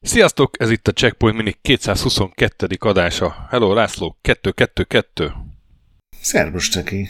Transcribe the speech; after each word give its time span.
Sziasztok, 0.00 0.60
ez 0.60 0.70
itt 0.70 0.88
a 0.88 0.92
Checkpoint 0.92 1.36
Mini 1.36 1.54
222. 1.62 2.66
adása. 2.78 3.46
Hello, 3.50 3.74
László, 3.74 4.18
222. 4.20 5.32
Szervus, 6.20 6.68
Cseki. 6.68 7.08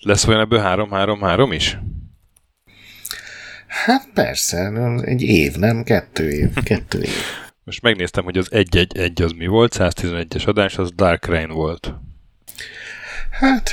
Lesz 0.00 0.26
olyan 0.26 0.40
ebből 0.40 0.60
3-3-3 0.64 1.48
is? 1.52 1.78
Hát 3.66 4.08
persze, 4.14 4.72
egy 5.02 5.22
év, 5.22 5.56
nem? 5.56 5.82
Kettő 5.82 6.30
év. 6.30 6.52
Kettő 6.64 7.02
év. 7.02 7.14
Most 7.64 7.82
megnéztem, 7.82 8.24
hogy 8.24 8.38
az 8.38 8.48
1-1-1 8.50 9.24
az 9.24 9.32
mi 9.32 9.46
volt, 9.46 9.74
111-es 9.78 10.46
adás, 10.46 10.78
az 10.78 10.92
Dark 10.94 11.26
Rain 11.26 11.50
volt. 11.50 11.94
Hát, 13.38 13.70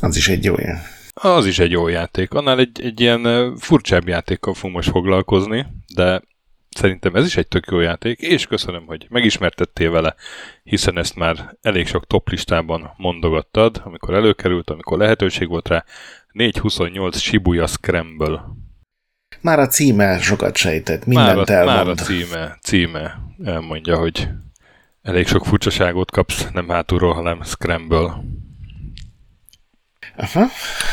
az 0.00 0.16
is 0.16 0.28
egy 0.28 0.48
olyan. 0.48 0.78
Az 1.14 1.46
is 1.46 1.58
egy 1.58 1.70
jó 1.70 1.88
játék. 1.88 2.32
Annál 2.32 2.58
egy, 2.58 2.80
egy 2.82 3.00
ilyen 3.00 3.56
furcsább 3.56 4.08
játékkal 4.08 4.54
fogunk 4.54 4.74
most 4.74 4.90
foglalkozni, 4.90 5.66
de 5.94 6.22
szerintem 6.70 7.14
ez 7.14 7.26
is 7.26 7.36
egy 7.36 7.48
tök 7.48 7.66
jó 7.70 7.80
játék, 7.80 8.20
és 8.20 8.46
köszönöm, 8.46 8.86
hogy 8.86 9.06
megismertettél 9.08 9.90
vele, 9.90 10.14
hiszen 10.62 10.98
ezt 10.98 11.16
már 11.16 11.56
elég 11.62 11.86
sok 11.86 12.06
top 12.06 12.28
listában 12.28 12.94
mondogattad, 12.96 13.80
amikor 13.84 14.14
előkerült, 14.14 14.70
amikor 14.70 14.98
lehetőség 14.98 15.48
volt 15.48 15.68
rá. 15.68 15.84
428 16.32 17.18
Shibuya 17.18 17.66
Scramble. 17.66 18.42
Már 19.40 19.58
a 19.58 19.66
címe 19.66 20.18
sokat 20.20 20.56
sejtett, 20.56 21.06
mindent 21.06 21.36
már 21.36 21.50
a, 21.50 21.52
elmond. 21.52 21.76
Már 21.76 21.88
a 21.88 21.94
címe, 21.94 22.58
címe 22.62 23.20
elmondja, 23.44 23.96
hogy 23.96 24.28
elég 25.02 25.26
sok 25.26 25.46
furcsaságot 25.46 26.10
kapsz, 26.10 26.46
nem 26.52 26.68
hátulról, 26.68 27.12
hanem 27.12 27.42
Scramble. 27.42 28.22
Aha, 30.20 30.46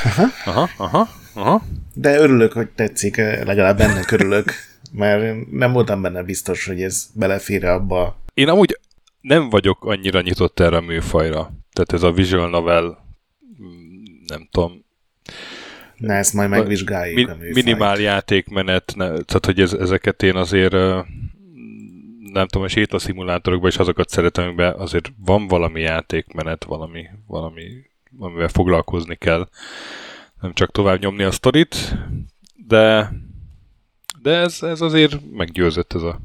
aha. 0.04 0.28
Aha, 0.46 0.70
aha, 0.78 1.08
aha. 1.34 1.62
De 1.94 2.18
örülök, 2.18 2.54
hogy 2.54 2.70
tetszik, 2.70 3.18
legalább 3.18 3.80
ennek 3.80 4.12
örülök, 4.12 4.52
mert 4.92 5.52
nem 5.52 5.72
voltam 5.72 6.02
benne 6.02 6.24
biztos, 6.24 6.66
hogy 6.66 6.82
ez 6.82 7.08
belefér 7.14 7.66
abba. 7.66 8.22
Én 8.34 8.48
amúgy 8.48 8.80
nem 9.22 9.50
vagyok 9.50 9.86
annyira 9.86 10.22
nyitott 10.22 10.60
erre 10.60 10.78
a 10.78 10.82
műfajra. 10.82 11.52
Tehát 11.74 11.94
ez 11.94 12.04
a 12.04 12.12
visual 12.12 12.50
novel, 12.50 12.98
nem 14.28 14.48
tudom, 14.52 14.86
Na, 15.98 16.14
ezt 16.14 16.34
majd 16.34 16.50
megvizsgáljuk 16.50 17.16
mi, 17.16 17.24
a. 17.24 17.54
Minimál 17.54 18.00
játékmenet, 18.00 18.94
ne, 18.96 19.06
tehát 19.06 19.46
hogy 19.46 19.60
ez, 19.60 19.74
ezeket 19.74 20.24
én 20.24 20.36
azért 20.36 20.72
nem 22.34 22.48
tudom, 22.48 22.64
a 22.64 22.68
sétaszimulátorokban 22.68 23.70
is 23.70 23.78
azokat 23.78 24.10
szeretem, 24.10 24.46
amiben 24.46 24.74
azért 24.74 25.12
van 25.26 25.48
valami 25.48 25.82
játékmenet, 25.82 26.64
valami, 26.64 27.06
valami, 27.28 27.64
amivel 28.20 28.48
foglalkozni 28.48 29.16
kell. 29.16 29.50
Nem 30.42 30.54
csak 30.54 30.72
tovább 30.72 31.00
nyomni 31.00 31.24
a 31.24 31.32
sztorit, 31.32 31.96
de, 32.68 33.12
de 34.22 34.32
ez, 34.32 34.64
ez 34.64 34.82
azért 34.82 35.32
meggyőzött 35.32 35.94
ez 35.94 36.02
a 36.02 36.20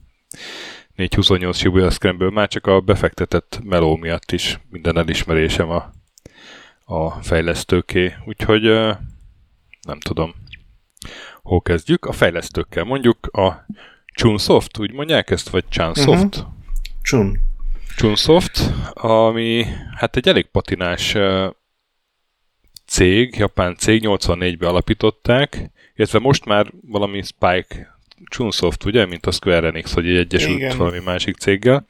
428 0.94 1.56
Shibuya 1.56 1.90
Scramble, 1.90 2.30
már 2.30 2.48
csak 2.48 2.66
a 2.66 2.80
befektetett 2.80 3.60
meló 3.64 3.96
miatt 3.96 4.32
is 4.32 4.60
minden 4.70 4.98
elismerésem 4.98 5.70
a, 5.70 5.92
a 6.84 7.10
fejlesztőké. 7.10 8.14
Úgyhogy 8.26 8.62
nem 9.82 10.00
tudom, 10.00 10.34
hol 11.42 11.62
kezdjük. 11.62 12.04
A 12.04 12.12
fejlesztőkkel 12.12 12.84
mondjuk 12.84 13.26
a 13.26 13.66
Chunsoft, 14.14 14.78
úgy 14.78 14.92
mondják 14.92 15.30
ezt, 15.30 15.48
vagy 15.48 15.64
Chunsoft? 15.68 16.36
Uh-huh. 16.36 16.52
Chun. 17.02 17.38
Chunsoft, 17.96 18.72
ami 18.94 19.66
hát 19.96 20.16
egy 20.16 20.28
elég 20.28 20.46
patinás 20.46 21.16
cég, 22.92 23.36
japán 23.36 23.76
cég, 23.76 24.02
84-ben 24.06 24.68
alapították, 24.68 25.70
illetve 25.96 26.18
most 26.18 26.44
már 26.44 26.72
valami 26.86 27.22
Spike 27.22 27.96
Chunsoft, 28.30 28.84
ugye, 28.84 29.06
mint 29.06 29.26
a 29.26 29.30
Square 29.30 29.66
Enix, 29.66 29.92
hogy 29.92 30.06
egy 30.06 30.16
egyesült 30.16 30.56
Igen. 30.56 30.76
valami 30.76 30.98
másik 31.04 31.36
céggel, 31.36 31.86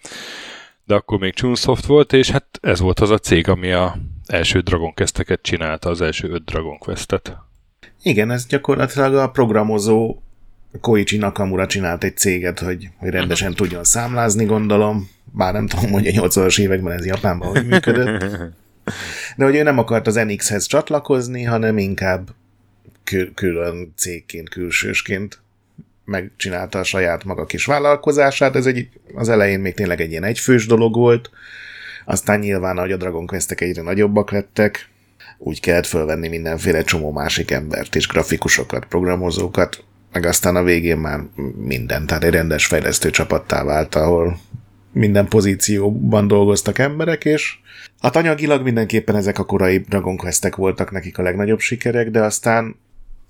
de 0.84 0.94
akkor 0.94 1.18
még 1.18 1.34
Chunsoft 1.34 1.86
volt, 1.86 2.12
és 2.12 2.30
hát 2.30 2.58
ez 2.60 2.80
volt 2.80 3.00
az 3.00 3.10
a 3.10 3.18
cég, 3.18 3.48
ami 3.48 3.72
a 3.72 3.96
első 4.26 4.60
Dragon 4.60 4.94
Quest-eket 4.94 5.42
csinálta, 5.42 5.90
az 5.90 6.00
első 6.00 6.28
öt 6.28 6.44
Dragon 6.44 6.78
Quest-et. 6.78 7.36
Igen, 8.02 8.30
ez 8.30 8.46
gyakorlatilag 8.46 9.14
a 9.14 9.30
programozó 9.30 10.22
Koichi 10.80 11.16
Nakamura 11.16 11.66
csinált 11.66 12.04
egy 12.04 12.16
céget, 12.16 12.58
hogy, 12.58 12.88
hogy 12.96 13.10
rendesen 13.10 13.50
uh-huh. 13.50 13.62
tudjon 13.62 13.84
számlázni, 13.84 14.44
gondolom. 14.44 15.10
Bár 15.24 15.52
nem 15.52 15.66
tudom, 15.66 15.90
hogy 15.90 16.06
a 16.06 16.10
80-as 16.10 16.60
években 16.60 16.92
ez 16.92 17.06
Japánban 17.06 17.48
hogy 17.48 17.66
működött. 17.66 18.24
De 19.36 19.44
hogy 19.44 19.54
ő 19.54 19.62
nem 19.62 19.78
akart 19.78 20.06
az 20.06 20.14
NX-hez 20.14 20.66
csatlakozni, 20.66 21.42
hanem 21.42 21.78
inkább 21.78 22.28
kül- 23.04 23.34
külön 23.34 23.92
cégként, 23.96 24.48
külsősként 24.48 25.40
megcsinálta 26.04 26.78
a 26.78 26.84
saját 26.84 27.24
maga 27.24 27.44
kis 27.44 27.64
vállalkozását. 27.64 28.56
Ez 28.56 28.66
egy, 28.66 28.88
az 29.14 29.28
elején 29.28 29.60
még 29.60 29.74
tényleg 29.74 30.00
egy 30.00 30.10
ilyen 30.10 30.24
egyfős 30.24 30.66
dolog 30.66 30.94
volt. 30.94 31.30
Aztán 32.04 32.38
nyilván, 32.38 32.78
ahogy 32.78 32.92
a 32.92 32.96
Dragon 32.96 33.26
Quest-ek 33.26 33.60
egyre 33.60 33.82
nagyobbak 33.82 34.30
lettek, 34.30 34.88
úgy 35.38 35.60
kellett 35.60 35.86
fölvenni 35.86 36.28
mindenféle 36.28 36.82
csomó 36.82 37.12
másik 37.12 37.50
embert 37.50 37.94
és 37.94 38.06
grafikusokat, 38.06 38.84
programozókat, 38.84 39.84
meg 40.12 40.26
aztán 40.26 40.56
a 40.56 40.62
végén 40.62 40.96
már 40.96 41.20
minden, 41.56 42.06
tehát 42.06 42.24
egy 42.24 42.32
rendes 42.32 42.66
fejlesztő 42.66 43.10
csapattá 43.10 43.64
vált, 43.64 43.94
ahol 43.94 44.40
minden 44.92 45.28
pozícióban 45.28 46.28
dolgoztak 46.28 46.78
emberek, 46.78 47.24
és 47.24 47.58
hát 48.02 48.16
anyagilag 48.16 48.62
mindenképpen 48.62 49.16
ezek 49.16 49.38
a 49.38 49.44
korai 49.44 49.78
Dragon 49.78 50.16
quest 50.16 50.54
voltak 50.54 50.90
nekik 50.90 51.18
a 51.18 51.22
legnagyobb 51.22 51.60
sikerek, 51.60 52.10
de 52.10 52.20
aztán 52.20 52.76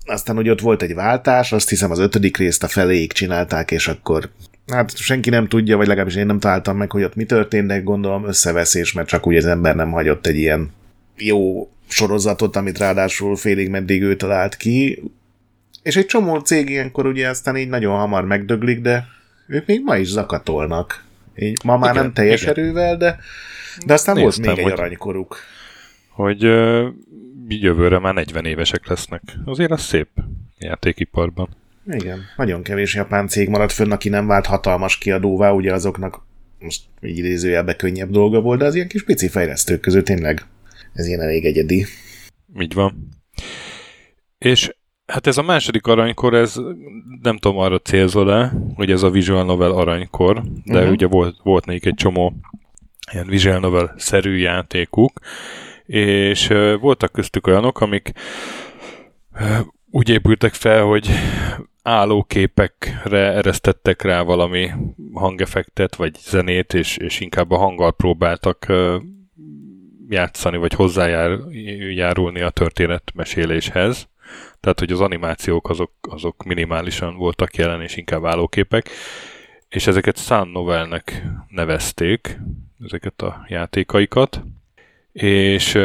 aztán 0.05 0.35
hogy 0.35 0.49
ott 0.49 0.61
volt 0.61 0.81
egy 0.81 0.93
váltás, 0.93 1.51
azt 1.51 1.69
hiszem 1.69 1.91
az 1.91 1.99
ötödik 1.99 2.37
részt 2.37 2.63
a 2.63 2.67
feléig 2.67 3.11
csinálták, 3.11 3.71
és 3.71 3.87
akkor 3.87 4.29
hát 4.67 4.97
senki 4.97 5.29
nem 5.29 5.47
tudja, 5.47 5.77
vagy 5.77 5.87
legalábbis 5.87 6.15
én 6.15 6.25
nem 6.25 6.39
találtam 6.39 6.77
meg, 6.77 6.91
hogy 6.91 7.03
ott 7.03 7.15
mi 7.15 7.25
történt, 7.25 7.67
de 7.67 7.79
gondolom 7.79 8.27
összeveszés, 8.27 8.93
mert 8.93 9.07
csak 9.07 9.27
úgy 9.27 9.35
az 9.35 9.45
ember 9.45 9.75
nem 9.75 9.91
hagyott 9.91 10.27
egy 10.27 10.35
ilyen 10.35 10.71
jó 11.17 11.69
sorozatot, 11.87 12.55
amit 12.55 12.77
ráadásul 12.77 13.35
félig 13.35 13.69
meddig 13.69 14.01
ő 14.01 14.15
talált 14.15 14.55
ki. 14.55 15.03
És 15.81 15.95
egy 15.95 16.05
csomó 16.05 16.39
cég 16.39 16.69
ilyenkor 16.69 17.05
ugye 17.05 17.29
aztán 17.29 17.57
így 17.57 17.69
nagyon 17.69 17.97
hamar 17.97 18.25
megdöglik, 18.25 18.81
de 18.81 19.05
ők 19.47 19.65
még 19.65 19.83
ma 19.83 19.97
is 19.97 20.07
zakatolnak. 20.07 21.03
Így 21.35 21.59
ma 21.63 21.77
már 21.77 21.91
igen, 21.91 22.03
nem 22.03 22.13
teljes 22.13 22.41
igen. 22.41 22.53
erővel, 22.53 22.97
de, 22.97 23.19
de 23.85 23.93
aztán 23.93 24.15
Néztem, 24.15 24.43
volt 24.43 24.57
még 24.57 24.65
egy 24.65 24.79
aranykoruk. 24.79 25.37
Hogy 26.09 26.45
uh, 26.45 26.87
jövőre 27.47 27.99
már 27.99 28.13
40 28.13 28.45
évesek 28.45 28.87
lesznek. 28.87 29.21
Azért 29.45 29.71
az 29.71 29.81
szép 29.81 30.09
játékiparban. 30.57 31.49
Igen, 31.87 32.19
nagyon 32.37 32.63
kevés 32.63 32.95
japán 32.95 33.27
cég 33.27 33.49
maradt 33.49 33.71
fönn, 33.71 33.91
aki 33.91 34.09
nem 34.09 34.27
vált 34.27 34.45
hatalmas 34.45 34.97
kiadóvá, 34.97 35.51
ugye 35.51 35.73
azoknak 35.73 36.25
most 36.59 36.81
így 37.01 37.17
idézőjelben 37.17 37.75
könnyebb 37.77 38.09
dolga 38.09 38.41
volt, 38.41 38.59
de 38.59 38.65
az 38.65 38.75
ilyen 38.75 38.87
kis 38.87 39.03
pici 39.03 39.27
fejlesztők 39.27 39.79
között 39.79 40.05
tényleg 40.05 40.45
ez 40.93 41.07
ilyen 41.07 41.21
elég 41.21 41.45
egyedi. 41.45 41.85
Így 42.59 42.73
van. 42.73 43.09
És 44.37 44.75
hát 45.13 45.27
ez 45.27 45.37
a 45.37 45.41
második 45.41 45.87
aranykor, 45.87 46.33
ez 46.33 46.59
nem 47.21 47.37
tudom 47.37 47.57
arra 47.57 47.79
célzol-e, 47.79 48.53
hogy 48.75 48.91
ez 48.91 49.03
a 49.03 49.09
visual 49.09 49.43
novel 49.43 49.71
aranykor, 49.71 50.41
de 50.65 50.77
uh-huh. 50.77 50.91
ugye 50.91 51.07
volt, 51.07 51.35
volt 51.43 51.65
nekik 51.65 51.85
egy 51.85 51.93
csomó 51.93 52.33
ilyen 53.11 53.25
visual 53.25 53.59
novel-szerű 53.59 54.35
játékuk, 54.35 55.19
és 55.85 56.49
uh, 56.49 56.79
voltak 56.79 57.11
köztük 57.11 57.47
olyanok, 57.47 57.81
amik 57.81 58.11
uh, 59.33 59.59
úgy 59.91 60.09
épültek 60.09 60.53
fel, 60.53 60.83
hogy 60.83 61.09
állóképekre 61.83 63.33
eresztettek 63.33 64.01
rá 64.01 64.21
valami 64.21 64.71
hangeffektet, 65.13 65.95
vagy 65.95 66.15
zenét, 66.19 66.73
és, 66.73 66.97
és 66.97 67.19
inkább 67.19 67.51
a 67.51 67.57
hanggal 67.57 67.91
próbáltak 67.91 68.65
uh, 68.69 68.95
játszani, 70.09 70.57
vagy 70.57 70.73
hozzájárulni 70.73 72.41
a 72.41 72.49
történetmeséléshez. 72.49 74.07
Tehát, 74.59 74.79
hogy 74.79 74.91
az 74.91 75.01
animációk 75.01 75.69
azok, 75.69 75.91
azok 76.01 76.43
minimálisan 76.43 77.15
voltak 77.15 77.55
jelen, 77.55 77.81
és 77.81 77.97
inkább 77.97 78.25
állóképek. 78.25 78.89
És 79.69 79.87
ezeket 79.87 80.17
Sun 80.17 80.47
Novelnek 80.47 81.23
nevezték, 81.47 82.39
ezeket 82.85 83.21
a 83.21 83.45
játékaikat. 83.47 84.43
És 85.11 85.77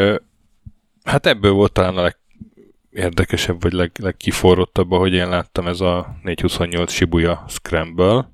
hát 1.03 1.27
ebből 1.27 1.53
volt 1.53 1.73
talán 1.73 1.97
a 1.97 2.13
legérdekesebb, 2.91 3.63
vagy 3.63 3.73
leg, 3.73 3.91
legkiforrottabb, 4.01 4.91
ahogy 4.93 5.13
én 5.13 5.29
láttam, 5.29 5.67
ez 5.67 5.81
a 5.81 6.17
428 6.23 6.93
Shibuya 6.93 7.45
Scramble, 7.49 8.31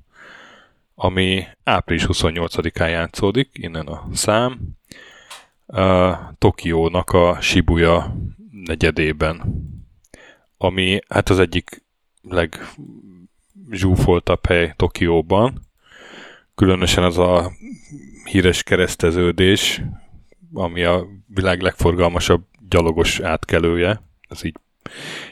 ami 0.95 1.43
április 1.63 2.05
28-án 2.07 2.89
játszódik, 2.89 3.49
innen 3.53 3.87
a 3.87 4.07
szám, 4.13 4.59
uh, 5.65 6.13
Tokiónak 6.37 7.09
a 7.09 7.37
Shibuya 7.41 8.15
negyedében, 8.51 9.43
ami 10.57 10.99
hát 11.07 11.29
az 11.29 11.39
egyik 11.39 11.83
legzsúfoltabb 13.69 14.45
hely 14.45 14.73
Tokióban. 14.75 15.61
Különösen 16.55 17.03
az 17.03 17.17
a 17.17 17.51
híres 18.23 18.63
kereszteződés, 18.63 19.81
ami 20.53 20.83
a 20.83 21.05
világ 21.27 21.61
legforgalmasabb 21.61 22.43
gyalogos 22.69 23.19
átkelője. 23.19 24.01
Ez 24.29 24.45
így, 24.45 24.55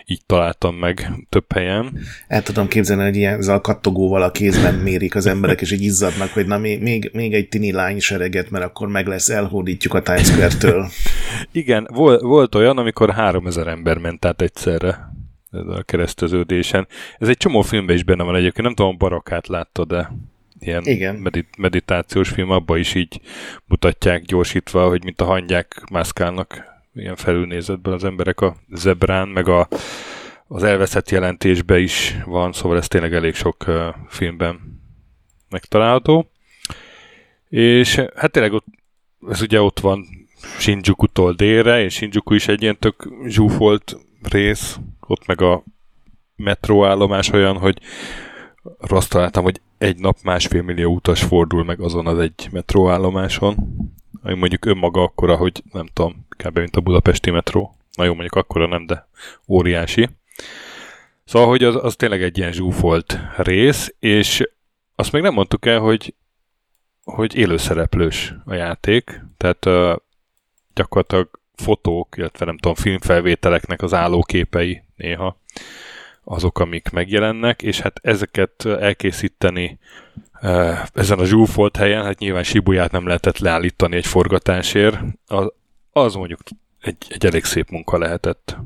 így 0.06 0.26
találtam 0.26 0.76
meg 0.76 1.12
több 1.30 1.54
helyen. 1.54 2.00
El 2.28 2.44
tudom 2.44 2.68
képzelni, 2.68 3.04
hogy 3.04 3.16
ilyen 3.16 3.38
ezzel 3.38 3.56
a 3.56 3.62
kattogóval 3.62 4.22
a 4.22 4.32
kézben 4.32 4.76
mérik 4.76 5.16
az 5.16 5.26
emberek, 5.26 5.62
és 5.62 5.72
így 5.72 5.82
izzadnak, 5.82 6.30
hogy 6.30 6.46
na 6.46 6.58
még, 6.58 6.82
még, 6.82 7.10
még 7.14 7.34
egy 7.34 7.50
tini 7.50 7.72
lány 7.72 8.00
sereget, 8.00 8.50
mert 8.50 8.66
akkor 8.66 8.88
meg 8.88 9.08
lesz, 9.08 9.30
elhódítjuk 9.30 9.94
a 9.94 10.02
Times 10.02 10.28
Square-től. 10.28 10.90
Igen, 11.52 11.88
volt, 11.92 12.22
volt 12.22 12.56
olyan, 12.56 12.78
amikor 12.78 13.12
3000 13.12 13.68
ember 13.68 13.98
ment 13.98 14.26
át 14.26 14.42
egyszerre 14.42 15.13
a 15.54 15.84
kereszteződésen. 15.84 16.88
Ez 17.18 17.28
egy 17.28 17.38
csomó 17.38 17.62
filmben 17.62 17.96
is 17.96 18.04
benne 18.04 18.24
van 18.24 18.36
egyébként, 18.36 18.66
nem 18.66 18.76
tudom, 18.76 18.98
barakát 18.98 19.48
láttad, 19.48 19.88
de 19.88 20.12
ilyen 20.60 20.84
Igen. 20.86 21.16
Medit- 21.16 21.58
meditációs 21.58 22.30
film, 22.30 22.50
abban 22.50 22.78
is 22.78 22.96
így 22.96 23.22
mutatják 23.66 24.22
gyorsítva, 24.22 24.88
hogy 24.88 25.04
mint 25.04 25.22
a 25.22 25.26
hangyák 25.26 25.84
mászkálnak 25.92 26.72
ilyen 26.96 27.16
felülnézetben 27.16 27.94
az 27.94 28.04
emberek 28.04 28.42
a 28.42 28.56
zebrán, 28.70 29.28
meg 29.28 29.48
a, 29.48 29.68
az 30.48 30.64
elveszett 30.64 31.10
jelentésben 31.10 31.80
is 31.80 32.18
van, 32.26 32.52
szóval 32.52 32.78
ez 32.78 32.88
tényleg 32.88 33.14
elég 33.14 33.36
sok 33.36 33.68
uh, 33.68 33.88
filmben 34.08 34.82
megtalálható. 35.50 36.32
És 37.50 37.96
hát 38.16 38.32
tényleg 38.32 38.54
ott, 38.54 38.66
ez 39.30 39.42
ugye 39.42 39.62
ott 39.62 39.80
van 39.80 40.06
Shinjuku-tól 40.58 41.34
délre, 41.34 41.84
és 41.84 41.94
Shinjuku 41.94 42.34
is 42.34 42.48
egy 42.48 42.62
ilyen 42.62 42.80
tök 42.80 43.10
zsúfolt 43.26 43.98
rész, 44.28 44.80
ott 45.00 45.26
meg 45.26 45.42
a 45.42 45.64
metróállomás 46.36 47.32
olyan, 47.32 47.58
hogy 47.58 47.80
azt 48.78 49.10
találtam, 49.10 49.44
hogy 49.44 49.62
egy 49.78 49.98
nap 49.98 50.18
másfél 50.24 50.62
millió 50.62 50.94
utas 50.94 51.24
fordul 51.24 51.64
meg 51.64 51.80
azon 51.80 52.08
az 52.08 52.20
egy 52.20 52.48
metróállomáson, 52.52 53.56
ami 54.22 54.36
mondjuk 54.36 54.66
önmaga 54.66 55.02
akkora, 55.02 55.36
hogy 55.36 55.64
nem 55.72 55.88
tudom, 55.94 56.26
kb. 56.38 56.58
mint 56.58 56.76
a 56.76 56.82
budapesti 56.82 57.32
metró. 57.32 57.76
Na 57.96 58.04
jó, 58.04 58.14
mondjuk 58.14 58.36
akkora 58.36 58.68
nem, 58.68 58.86
de 58.86 59.08
óriási. 59.48 60.10
Szóval, 61.26 61.48
hogy 61.48 61.64
az, 61.64 61.76
az 61.76 61.96
tényleg 61.96 62.24
egy 62.24 62.38
ilyen 62.38 62.52
zsúfolt 62.52 63.20
rész, 63.38 63.96
és 64.00 64.50
azt 64.96 65.12
még 65.12 65.22
nem 65.22 65.34
mondtuk 65.34 65.66
el, 65.66 65.80
hogy, 65.80 66.14
hogy 67.04 67.36
élőszereplős 67.36 68.34
a 68.46 68.54
játék, 68.54 69.22
tehát 69.38 69.66
uh, 69.66 69.96
gyakorlatilag 70.74 71.40
fotók, 71.56 72.18
illetve 72.18 72.46
nem 72.46 72.58
tudom, 72.58 72.76
filmfelvételeknek 72.76 73.82
az 73.82 73.94
állóképei 73.94 74.84
néha 74.96 75.42
azok, 76.24 76.60
amik 76.60 76.90
megjelennek, 76.90 77.62
és 77.62 77.80
hát 77.80 78.00
ezeket 78.04 78.66
elkészíteni 78.66 79.80
ezen 80.94 81.20
a 81.20 81.26
zsúfolt 81.26 81.78
helyen, 81.78 82.04
hát 82.04 82.20
nyilván 82.20 82.44
Sibuját 82.44 82.92
nem 82.92 83.08
lehetett 83.08 83.38
leállítani 83.38 83.96
egy 83.96 84.06
forgatásért, 84.06 84.98
az, 85.26 85.52
az 85.92 86.14
mondjuk 86.16 86.40
egy, 86.82 86.98
egy 87.10 87.26
elég 87.26 87.44
szép 87.44 87.70
munka 87.70 87.98
lehetett. 87.98 88.58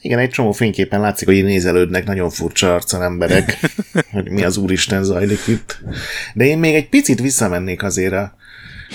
Igen, 0.00 0.18
egy 0.18 0.30
csomó 0.30 0.52
fényképen 0.52 1.00
látszik, 1.00 1.28
hogy 1.28 1.44
nézelődnek 1.44 2.04
nagyon 2.04 2.30
furcsa 2.30 2.74
arcon 2.74 3.02
emberek, 3.02 3.58
hogy 4.12 4.30
mi 4.30 4.44
az 4.44 4.56
úristen 4.56 5.02
zajlik 5.02 5.46
itt. 5.46 5.78
De 6.34 6.44
én 6.44 6.58
még 6.58 6.74
egy 6.74 6.88
picit 6.88 7.20
visszamennék 7.20 7.82
azért 7.82 8.12
a, 8.12 8.34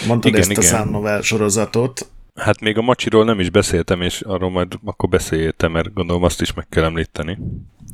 mondtad 0.08 0.32
igen, 0.32 0.42
ezt 0.42 0.52
igen. 0.52 0.64
a 0.64 0.78
Sun 0.78 0.88
Novel 0.88 1.22
sorozatot. 1.22 2.10
Hát 2.40 2.60
még 2.60 2.78
a 2.78 2.82
Macsiról 2.82 3.26
nem 3.26 3.40
is 3.40 3.50
beszéltem, 3.50 4.02
és 4.02 4.22
arról 4.22 4.50
majd 4.50 4.74
akkor 4.86 5.10
beszéltem, 5.10 5.72
mert 5.72 5.94
gondolom 5.94 6.24
azt 6.24 6.42
is 6.42 6.54
meg 6.54 6.66
kell 6.70 6.84
említeni. 6.84 7.38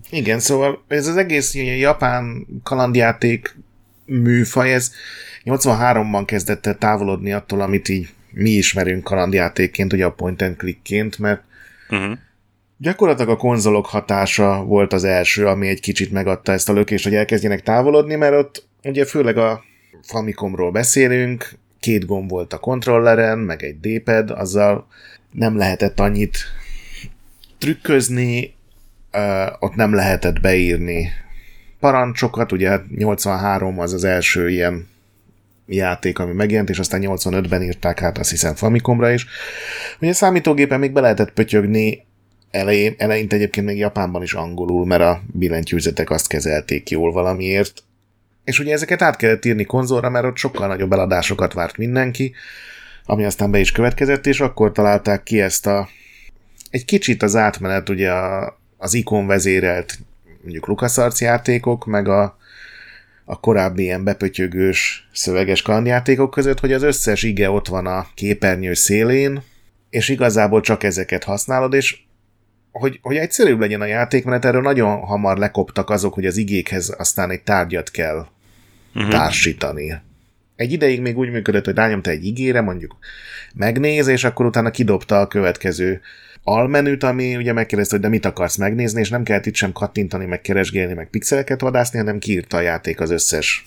Igen, 0.09 0.39
szóval 0.39 0.83
ez 0.87 1.07
az 1.07 1.17
egész 1.17 1.53
japán 1.55 2.47
kalandjáték 2.63 3.57
műfaj, 4.05 4.73
ez 4.73 4.91
83-ban 5.45 6.23
kezdett 6.25 6.65
el 6.65 6.77
távolodni 6.77 7.31
attól, 7.31 7.61
amit 7.61 7.89
így 7.89 8.09
mi 8.31 8.49
ismerünk 8.49 9.03
kalandjátékként, 9.03 9.93
ugye 9.93 10.05
a 10.05 10.11
point 10.11 10.41
and 10.41 10.55
clickként, 10.55 11.19
mert 11.19 11.41
uh-huh. 11.89 12.17
gyakorlatilag 12.77 13.29
a 13.29 13.37
konzolok 13.37 13.85
hatása 13.85 14.63
volt 14.63 14.93
az 14.93 15.03
első, 15.03 15.47
ami 15.47 15.67
egy 15.67 15.79
kicsit 15.79 16.11
megadta 16.11 16.51
ezt 16.51 16.69
a 16.69 16.73
lökést, 16.73 17.03
hogy 17.03 17.15
elkezdjenek 17.15 17.61
távolodni, 17.63 18.15
mert 18.15 18.33
ott 18.33 18.67
ugye 18.83 19.05
főleg 19.05 19.37
a 19.37 19.63
Famicomról 20.01 20.71
beszélünk, 20.71 21.57
két 21.79 22.05
gomb 22.05 22.29
volt 22.29 22.53
a 22.53 22.57
kontrolleren, 22.57 23.39
meg 23.39 23.63
egy 23.63 23.79
D-pad, 23.79 24.29
azzal 24.29 24.87
nem 25.31 25.57
lehetett 25.57 25.99
annyit 25.99 26.37
trükközni, 27.57 28.55
ott 29.59 29.75
nem 29.75 29.93
lehetett 29.93 30.41
beírni 30.41 31.09
parancsokat, 31.79 32.51
ugye 32.51 32.79
83 32.95 33.79
az 33.79 33.93
az 33.93 34.03
első 34.03 34.49
ilyen 34.49 34.87
játék, 35.67 36.19
ami 36.19 36.33
megjelent, 36.33 36.69
és 36.69 36.79
aztán 36.79 37.01
85-ben 37.03 37.63
írták 37.63 38.01
át 38.01 38.17
azt 38.17 38.29
hiszem 38.29 38.55
Famicomra 38.55 39.11
is. 39.11 39.25
Ugye 39.99 40.13
számítógépen 40.13 40.79
még 40.79 40.91
be 40.91 41.01
lehetett 41.01 41.31
pötyögni, 41.31 42.05
elején, 42.51 42.93
eleinte 42.97 43.35
egyébként 43.35 43.65
még 43.65 43.77
Japánban 43.77 44.21
is 44.23 44.33
angolul, 44.33 44.85
mert 44.85 45.01
a 45.01 45.21
billentyűzetek 45.33 46.09
azt 46.09 46.27
kezelték 46.27 46.89
jól 46.89 47.11
valamiért. 47.11 47.83
És 48.45 48.59
ugye 48.59 48.73
ezeket 48.73 49.01
át 49.01 49.15
kellett 49.15 49.45
írni 49.45 49.65
konzolra, 49.65 50.09
mert 50.09 50.25
ott 50.25 50.37
sokkal 50.37 50.67
nagyobb 50.67 50.91
eladásokat 50.91 51.53
várt 51.53 51.77
mindenki, 51.77 52.33
ami 53.05 53.23
aztán 53.23 53.51
be 53.51 53.59
is 53.59 53.71
következett, 53.71 54.25
és 54.25 54.39
akkor 54.39 54.71
találták 54.71 55.23
ki 55.23 55.41
ezt 55.41 55.67
a 55.67 55.89
egy 56.69 56.85
kicsit 56.85 57.23
az 57.23 57.35
átmenet 57.35 57.89
ugye 57.89 58.11
a, 58.11 58.57
az 58.77 58.93
ikon 58.93 59.27
vezérelt 59.27 59.97
mondjuk 60.41 60.67
LucasArts 60.67 61.19
játékok, 61.19 61.85
meg 61.85 62.07
a, 62.07 62.37
a 63.25 63.39
korábbi 63.39 63.83
ilyen 63.83 64.03
bepötyögős 64.03 65.09
szöveges 65.13 65.61
kalandjátékok 65.61 66.31
között, 66.31 66.59
hogy 66.59 66.73
az 66.73 66.83
összes 66.83 67.23
ige 67.23 67.49
ott 67.49 67.67
van 67.67 67.85
a 67.85 68.07
képernyő 68.13 68.73
szélén, 68.73 69.43
és 69.89 70.09
igazából 70.09 70.61
csak 70.61 70.83
ezeket 70.83 71.23
használod, 71.23 71.73
és 71.73 71.97
hogy, 72.71 72.99
hogy 73.01 73.15
egyszerűbb 73.15 73.59
legyen 73.59 73.81
a 73.81 73.85
játék, 73.85 74.25
mert 74.25 74.45
erről 74.45 74.61
nagyon 74.61 74.99
hamar 74.99 75.37
lekoptak 75.37 75.89
azok, 75.89 76.13
hogy 76.13 76.25
az 76.25 76.37
igékhez 76.37 76.95
aztán 76.97 77.29
egy 77.29 77.41
tárgyat 77.41 77.91
kell 77.91 78.27
uh-huh. 78.95 79.11
társítani. 79.11 80.01
Egy 80.55 80.71
ideig 80.71 81.01
még 81.01 81.17
úgy 81.17 81.31
működött, 81.31 81.65
hogy 81.65 81.75
rányomta 81.75 82.09
egy 82.09 82.25
igére, 82.25 82.61
mondjuk 82.61 82.97
megnéz, 83.53 84.07
és 84.07 84.23
akkor 84.23 84.45
utána 84.45 84.71
kidobta 84.71 85.19
a 85.19 85.27
következő 85.27 86.01
almenüt, 86.43 87.03
ami 87.03 87.35
ugye 87.35 87.53
megkérdezte, 87.53 87.93
hogy 87.93 88.03
de 88.03 88.09
mit 88.09 88.25
akarsz 88.25 88.55
megnézni, 88.55 88.99
és 88.99 89.09
nem 89.09 89.23
kellett 89.23 89.45
itt 89.45 89.55
sem 89.55 89.71
kattintani, 89.71 90.25
meg 90.25 90.41
keresgélni, 90.41 90.93
meg 90.93 91.09
pixeleket 91.09 91.61
vadászni, 91.61 91.97
hanem 91.99 92.19
kiírta 92.19 92.57
a 92.57 92.61
játék 92.61 92.99
az 92.99 93.09
összes 93.09 93.65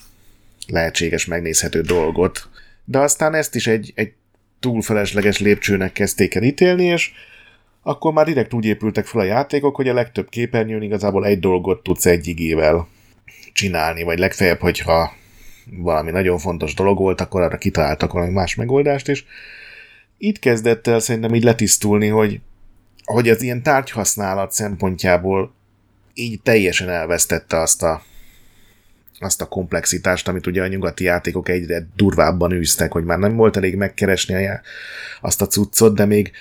lehetséges 0.67 1.25
megnézhető 1.25 1.81
dolgot. 1.81 2.49
De 2.85 2.99
aztán 2.99 3.33
ezt 3.33 3.55
is 3.55 3.67
egy, 3.67 3.91
egy 3.95 4.13
túl 4.59 4.81
felesleges 4.81 5.39
lépcsőnek 5.39 5.91
kezdték 5.91 6.35
el 6.35 6.43
ítélni, 6.43 6.83
és 6.83 7.11
akkor 7.81 8.13
már 8.13 8.25
direkt 8.25 8.53
úgy 8.53 8.65
épültek 8.65 9.05
fel 9.05 9.21
a 9.21 9.25
játékok, 9.25 9.75
hogy 9.75 9.87
a 9.87 9.93
legtöbb 9.93 10.29
képernyőn 10.29 10.81
igazából 10.81 11.25
egy 11.25 11.39
dolgot 11.39 11.83
tudsz 11.83 12.05
egy 12.05 12.27
igével 12.27 12.87
csinálni, 13.53 14.03
vagy 14.03 14.19
legfeljebb, 14.19 14.59
hogyha 14.59 15.13
valami 15.71 16.11
nagyon 16.11 16.37
fontos 16.37 16.73
dolog 16.73 16.97
volt, 16.97 17.21
akkor 17.21 17.41
arra 17.41 17.57
kitaláltak 17.57 18.13
valami 18.13 18.31
más 18.31 18.55
megoldást, 18.55 19.07
és 19.07 19.23
itt 20.17 20.39
kezdett 20.39 20.87
el 20.87 20.99
szerintem 20.99 21.35
így 21.35 21.43
letisztulni, 21.43 22.07
hogy 22.07 22.39
hogy 23.13 23.29
az 23.29 23.41
ilyen 23.41 23.63
tárgyhasználat 23.63 24.51
szempontjából 24.51 25.53
így 26.13 26.41
teljesen 26.41 26.89
elvesztette 26.89 27.59
azt 27.59 27.83
a, 27.83 28.03
azt 29.19 29.41
a 29.41 29.47
komplexitást, 29.47 30.27
amit 30.27 30.47
ugye 30.47 30.63
a 30.63 30.67
nyugati 30.67 31.03
játékok 31.03 31.49
egyre 31.49 31.87
durvábban 31.95 32.51
űztek, 32.51 32.91
hogy 32.91 33.03
már 33.03 33.17
nem 33.17 33.35
volt 33.35 33.57
elég 33.57 33.75
megkeresni 33.75 34.47
a, 34.47 34.61
azt 35.21 35.41
a 35.41 35.47
cuccot, 35.47 35.95
de 35.95 36.05
még 36.05 36.31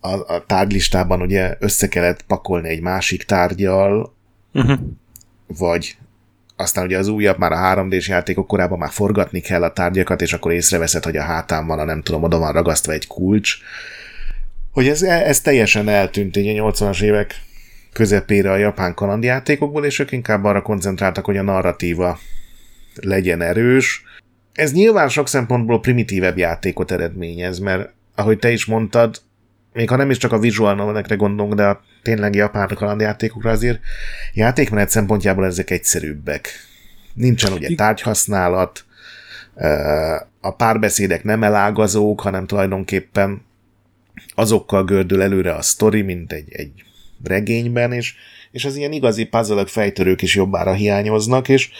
a, 0.00 0.34
a 0.34 0.44
tárgylistában 0.46 1.22
ugye 1.22 1.56
össze 1.58 1.88
kellett 1.88 2.22
pakolni 2.22 2.68
egy 2.68 2.80
másik 2.80 3.22
tárgyal, 3.22 4.14
uh-huh. 4.52 4.78
vagy 5.46 5.96
aztán 6.60 6.84
ugye 6.84 6.98
az 6.98 7.08
újabb, 7.08 7.38
már 7.38 7.52
a 7.52 7.74
3D-s 7.74 8.08
játékok 8.08 8.46
korában 8.46 8.78
már 8.78 8.90
forgatni 8.90 9.40
kell 9.40 9.62
a 9.62 9.72
tárgyakat, 9.72 10.22
és 10.22 10.32
akkor 10.32 10.52
észreveszed, 10.52 11.04
hogy 11.04 11.16
a 11.16 11.22
hátán 11.22 11.66
van, 11.66 11.78
a 11.78 11.84
nem 11.84 12.02
tudom, 12.02 12.22
oda 12.22 12.38
van 12.38 12.52
ragasztva 12.52 12.92
egy 12.92 13.06
kulcs, 13.06 13.56
hogy 14.72 14.88
ez, 14.88 15.02
ez 15.02 15.40
teljesen 15.40 15.88
eltűnt 15.88 16.36
így 16.36 16.58
a 16.58 16.70
80-as 16.70 17.02
évek 17.02 17.34
közepére 17.92 18.50
a 18.50 18.56
japán 18.56 18.94
kalandjátékokból, 18.94 19.84
és 19.84 19.98
ők 19.98 20.12
inkább 20.12 20.44
arra 20.44 20.62
koncentráltak, 20.62 21.24
hogy 21.24 21.36
a 21.36 21.42
narratíva 21.42 22.18
legyen 22.94 23.42
erős. 23.42 24.02
Ez 24.52 24.72
nyilván 24.72 25.08
sok 25.08 25.28
szempontból 25.28 25.80
primitívebb 25.80 26.38
játékot 26.38 26.90
eredményez, 26.90 27.58
mert 27.58 27.90
ahogy 28.14 28.38
te 28.38 28.50
is 28.50 28.64
mondtad, 28.64 29.20
még 29.72 29.88
ha 29.88 29.96
nem 29.96 30.10
is 30.10 30.16
csak 30.16 30.32
a 30.32 30.38
visual 30.38 30.74
novelekre 30.74 31.14
gondolunk, 31.14 31.54
de 31.54 31.66
a 31.66 31.80
tényleg 32.08 32.34
japán 32.34 32.68
kalandjátékokra 32.74 33.50
azért 33.50 33.80
játékmenet 34.32 34.88
szempontjából 34.88 35.44
ezek 35.44 35.70
egyszerűbbek. 35.70 36.48
Nincsen 37.14 37.52
ugye 37.52 37.74
tárgyhasználat, 37.74 38.84
a 40.40 40.50
párbeszédek 40.50 41.24
nem 41.24 41.42
elágazók, 41.42 42.20
hanem 42.20 42.46
tulajdonképpen 42.46 43.42
azokkal 44.34 44.84
gördül 44.84 45.22
előre 45.22 45.54
a 45.54 45.62
sztori, 45.62 46.02
mint 46.02 46.32
egy, 46.32 46.52
egy 46.52 46.72
regényben, 47.24 47.92
és, 47.92 48.14
és 48.50 48.64
az 48.64 48.76
ilyen 48.76 48.92
igazi 48.92 49.24
puzzle 49.24 49.66
fejtörők 49.66 50.22
is 50.22 50.34
jobbára 50.34 50.72
hiányoznak, 50.72 51.48
és 51.48 51.70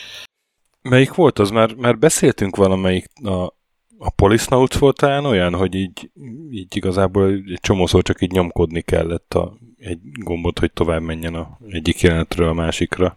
Melyik 0.82 1.14
volt 1.14 1.38
az? 1.38 1.50
Már, 1.50 1.74
már 1.74 1.98
beszéltünk 1.98 2.56
valamelyik 2.56 3.06
a 3.22 3.56
a 4.00 4.10
Polisnauts 4.10 4.78
volt 4.78 4.96
talán 4.96 5.24
olyan, 5.24 5.54
hogy 5.54 5.74
így, 5.74 6.10
így 6.50 6.76
igazából 6.76 7.26
egy 7.26 7.58
csomószor 7.60 8.02
csak 8.02 8.22
így 8.22 8.30
nyomkodni 8.30 8.80
kellett 8.80 9.34
a, 9.34 9.58
egy 9.78 9.98
gombot, 10.12 10.58
hogy 10.58 10.72
tovább 10.72 11.02
menjen 11.02 11.34
a 11.34 11.58
egyik 11.70 12.00
jelenetről 12.00 12.48
a 12.48 12.52
másikra. 12.52 13.16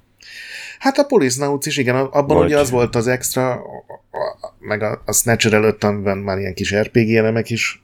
Hát 0.80 0.98
a 0.98 1.04
Polisnauts 1.04 1.66
is, 1.66 1.78
igen, 1.78 1.96
abban 1.96 2.38
Vagy... 2.38 2.46
ugye 2.46 2.60
az 2.60 2.70
volt 2.70 2.96
az 2.96 3.08
extra, 3.08 3.62
meg 4.60 4.82
a, 4.82 5.02
a 5.06 5.14
Snatcher 5.14 5.54
előtt, 5.54 5.84
amiben 5.84 6.18
már 6.18 6.38
ilyen 6.38 6.54
kis 6.54 6.76
RPG 6.76 7.16
elemek 7.16 7.50
is 7.50 7.84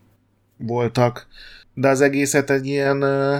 voltak, 0.57 1.27
de 1.73 1.87
az 1.87 2.01
egészet 2.01 2.49
egy 2.49 2.65
ilyen 2.65 3.03
uh, 3.03 3.35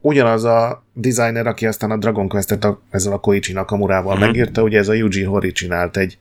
ugyanaz 0.00 0.44
a 0.44 0.84
designer, 0.92 1.46
aki 1.46 1.66
aztán 1.66 1.90
a 1.90 1.96
Dragon 1.96 2.28
Quest-et 2.28 2.64
a, 2.64 2.80
ezzel 2.90 3.12
a 3.12 3.18
Koichi 3.18 3.52
Nakamurával 3.52 4.16
mm-hmm. 4.16 4.24
megírta, 4.24 4.62
ugye 4.62 4.78
ez 4.78 4.88
a 4.88 4.92
Yuji 4.92 5.22
Hori 5.22 5.52
csinált 5.52 5.96
egy 5.96 6.18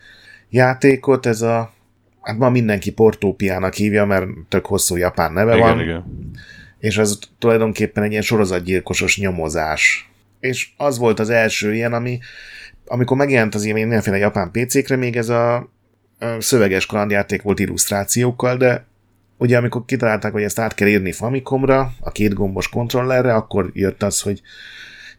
játékot, 0.49 1.25
ez 1.25 1.41
a 1.41 1.73
hát 2.21 2.37
ma 2.37 2.49
mindenki 2.49 2.91
Portópiának 2.91 3.73
hívja, 3.73 4.05
mert 4.05 4.27
tök 4.49 4.65
hosszú 4.65 4.95
japán 4.95 5.33
neve 5.33 5.55
igen, 5.55 5.67
van. 5.67 5.79
Igen. 5.79 6.31
És 6.85 6.97
az 6.97 7.19
tulajdonképpen 7.39 8.03
egy 8.03 8.11
ilyen 8.11 8.21
sorozatgyilkosos 8.21 9.17
nyomozás. 9.19 10.09
És 10.39 10.69
az 10.77 10.97
volt 10.97 11.19
az 11.19 11.29
első 11.29 11.73
ilyen, 11.73 11.93
ami 11.93 12.19
amikor 12.87 13.17
megjelent 13.17 13.55
az 13.55 13.63
ilyen 13.63 13.77
mindenféle 13.77 14.17
japán 14.17 14.51
PC-kre, 14.51 14.95
még 14.95 15.15
ez 15.15 15.29
a, 15.29 15.69
szöveges 16.39 16.85
kalandjáték 16.85 17.41
volt 17.41 17.59
illusztrációkkal, 17.59 18.57
de 18.57 18.85
ugye 19.37 19.57
amikor 19.57 19.85
kitalálták, 19.85 20.31
hogy 20.31 20.43
ezt 20.43 20.59
át 20.59 20.73
kell 20.73 20.87
írni 20.87 21.11
Famicomra, 21.11 21.93
a 21.99 22.11
két 22.11 22.33
gombos 22.33 22.69
kontrollerre, 22.69 23.33
akkor 23.33 23.69
jött 23.73 24.03
az, 24.03 24.21
hogy 24.21 24.41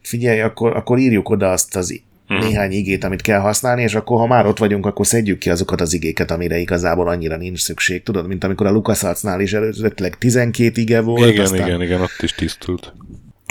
figyelj, 0.01 0.41
akkor, 0.41 0.75
akkor 0.75 0.97
írjuk 0.97 1.29
oda 1.29 1.51
azt 1.51 1.75
az 1.75 2.01
hmm. 2.27 2.37
néhány 2.37 2.71
igét, 2.71 3.03
amit 3.03 3.21
kell 3.21 3.39
használni, 3.39 3.81
és 3.81 3.95
akkor, 3.95 4.19
ha 4.19 4.27
már 4.27 4.45
ott 4.45 4.57
vagyunk, 4.57 4.85
akkor 4.85 5.07
szedjük 5.07 5.39
ki 5.39 5.49
azokat 5.49 5.81
az 5.81 5.93
igéket, 5.93 6.31
amire 6.31 6.57
igazából 6.57 7.07
annyira 7.07 7.37
nincs 7.37 7.59
szükség. 7.59 8.03
Tudod, 8.03 8.27
mint 8.27 8.43
amikor 8.43 8.65
a 8.65 8.71
LucasArts-nál 8.71 9.41
is 9.41 9.53
előzőleg 9.53 10.17
12 10.17 10.81
ige 10.81 11.01
volt. 11.01 11.29
Igen, 11.29 11.43
aztán 11.43 11.67
igen, 11.67 11.81
igen, 11.81 12.01
ott 12.01 12.21
is 12.21 12.31
tisztult. 12.31 12.93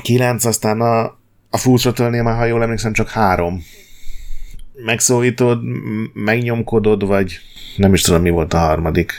9, 0.02 0.44
aztán 0.44 0.80
a, 0.80 1.04
a 1.50 1.56
Full 1.56 1.76
Throttle-nél 1.76 2.22
már, 2.22 2.36
ha 2.36 2.44
jól 2.44 2.62
emlékszem, 2.62 2.92
csak 2.92 3.08
három. 3.08 3.62
Megszólítod, 4.84 5.60
megnyomkodod, 6.12 7.06
vagy 7.06 7.38
nem 7.76 7.94
is 7.94 8.02
tudom, 8.02 8.22
mi 8.22 8.30
volt 8.30 8.54
a 8.54 8.58
harmadik. 8.58 9.12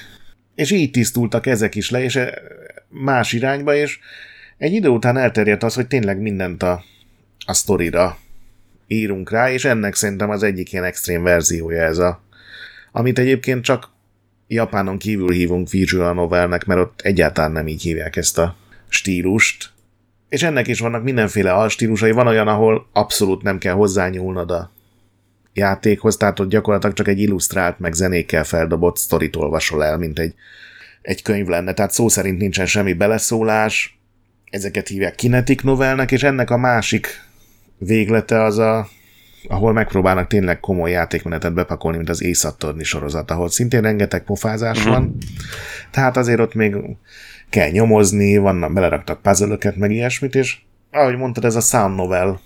És 0.56 0.72
így 0.72 0.92
tisztultak 0.92 1.46
ezek 1.46 1.76
is 1.76 1.90
le, 1.90 2.04
és 2.04 2.16
e, 2.16 2.42
más 2.90 3.34
irányba, 3.34 3.76
és 3.76 4.00
egy 4.58 4.74
idő 4.74 4.88
után 4.88 5.18
elterjedt 5.18 5.64
az, 5.64 5.74
hogy 5.74 5.88
tényleg 5.88 6.22
mindent 6.22 6.64
a, 6.64 6.84
a 7.46 7.54
sztorira 7.54 8.18
írunk 8.88 9.29
rá, 9.29 9.51
és 9.51 9.65
ennek 9.65 9.96
szerintem 9.96 10.29
az 10.29 10.44
egyik 10.44 10.72
ilyen 10.72 10.84
extrém 10.84 11.24
verziója 11.24 11.82
ez 11.82 11.98
a, 11.98 12.22
amit 12.91 13.20
egyébként 13.20 13.63
csak 13.63 13.89
Japánon 14.48 14.98
kívül 14.98 15.32
hívunk 15.32 15.70
visual 15.70 16.13
novelnek, 16.13 16.65
mert 16.65 16.79
ott 16.79 17.01
egyáltalán 17.01 17.51
nem 17.51 17.67
így 17.67 17.82
hívják 17.82 18.15
ezt 18.15 18.38
a 18.38 18.56
stílust. 18.88 19.70
És 20.29 20.44
ennek 20.44 20.67
is 20.67 20.79
vannak 20.79 21.03
mindenféle 21.03 21.53
alstílusai, 21.53 22.12
van 22.12 22.27
olyan, 22.27 22.48
ahol 22.48 22.88
abszolút 22.94 23.44
nem 23.44 23.58
kell 23.58 23.74
hozzányúlnod 23.74 24.51
a 24.51 24.72
játékhoz, 25.53 26.17
tehát 26.17 26.39
ott 26.39 26.50
gyakorlatilag 26.50 26.96
csak 26.96 27.08
egy 27.08 27.20
illusztrált, 27.20 27.79
meg 27.79 27.94
zenékkel 27.94 28.44
feldobott 28.44 28.98
sztorit 28.98 29.36
olvasol 29.36 29.84
el, 29.84 29.98
mint 29.98 30.20
egy, 30.20 30.34
egy 31.01 31.22
könyv 31.22 31.48
lenne. 31.48 31.74
Tehát 31.74 31.91
szó 31.91 32.08
szerint 32.08 32.38
nincsen 32.38 32.65
semmi 32.65 32.94
beleszólás, 32.94 34.00
ezeket 34.50 34.88
hívják 34.88 35.15
kinetik 35.15 35.63
novelnek, 35.63 36.12
és 36.12 36.24
ennek 36.24 36.50
a 36.50 36.58
másik 36.58 37.27
véglete 37.78 38.44
az 38.44 38.58
a, 38.58 38.88
ahol 39.48 39.74
megpróbálnak 39.74 40.28
tényleg 40.28 40.60
komoly 40.60 40.92
játékmenetet 40.92 41.54
bepakolni, 41.54 41.98
mint 41.98 42.10
az 42.10 42.24
Észattorni 42.24 42.84
sorozat, 42.84 43.32
ahol 43.32 43.50
szintén 43.50 43.82
rengeteg 43.82 44.24
pofázás 44.24 44.78
uh-huh. 44.78 44.94
van, 44.94 45.18
tehát 45.92 46.18
azért 46.18 46.40
ott 46.40 46.54
még 46.54 46.76
kell 47.50 47.70
nyomozni, 47.70 48.38
vannak, 48.38 48.74
beleraktak 48.74 49.22
puzzle 49.22 49.58
meg 49.76 49.92
ilyesmit, 49.92 50.36
és 50.36 50.58
ahogy 50.92 51.18
mondtad, 51.18 51.46
ez 51.46 51.56
a 51.56 51.60
sound 51.60 51.96
novel, 51.96 52.40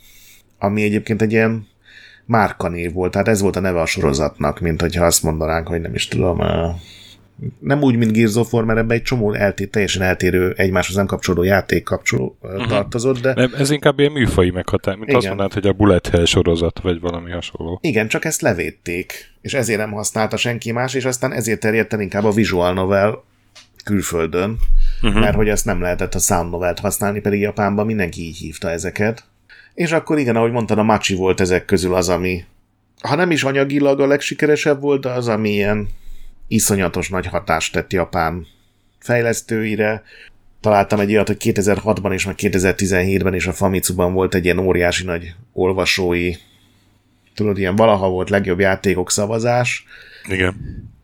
ami 0.60 0.84
egyébként 0.84 1.22
egy 1.22 1.32
ilyen 1.32 1.68
márkanév 2.26 2.94
volt, 2.94 3.12
tehát 3.12 3.28
ez 3.28 3.42
volt 3.42 3.56
a 3.56 3.60
neve 3.60 3.82
a 3.82 3.86
sorozatnak, 3.86 4.60
mint 4.60 4.82
hogyha 4.82 5.06
azt 5.06 5.24
mondanánk, 5.24 5.68
hogy 5.68 5.82
nem 5.82 5.94
is 5.94 6.08
tudom, 6.08 6.42
nem 7.60 7.82
úgy, 7.82 7.96
mint 7.96 8.12
Gears 8.12 8.36
of 8.36 8.54
War, 8.54 8.66
mert 8.66 8.80
ebben 8.80 8.98
egy 8.98 9.04
csomó 9.04 9.34
elté, 9.34 9.66
teljesen 9.66 10.02
eltérő, 10.02 10.54
egymáshoz 10.58 10.96
nem 10.96 11.06
kapcsolódó 11.06 11.44
játék 11.44 11.84
kapcsoló 11.84 12.38
uh-huh. 12.42 12.68
tartozott, 12.68 13.20
de... 13.20 13.50
Ez 13.58 13.70
inkább 13.70 14.00
ilyen 14.00 14.12
műfai 14.12 14.50
meghatár, 14.50 14.96
mint 14.96 15.08
Igen. 15.08 15.18
azt 15.18 15.28
mondanád, 15.28 15.54
hogy 15.54 15.68
a 15.68 15.74
Bullet 15.74 16.08
Hell 16.08 16.26
sorozat, 16.26 16.80
vagy 16.80 17.00
valami 17.00 17.32
hasonló. 17.32 17.80
Igen, 17.82 18.08
csak 18.08 18.26
ezt 18.26 18.42
levédték, 18.42 19.32
és 19.42 19.54
ezért 19.54 19.80
nem 19.80 19.92
használta 19.92 20.38
senki 20.38 20.72
más, 20.72 20.94
és 20.94 21.06
aztán 21.06 21.34
ezért 21.34 21.60
terjedt 21.60 21.94
el 21.94 22.00
inkább 22.00 22.24
a 22.24 22.32
visual 22.32 22.74
novel 22.74 23.24
külföldön, 23.84 24.58
uh-huh. 25.02 25.20
mert 25.20 25.36
hogy 25.36 25.50
ezt 25.50 25.66
nem 25.66 25.82
lehetett 25.82 26.16
a 26.16 26.20
sound 26.20 26.52
novelt 26.52 26.80
használni, 26.80 27.20
pedig 27.20 27.40
Japánban 27.40 27.86
mindenki 27.86 28.22
így 28.22 28.38
hívta 28.38 28.70
ezeket. 28.70 29.24
És 29.74 29.92
akkor 29.92 30.20
igen, 30.20 30.36
ahogy 30.36 30.52
mondtad, 30.52 30.78
a 30.78 30.84
Machi 30.84 31.16
volt 31.16 31.42
ezek 31.42 31.66
közül 31.66 31.96
az, 31.96 32.10
ami 32.10 32.44
ha 33.02 33.16
nem 33.16 33.32
is 33.32 33.44
anyagilag 33.44 34.00
a 34.00 34.08
legsikeresebb 34.08 34.82
volt, 34.82 35.02
de 35.02 35.10
az, 35.10 35.28
ami 35.28 35.50
ilyen 35.50 35.88
iszonyatos 36.51 37.10
nagy 37.10 37.25
hatást 37.25 37.74
tett 37.74 37.93
Japán 37.93 38.48
fejlesztőire. 39.00 40.03
Találtam 40.60 41.00
egy 41.00 41.12
olyat, 41.12 41.27
hogy 41.27 41.38
2006-ban 41.39 42.13
és 42.13 42.25
meg 42.25 42.36
2017-ben 42.38 43.34
is 43.34 43.48
a 43.48 43.53
Famitsu-ban 43.53 44.13
volt 44.13 44.36
egy 44.36 44.43
ilyen 44.43 44.60
óriási 44.60 45.03
nagy 45.03 45.34
olvasói, 45.53 46.34
tudod, 47.36 47.58
ilyen 47.58 47.75
valaha 47.75 48.10
volt 48.10 48.29
legjobb 48.29 48.60
játékok 48.60 49.12
szavazás. 49.12 49.86
Igen. 50.29 50.55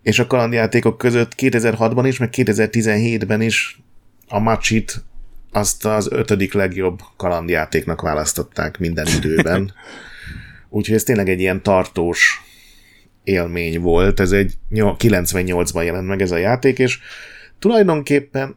És 0.01 0.19
a 0.19 0.27
kalandjátékok 0.27 0.97
között 0.97 1.31
2006-ban 1.37 2.03
is, 2.07 2.17
meg 2.17 2.29
2017-ben 2.31 3.41
is 3.41 3.79
a 4.27 4.39
Machit 4.39 5.03
azt 5.51 5.85
az 5.85 6.11
ötödik 6.11 6.53
legjobb 6.53 6.99
kalandjátéknak 7.17 8.01
választották 8.01 8.79
minden 8.79 9.07
időben. 9.17 9.73
Úgyhogy 10.69 10.95
ez 10.95 11.03
tényleg 11.03 11.29
egy 11.29 11.39
ilyen 11.39 11.63
tartós 11.63 12.46
élmény 13.27 13.81
volt. 13.81 14.19
Ez 14.19 14.31
egy 14.31 14.53
98-ban 14.71 15.83
jelent 15.83 16.07
meg 16.07 16.21
ez 16.21 16.31
a 16.31 16.37
játék, 16.37 16.79
és 16.79 16.99
tulajdonképpen 17.59 18.55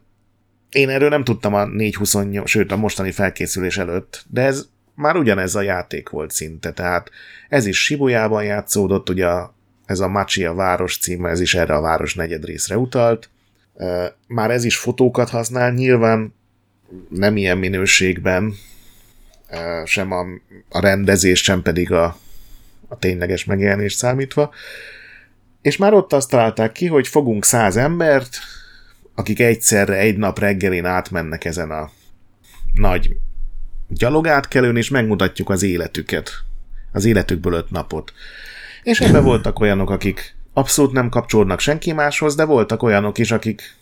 én 0.71 0.89
erről 0.89 1.09
nem 1.09 1.25
tudtam 1.25 1.55
a 1.55 1.65
428, 1.65 2.49
sőt 2.49 2.73
a 2.73 2.77
mostani 2.77 3.11
felkészülés 3.11 3.79
előtt, 3.79 4.25
de 4.29 4.43
ez 4.43 4.67
már 4.95 5.17
ugyanez 5.17 5.55
a 5.55 5.61
játék 5.61 6.09
volt 6.09 6.31
szinte, 6.31 6.73
tehát 6.73 7.11
ez 7.49 7.67
is 7.67 7.85
Sibujában 7.85 8.45
játszódott, 8.45 9.09
ugye 9.09 9.29
ez 9.87 10.00
a 10.00 10.09
Machia 10.09 10.55
város 10.55 10.99
címe, 10.99 11.29
ez 11.29 11.41
is 11.41 11.55
erre 11.55 11.75
a 11.75 11.81
város 11.81 12.15
negyed 12.15 12.45
részre 12.45 12.77
utalt. 12.77 13.31
Már 14.27 14.50
ez 14.50 14.65
is 14.65 14.77
fotókat 14.77 15.29
használ, 15.29 15.73
nyilván 15.73 16.35
nem 17.09 17.37
ilyen 17.37 17.59
minőségben, 17.59 18.55
sem 19.85 20.12
a, 20.12 20.27
a 20.69 20.81
rendezés, 20.81 21.43
sem 21.43 21.62
pedig 21.62 21.93
a, 21.93 22.17
a 22.90 22.97
tényleges 22.99 23.44
megjelenést 23.44 23.97
számítva. 23.97 24.54
És 25.62 25.76
már 25.76 25.92
ott 25.92 26.12
azt 26.12 26.30
találták 26.30 26.73
ki, 26.73 26.87
hogy 26.87 27.09
fogunk 27.09 27.44
száz 27.44 27.76
embert, 27.76 28.38
akik 29.14 29.40
egyszerre 29.40 29.97
egy 29.97 30.16
nap 30.16 30.38
reggelén 30.38 30.85
átmennek 30.85 31.44
ezen 31.44 31.70
a 31.70 31.90
nagy 32.75 33.16
gyalogátkelőn, 33.88 34.76
és 34.76 34.88
megmutatjuk 34.88 35.50
az 35.50 35.62
életüket. 35.62 36.30
Az 36.92 37.04
életükből 37.04 37.52
öt 37.52 37.70
napot. 37.70 38.12
És 38.82 39.00
ebben 39.00 39.25
voltak 39.25 39.61
olyanok, 39.61 39.90
akik 39.90 40.35
abszolút 40.52 40.92
nem 40.92 41.09
kapcsolódnak 41.09 41.61
senki 41.61 41.92
máshoz, 41.92 42.35
de 42.35 42.44
voltak 42.44 42.82
olyanok 42.82 43.18
is, 43.18 43.30
akik 43.30 43.75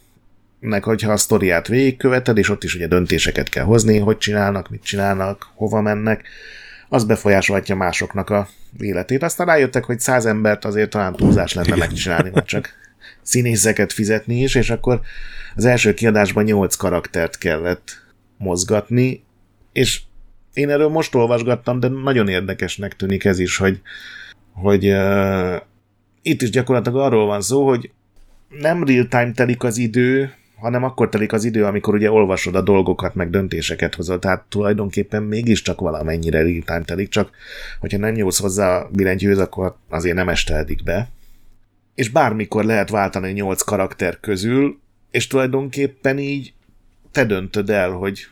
nek, 0.61 0.85
hogyha 0.85 1.13
a 1.13 1.17
sztoriát 1.17 1.69
végigköveted, 1.69 2.39
és 2.39 2.49
ott 2.49 2.65
is 2.65 2.75
ugye 2.75 2.87
döntéseket 2.87 3.49
kell 3.49 3.65
hozni, 3.65 3.99
hogy 3.99 4.19
csinálnak, 4.19 4.69
mit 4.69 4.83
csinálnak, 4.83 5.51
hova 5.55 5.81
mennek, 5.81 6.29
az 6.89 7.05
befolyásolhatja 7.05 7.77
másoknak 7.77 8.31
a 8.31 8.49
életét. 8.79 9.23
Aztán 9.23 9.47
rájöttek, 9.47 9.85
hogy 9.85 10.01
száz 10.01 10.27
embert 10.27 10.65
azért 10.65 10.91
talán 10.91 11.13
túlzás 11.13 11.53
lenne 11.53 11.67
Igen. 11.67 11.79
megcsinálni, 11.79 12.31
mert 12.35 12.47
csak 12.47 12.73
színészeket 13.23 13.93
fizetni 13.93 14.43
is, 14.43 14.55
és 14.55 14.71
akkor 14.71 15.01
az 15.55 15.65
első 15.65 15.95
kiadásban 15.95 16.45
nyolc 16.45 16.75
karaktert 16.75 17.39
kellett 17.39 18.07
mozgatni, 18.37 19.25
és 19.73 20.01
én 20.53 20.71
erről 20.71 20.89
most 20.89 21.15
olvasgattam, 21.15 21.81
de 21.81 21.89
nagyon 21.89 22.29
érdekesnek 22.29 22.97
tűnik 22.97 23.25
ez 23.25 23.39
is, 23.39 23.57
hogy, 23.57 23.81
hogy 24.53 24.89
uh, 24.89 25.57
itt 26.23 26.43
is 26.43 26.51
gyakorlatilag 26.51 26.99
arról 26.99 27.27
van 27.27 27.41
szó, 27.41 27.69
hogy 27.69 27.91
nem 28.49 28.85
real-time 28.85 29.33
telik 29.33 29.63
az 29.63 29.77
idő, 29.77 30.33
hanem 30.61 30.85
akkor 30.85 31.09
telik 31.09 31.33
az 31.33 31.45
idő, 31.45 31.65
amikor 31.65 31.95
ugye 31.95 32.11
olvasod 32.11 32.55
a 32.55 32.61
dolgokat, 32.61 33.15
meg 33.15 33.31
döntéseket 33.31 33.95
hozol, 33.95 34.19
tehát 34.19 34.45
tulajdonképpen 34.49 35.23
mégiscsak 35.23 35.81
valamennyire 35.81 36.43
real 36.43 36.63
time 36.65 36.83
telik, 36.85 37.09
csak 37.09 37.31
hogyha 37.81 37.99
nem 37.99 38.13
nyúlsz 38.13 38.41
hozzá 38.41 38.77
a 38.77 38.89
billentyűhöz, 38.93 39.39
akkor 39.39 39.77
azért 39.89 40.15
nem 40.15 40.29
esteldik 40.29 40.83
be. 40.83 41.09
És 41.95 42.09
bármikor 42.09 42.65
lehet 42.65 42.91
váltani 42.91 43.31
nyolc 43.31 43.63
karakter 43.63 44.21
közül, 44.21 44.79
és 45.11 45.27
tulajdonképpen 45.27 46.19
így 46.19 46.53
te 47.13 47.25
döntöd 47.25 47.71
el, 47.71 47.91
hogy 47.91 48.27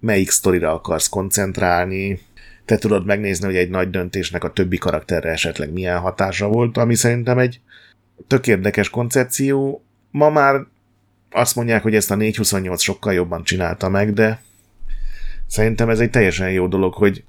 melyik 0.00 0.30
sztorira 0.30 0.72
akarsz 0.72 1.08
koncentrálni, 1.08 2.20
te 2.64 2.76
tudod 2.76 3.06
megnézni, 3.06 3.46
hogy 3.46 3.56
egy 3.56 3.70
nagy 3.70 3.90
döntésnek 3.90 4.44
a 4.44 4.52
többi 4.52 4.78
karakterre 4.78 5.30
esetleg 5.30 5.72
milyen 5.72 5.98
hatása 5.98 6.48
volt, 6.48 6.76
ami 6.76 6.94
szerintem 6.94 7.38
egy 7.38 7.60
tök 8.26 8.46
érdekes 8.46 8.90
koncepció, 8.90 9.84
ma 10.10 10.30
már 10.30 10.66
azt 11.30 11.54
mondják, 11.54 11.82
hogy 11.82 11.94
ezt 11.94 12.10
a 12.10 12.14
428 12.14 12.82
sokkal 12.82 13.12
jobban 13.12 13.44
csinálta 13.44 13.88
meg, 13.88 14.12
de 14.12 14.42
szerintem 15.46 15.88
ez 15.88 16.00
egy 16.00 16.10
teljesen 16.10 16.50
jó 16.50 16.66
dolog, 16.66 16.94
hogy 16.94 17.24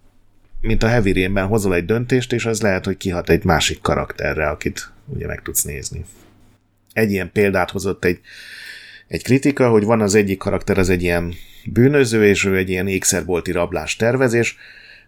mint 0.61 0.83
a 0.83 0.87
Heavy 0.87 1.11
Rainben 1.13 1.47
hozol 1.47 1.75
egy 1.75 1.85
döntést, 1.85 2.33
és 2.33 2.45
az 2.45 2.61
lehet, 2.61 2.85
hogy 2.85 2.97
kihat 2.97 3.29
egy 3.29 3.43
másik 3.43 3.81
karakterre, 3.81 4.49
akit 4.49 4.91
ugye 5.05 5.27
meg 5.27 5.41
tudsz 5.41 5.63
nézni. 5.63 6.05
Egy 6.93 7.11
ilyen 7.11 7.31
példát 7.31 7.71
hozott 7.71 8.05
egy, 8.05 8.19
egy 9.07 9.23
kritika, 9.23 9.69
hogy 9.69 9.83
van 9.83 10.01
az 10.01 10.15
egyik 10.15 10.37
karakter, 10.37 10.77
az 10.77 10.89
egy 10.89 11.01
ilyen 11.03 11.33
bűnöző, 11.65 12.25
és 12.25 12.45
ő 12.45 12.57
egy 12.57 12.69
ilyen 12.69 12.87
ékszerbolti 12.87 13.51
rablás 13.51 13.95
tervezés, 13.95 14.57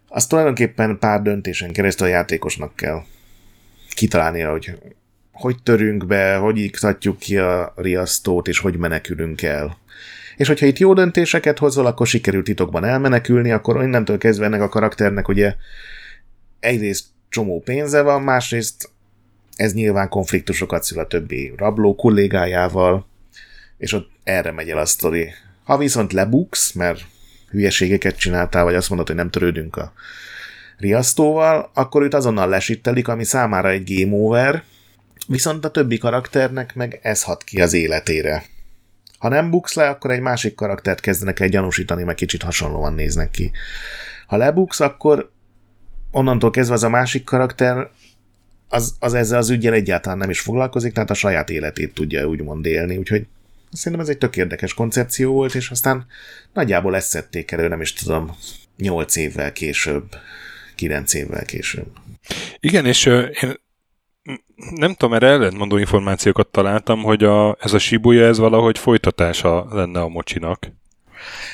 azt 0.08 0.30
tulajdonképpen 0.30 1.00
pár 1.00 1.22
döntésen 1.22 1.72
keresztül 1.72 2.08
a 2.08 2.10
játékosnak 2.10 2.76
kell 2.76 3.04
kitalálnia, 3.94 4.52
hogy 4.52 4.78
hogy 5.34 5.64
törünk 5.64 6.06
be, 6.06 6.36
hogy 6.36 6.58
iktatjuk 6.58 7.20
ki 7.20 7.38
a 7.38 7.74
riasztót, 7.76 8.48
és 8.48 8.60
hogy 8.60 8.78
menekülünk 8.78 9.42
el. 9.42 9.78
És 10.38 10.48
hogyha 10.48 10.66
itt 10.66 10.78
jó 10.78 10.94
döntéseket 10.94 11.60
hozol, 11.60 11.86
akkor 11.86 12.08
sikerült 12.08 12.46
titokban 12.46 12.84
elmenekülni, 12.84 13.52
akkor 13.52 13.84
innentől 13.84 14.18
kezdve 14.18 14.46
ennek 14.46 14.62
a 14.62 14.70
karakternek 14.70 15.28
ugye 15.28 15.56
egyrészt 16.60 17.06
csomó 17.30 17.62
pénze 17.62 18.02
van, 18.02 18.22
másrészt 18.22 18.90
ez 19.56 19.74
nyilván 19.74 20.10
konfliktusokat 20.10 20.84
szül 20.84 21.00
a 21.00 21.08
többi 21.08 21.54
rabló 21.58 21.96
kollégájával, 21.96 23.06
és 23.78 23.94
ott 23.94 24.10
erre 24.24 24.52
megy 24.52 24.70
el 24.70 24.78
a 24.78 24.86
sztori. 24.86 25.34
Ha 25.64 25.78
viszont 25.78 26.14
lebuksz, 26.14 26.72
mert 26.72 27.02
hülyeségeket 27.50 28.18
csináltál, 28.18 28.64
vagy 28.64 28.76
azt 28.76 28.90
mondod, 28.90 29.08
hogy 29.08 29.16
nem 29.16 29.30
törődünk 29.30 29.76
a 29.76 29.94
riasztóval, 30.78 31.70
akkor 31.74 32.04
őt 32.04 32.14
azonnal 32.14 32.50
lesittelik, 32.50 33.08
ami 33.08 33.24
számára 33.24 33.70
egy 33.70 33.96
game 33.96 34.16
over, 34.16 34.64
viszont 35.28 35.66
a 35.66 35.72
többi 35.72 35.98
karakternek 35.98 36.76
meg 36.76 37.00
ez 37.02 37.24
hat 37.24 37.44
ki 37.44 37.62
az 37.62 37.74
életére. 37.74 38.44
Ha 39.18 39.30
nem 39.30 39.50
buksz 39.50 39.74
le, 39.74 39.90
akkor 39.90 40.12
egy 40.12 40.20
másik 40.20 40.56
karaktert 40.56 41.00
kezdenek 41.00 41.40
el 41.40 41.48
gyanúsítani, 41.48 42.04
mert 42.04 42.18
kicsit 42.18 42.44
hasonlóan 42.44 42.94
néznek 42.94 43.32
ki. 43.32 43.52
Ha 44.28 44.38
lebuksz, 44.38 44.80
akkor 44.80 45.32
onnantól 46.12 46.50
kezdve 46.50 46.76
az 46.76 46.84
a 46.84 46.90
másik 46.90 47.24
karakter 47.24 47.90
az, 48.70 48.96
az 49.00 49.14
ezzel 49.14 49.38
az 49.38 49.50
ügyel 49.50 49.74
egyáltalán 49.74 50.18
nem 50.18 50.30
is 50.30 50.40
foglalkozik, 50.40 50.94
tehát 50.94 51.10
a 51.10 51.14
saját 51.14 51.50
életét 51.50 51.94
tudja 51.94 52.28
úgymond 52.28 52.66
élni, 52.66 52.98
úgyhogy 52.98 53.26
szerintem 53.72 54.02
ez 54.02 54.10
egy 54.10 54.18
tök 54.18 54.38
érdekes 54.38 54.74
koncepció 54.74 55.34
volt, 55.34 55.56
és 55.56 55.70
aztán 55.70 56.06
nagyjából 56.54 56.96
ezt 56.96 57.10
szedték 57.10 57.52
elő, 57.52 57.68
nem 57.68 57.82
is 57.82 57.94
tudom, 57.94 58.36
8 58.78 59.16
évvel 59.16 59.52
később, 59.52 60.16
9 60.76 61.14
évvel 61.14 61.46
később. 61.46 61.88
Igen, 62.60 62.86
és 62.86 63.06
én 63.06 63.63
nem 64.76 64.94
tudom, 64.94 65.14
erre 65.14 65.28
ellentmondó 65.28 65.78
információkat 65.78 66.48
találtam, 66.48 67.04
hogy 67.04 67.24
a, 67.24 67.58
ez 67.60 67.74
a 67.74 67.80
Shibuya 67.80 68.26
ez 68.26 68.38
valahogy 68.38 68.78
folytatása 68.78 69.68
lenne 69.72 70.02
a 70.02 70.08
mocsinak. 70.08 70.60
De 70.62 70.72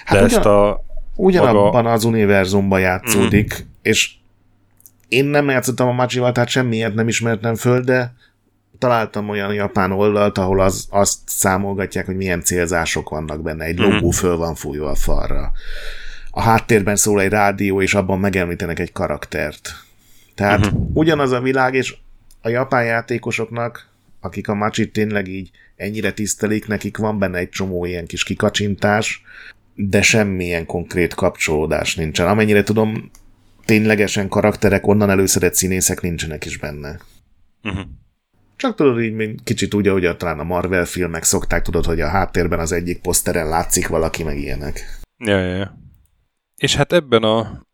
hát 0.03 0.21
ezt 0.23 0.37
ugyan, 0.37 0.53
a 0.53 0.79
ugyanabban 1.15 1.71
maga... 1.71 1.91
az 1.91 2.03
univerzumban 2.03 2.79
játszódik, 2.79 3.63
mm. 3.63 3.67
és 3.81 4.11
én 5.07 5.25
nem 5.25 5.49
játszottam 5.49 5.87
a 5.87 5.91
Machival, 5.91 6.31
tehát 6.31 6.49
semmiért 6.49 6.93
nem 6.93 7.07
ismertem 7.07 7.55
föl, 7.55 7.81
de 7.81 8.13
találtam 8.77 9.29
olyan 9.29 9.53
japán 9.53 9.91
oldalt, 9.91 10.37
ahol 10.37 10.59
az, 10.61 10.87
azt 10.89 11.17
számolgatják, 11.25 12.05
hogy 12.05 12.15
milyen 12.15 12.43
célzások 12.43 13.09
vannak 13.09 13.41
benne. 13.41 13.65
Egy 13.65 13.77
logó 13.77 14.07
mm. 14.07 14.09
föl 14.09 14.37
van 14.37 14.55
fújva 14.55 14.89
a 14.89 14.95
falra. 14.95 15.51
A 16.31 16.41
háttérben 16.41 16.95
szól 16.95 17.21
egy 17.21 17.29
rádió, 17.29 17.81
és 17.81 17.93
abban 17.93 18.19
megemlítenek 18.19 18.79
egy 18.79 18.91
karaktert. 18.91 19.71
Tehát 20.35 20.59
mm-hmm. 20.59 20.83
ugyanaz 20.93 21.31
a 21.31 21.41
világ, 21.41 21.73
és 21.73 21.95
a 22.41 22.49
japán 22.49 22.85
játékosoknak, 22.85 23.89
akik 24.19 24.47
a 24.47 24.53
macsit 24.53 24.93
tényleg 24.93 25.27
így 25.27 25.49
ennyire 25.75 26.11
tisztelik, 26.11 26.67
nekik 26.67 26.97
van 26.97 27.19
benne 27.19 27.37
egy 27.37 27.49
csomó 27.49 27.85
ilyen 27.85 28.05
kis 28.05 28.23
kikacsintás, 28.23 29.21
de 29.75 30.01
semmilyen 30.01 30.65
konkrét 30.65 31.13
kapcsolódás 31.13 31.95
nincsen. 31.95 32.27
Amennyire 32.27 32.63
tudom, 32.63 33.11
ténylegesen 33.65 34.29
karakterek, 34.29 34.87
onnan 34.87 35.09
előszedett 35.09 35.53
színészek 35.53 36.01
nincsenek 36.01 36.45
is 36.45 36.57
benne. 36.57 36.99
Uh-huh. 37.63 37.85
Csak 38.55 38.75
tudod 38.75 39.01
így 39.01 39.43
kicsit 39.43 39.73
úgy, 39.73 39.87
ahogy 39.87 40.17
talán 40.17 40.39
a 40.39 40.43
Marvel 40.43 40.85
filmek 40.85 41.23
szokták, 41.23 41.61
tudod, 41.61 41.85
hogy 41.85 42.01
a 42.01 42.07
háttérben 42.07 42.59
az 42.59 42.71
egyik 42.71 43.01
poszteren 43.01 43.47
látszik 43.47 43.87
valaki, 43.87 44.23
meg 44.23 44.37
ilyenek. 44.37 44.99
Ja, 45.17 45.39
ja, 45.39 45.55
ja. 45.55 45.77
És 46.55 46.75
hát 46.75 46.93
ebben 46.93 47.23
a 47.23 47.65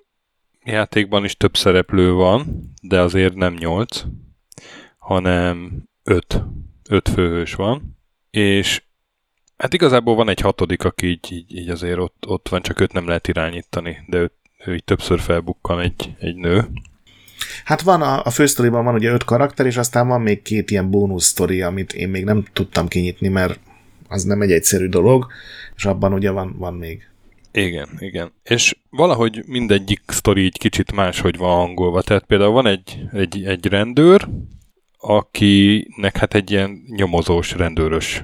játékban 0.64 1.24
is 1.24 1.36
több 1.36 1.58
szereplő 1.58 2.12
van, 2.12 2.72
de 2.82 3.02
azért 3.02 3.36
nem 3.36 3.54
nyolc, 3.54 4.04
hanem 5.06 5.84
öt. 6.04 6.44
Öt 6.90 7.10
főhős 7.10 7.54
van, 7.54 7.98
és 8.30 8.84
hát 9.58 9.74
igazából 9.74 10.16
van 10.16 10.30
egy 10.30 10.40
hatodik, 10.40 10.84
aki 10.84 11.08
így, 11.08 11.32
így, 11.32 11.56
így 11.56 11.70
azért 11.70 11.98
ott, 11.98 12.24
ott 12.28 12.50
van, 12.50 12.62
csak 12.62 12.80
őt 12.80 12.94
nem 12.94 13.08
lehet 13.08 13.28
irányítani, 13.28 13.98
de 14.08 14.18
őt, 14.18 14.34
ő 14.66 14.74
így 14.74 14.84
többször 14.84 15.20
felbukkan 15.20 15.80
egy, 15.80 16.16
egy 16.20 16.36
nő. 16.36 16.68
Hát 17.64 17.82
van, 17.82 18.02
a, 18.02 18.24
a 18.24 18.30
fősztoriban 18.30 18.84
van 18.84 18.94
ugye 18.94 19.12
öt 19.12 19.24
karakter, 19.24 19.66
és 19.66 19.78
aztán 19.78 20.08
van 20.08 20.22
még 20.22 20.42
két 20.42 20.72
ilyen 20.72 20.90
bónusz 20.90 21.26
sztori, 21.26 21.62
amit 21.62 21.94
én 21.94 22.10
még 22.10 22.24
nem 22.24 22.46
tudtam 22.54 22.88
kinyitni, 22.88 23.28
mert 23.28 23.60
az 24.08 24.24
nem 24.24 24.42
egy 24.42 24.52
egyszerű 24.52 24.88
dolog, 24.88 25.28
és 25.76 25.86
abban 25.86 26.14
ugye 26.14 26.32
van, 26.32 26.56
van 26.58 26.74
még. 26.74 27.10
Igen, 27.52 27.90
igen. 28.00 28.32
És 28.44 28.78
valahogy 28.90 29.44
mindegyik 29.46 30.02
sztori 30.08 30.44
így 30.44 30.58
kicsit 30.58 30.92
máshogy 30.92 31.38
van 31.38 31.56
hangolva. 31.56 32.02
Tehát 32.02 32.26
például 32.26 32.52
van 32.52 32.68
egy, 32.68 33.00
egy, 33.14 33.44
egy 33.46 33.66
rendőr, 33.66 34.28
akinek 35.08 36.18
hát 36.18 36.34
egy 36.34 36.52
ilyen 36.52 36.84
nyomozós, 36.88 37.52
rendőrös 37.52 38.24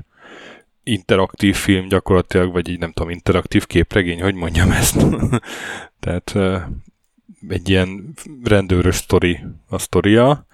interaktív 0.84 1.56
film 1.56 1.88
gyakorlatilag, 1.88 2.52
vagy 2.52 2.70
így 2.70 2.80
nem 2.80 2.92
tudom, 2.92 3.12
interaktív 3.12 3.66
képregény, 3.66 4.22
hogy 4.22 4.36
mondjam 4.36 4.72
ezt. 4.72 5.06
Tehát 6.00 6.36
egy 7.50 7.70
ilyen 7.70 8.14
rendőrös 8.44 8.96
sztori 8.96 9.40
a 9.70 9.78
sztoria. 9.78 10.46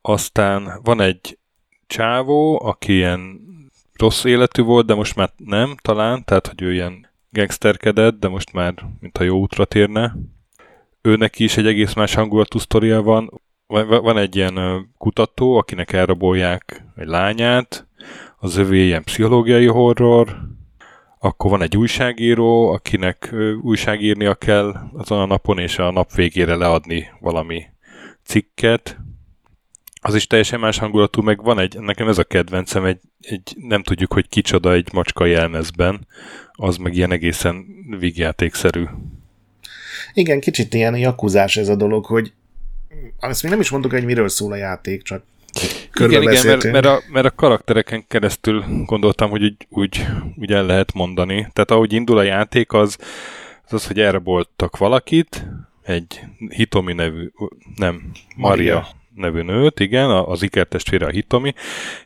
Aztán 0.00 0.80
van 0.82 1.00
egy 1.00 1.38
csávó, 1.86 2.64
aki 2.64 2.92
ilyen 2.92 3.40
rossz 3.94 4.24
életű 4.24 4.62
volt, 4.62 4.86
de 4.86 4.94
most 4.94 5.16
már 5.16 5.32
nem 5.36 5.76
talán, 5.82 6.24
tehát 6.24 6.46
hogy 6.46 6.62
ő 6.62 6.72
ilyen 6.72 7.08
gangsterkedett, 7.30 8.18
de 8.18 8.28
most 8.28 8.52
már 8.52 8.74
mintha 9.00 9.24
jó 9.24 9.38
útra 9.38 9.64
térne. 9.64 10.16
Őnek 11.02 11.38
is 11.38 11.56
egy 11.56 11.66
egész 11.66 11.92
más 11.92 12.14
hangulatú 12.14 12.58
sztoria 12.58 13.02
van. 13.02 13.40
Van 13.86 14.18
egy 14.18 14.36
ilyen 14.36 14.88
kutató, 14.98 15.56
akinek 15.56 15.92
elrabolják 15.92 16.84
egy 16.96 17.06
lányát, 17.06 17.86
az 18.38 18.56
övé 18.56 18.84
ilyen 18.84 19.02
pszichológiai 19.02 19.66
horror, 19.66 20.36
akkor 21.18 21.50
van 21.50 21.62
egy 21.62 21.76
újságíró, 21.76 22.68
akinek 22.68 23.34
újságírnia 23.62 24.34
kell 24.34 24.74
azon 24.92 25.20
a 25.20 25.26
napon, 25.26 25.58
és 25.58 25.78
a 25.78 25.90
nap 25.90 26.12
végére 26.12 26.54
leadni 26.54 27.08
valami 27.20 27.64
cikket. 28.24 28.98
Az 30.00 30.14
is 30.14 30.26
teljesen 30.26 30.60
más 30.60 30.78
hangulatú, 30.78 31.22
meg 31.22 31.42
van 31.42 31.58
egy, 31.58 31.78
nekem 31.78 32.08
ez 32.08 32.18
a 32.18 32.24
kedvencem, 32.24 32.84
egy, 32.84 33.00
egy 33.20 33.54
nem 33.56 33.82
tudjuk, 33.82 34.12
hogy 34.12 34.28
kicsoda 34.28 34.72
egy 34.72 34.88
macska 34.92 35.24
jelmezben, 35.24 36.06
az 36.52 36.76
meg 36.76 36.94
ilyen 36.94 37.12
egészen 37.12 37.64
vígjátékszerű. 37.98 38.84
Igen, 40.14 40.40
kicsit 40.40 40.74
ilyen 40.74 40.96
jakuzás 40.96 41.56
ez 41.56 41.68
a 41.68 41.76
dolog, 41.76 42.04
hogy 42.04 42.32
azt 43.20 43.42
még 43.42 43.52
nem 43.52 43.60
is 43.60 43.70
mondtuk, 43.70 43.92
hogy 43.92 44.04
miről 44.04 44.28
szól 44.28 44.52
a 44.52 44.56
játék, 44.56 45.02
csak 45.02 45.22
igen, 45.94 46.22
igen, 46.22 46.46
mert, 46.46 46.72
mert, 46.72 46.86
a, 46.86 47.02
mert 47.12 47.26
a 47.26 47.34
karaktereken 47.34 48.04
keresztül 48.08 48.64
gondoltam, 48.84 49.30
hogy 49.30 49.42
úgy, 49.42 49.66
úgy, 49.68 50.06
úgy 50.36 50.52
el 50.52 50.66
lehet 50.66 50.92
mondani. 50.92 51.48
Tehát 51.52 51.70
ahogy 51.70 51.92
indul 51.92 52.18
a 52.18 52.22
játék, 52.22 52.72
az 52.72 52.98
az, 53.72 53.72
az 53.72 53.86
hogy 53.86 54.00
elraboltak 54.00 54.76
valakit, 54.76 55.46
egy 55.82 56.20
Hitomi 56.48 56.92
nevű, 56.92 57.30
nem, 57.76 58.12
Maria, 58.36 58.74
Maria 58.74 58.86
nevű 59.14 59.42
nőt, 59.42 59.80
igen, 59.80 60.10
az 60.10 60.42
ikertestvére 60.42 61.06
a 61.06 61.10
Hitomi, 61.10 61.54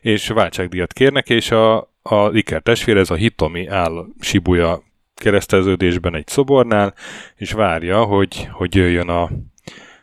és 0.01 0.27
váltságdíjat 0.27 0.93
kérnek, 0.93 1.29
és 1.29 1.51
a, 1.51 1.77
a 2.01 2.29
ikertestvére, 2.31 2.99
ez 2.99 3.09
a 3.09 3.15
Hitomi 3.15 3.67
áll 3.67 4.05
Shibuya 4.19 4.83
kereszteződésben 5.15 6.15
egy 6.15 6.27
szobornál, 6.27 6.93
és 7.35 7.51
várja, 7.51 8.03
hogy, 8.03 8.47
hogy 8.51 8.75
jöjjön 8.75 9.09
a, 9.09 9.29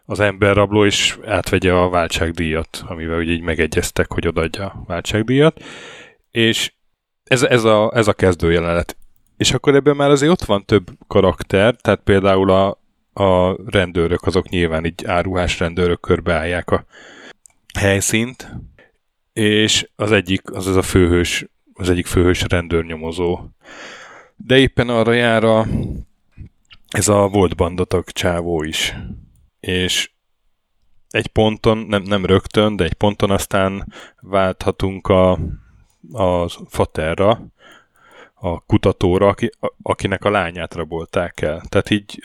az 0.07 0.21
emberrabló 0.21 0.85
is 0.85 1.19
átvegye 1.25 1.73
a 1.73 1.89
váltságdíjat, 1.89 2.85
amivel 2.87 3.19
ugye 3.19 3.33
így 3.33 3.41
megegyeztek, 3.41 4.13
hogy 4.13 4.27
odaadja 4.27 4.67
a 4.67 4.85
váltságdíjat, 4.87 5.63
és 6.31 6.73
ez, 7.25 7.43
ez, 7.43 7.65
a, 7.65 7.93
ez 7.95 8.09
a 8.09 8.13
kezdőjelenet. 8.13 8.97
És 9.37 9.53
akkor 9.53 9.75
ebben 9.75 9.97
már 9.97 10.11
azért 10.11 10.33
ott 10.33 10.45
van 10.45 10.65
több 10.65 10.91
karakter, 11.07 11.77
tehát 11.77 12.01
például 12.05 12.51
a, 12.51 12.79
a 13.13 13.57
rendőrök, 13.71 14.23
azok 14.23 14.49
nyilván 14.49 14.85
így 14.85 15.05
áruhás 15.05 15.59
rendőrök 15.59 16.01
körbeállják 16.01 16.71
a 16.71 16.85
helyszínt, 17.79 18.53
és 19.33 19.89
az 19.97 20.13
egyik, 20.13 20.51
az 20.51 20.67
az 20.67 20.77
a 20.77 20.83
főhős, 20.83 21.47
az 21.75 21.91
egyik 21.91 22.07
főhős 22.07 22.45
rendőrnyomozó. 22.49 23.41
De 24.37 24.59
éppen 24.59 24.89
arra 24.89 25.13
jár 25.13 25.45
a, 25.45 25.67
ez 26.89 27.09
a 27.09 27.29
volt 27.29 27.57
bandatak 27.57 28.11
csávó 28.11 28.63
is 28.63 28.95
és 29.67 30.11
egy 31.11 31.27
ponton, 31.27 31.79
nem, 31.79 32.03
nem 32.03 32.27
rögtön, 32.27 32.77
de 32.77 32.85
egy 32.85 32.95
ponton 32.95 33.31
aztán 33.31 33.93
válthatunk 34.21 35.09
a 35.09 35.39
a 36.13 36.49
Faterra, 36.49 37.47
a 38.35 38.61
kutatóra, 38.61 39.27
aki, 39.27 39.51
akinek 39.83 40.25
a 40.25 40.31
lányát 40.31 40.75
rabolták 40.75 41.41
el. 41.41 41.63
Tehát 41.69 41.91
így 41.91 42.21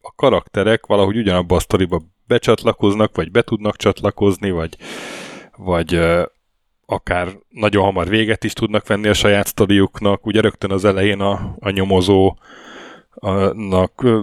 a 0.00 0.12
karakterek 0.16 0.86
valahogy 0.86 1.16
ugyanabba 1.16 1.56
a 1.56 1.60
sztoriba 1.60 2.02
becsatlakoznak, 2.26 3.16
vagy 3.16 3.30
be 3.30 3.42
tudnak 3.42 3.76
csatlakozni, 3.76 4.50
vagy, 4.50 4.76
vagy 5.56 6.00
akár 6.86 7.28
nagyon 7.48 7.84
hamar 7.84 8.08
véget 8.08 8.44
is 8.44 8.52
tudnak 8.52 8.86
venni 8.86 9.08
a 9.08 9.14
saját 9.14 9.46
sztoriuknak. 9.46 10.26
Ugye 10.26 10.40
rögtön 10.40 10.70
az 10.70 10.84
elején 10.84 11.20
a, 11.20 11.56
a 11.58 11.70
nyomozónak 11.70 12.42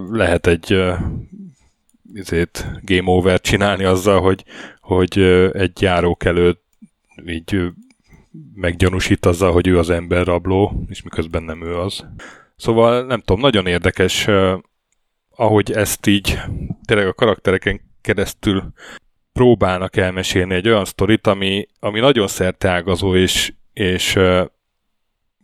lehet 0.09 0.47
egy 0.47 0.83
izét, 2.13 2.67
game 2.81 3.11
over 3.11 3.41
csinálni 3.41 3.83
azzal, 3.83 4.21
hogy, 4.21 4.43
hogy 4.79 5.19
egy 5.53 5.81
járókelő 5.81 6.57
így 7.25 7.71
meggyanúsít 8.55 9.25
azzal, 9.25 9.51
hogy 9.51 9.67
ő 9.67 9.77
az 9.77 9.89
ember 9.89 10.25
rabló, 10.25 10.83
és 10.89 11.01
miközben 11.01 11.43
nem 11.43 11.63
ő 11.63 11.77
az. 11.77 12.05
Szóval 12.55 13.05
nem 13.05 13.19
tudom, 13.19 13.41
nagyon 13.41 13.67
érdekes, 13.67 14.27
ahogy 15.35 15.71
ezt 15.71 16.07
így 16.07 16.39
tényleg 16.85 17.07
a 17.07 17.13
karaktereken 17.13 17.81
keresztül 18.01 18.73
próbálnak 19.33 19.97
elmesélni 19.97 20.53
egy 20.53 20.67
olyan 20.67 20.85
sztorit, 20.85 21.27
ami, 21.27 21.67
ami 21.79 21.99
nagyon 21.99 22.27
szerteágazó, 22.27 23.15
és, 23.15 23.53
és 23.73 24.19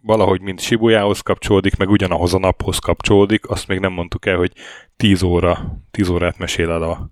valahogy 0.02 0.42
mind 0.42 0.60
Sibujához 0.60 1.20
kapcsolódik, 1.20 1.78
meg 1.78 1.90
ugyanahoz 1.90 2.34
a 2.34 2.40
naphoz 2.40 2.78
kapcsolódik, 2.78 3.50
azt 3.50 3.68
még 3.68 3.80
nem 3.80 3.92
mondtuk 3.92 4.26
el, 4.26 4.38
hogy 4.38 4.52
10 4.98 5.24
óra, 5.24 5.82
10 5.92 6.10
órát 6.10 6.38
mesél 6.38 6.72
el 6.72 6.82
a 6.82 7.10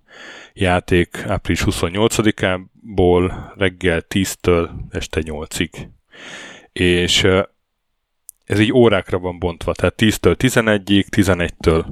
játék 0.52 1.24
április 1.26 1.62
28-ából 1.66 3.52
reggel 3.56 4.04
10-től 4.08 4.70
este 4.90 5.20
8-ig. 5.24 5.88
És 6.72 7.26
ez 8.44 8.58
így 8.60 8.72
órákra 8.72 9.18
van 9.18 9.38
bontva, 9.38 9.74
tehát 9.74 9.94
10-től 9.96 10.34
11-ig, 10.38 11.04
11-től 11.10 11.84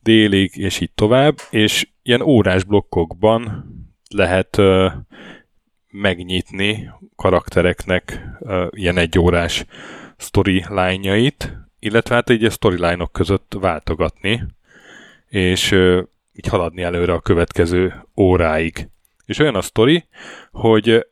délig, 0.00 0.56
és 0.56 0.80
így 0.80 0.92
tovább, 0.94 1.36
és 1.50 1.88
ilyen 2.02 2.20
órás 2.20 2.64
blokkokban 2.64 3.64
lehet 4.08 4.56
uh, 4.56 4.92
megnyitni 5.90 6.90
karaktereknek 7.16 8.20
uh, 8.38 8.66
ilyen 8.70 8.96
egyórás 8.96 9.64
storyline-jait, 10.16 11.56
illetve 11.78 12.14
hát 12.14 12.30
így 12.30 12.44
a 12.44 12.50
storyline-ok 12.50 13.12
között 13.12 13.56
váltogatni, 13.60 14.46
és 15.34 15.72
így 16.32 16.46
haladni 16.48 16.82
előre 16.82 17.12
a 17.12 17.20
következő 17.20 18.06
óráig. 18.16 18.88
És 19.26 19.38
olyan 19.38 19.54
a 19.54 19.62
sztori, 19.62 20.04
hogy 20.50 21.06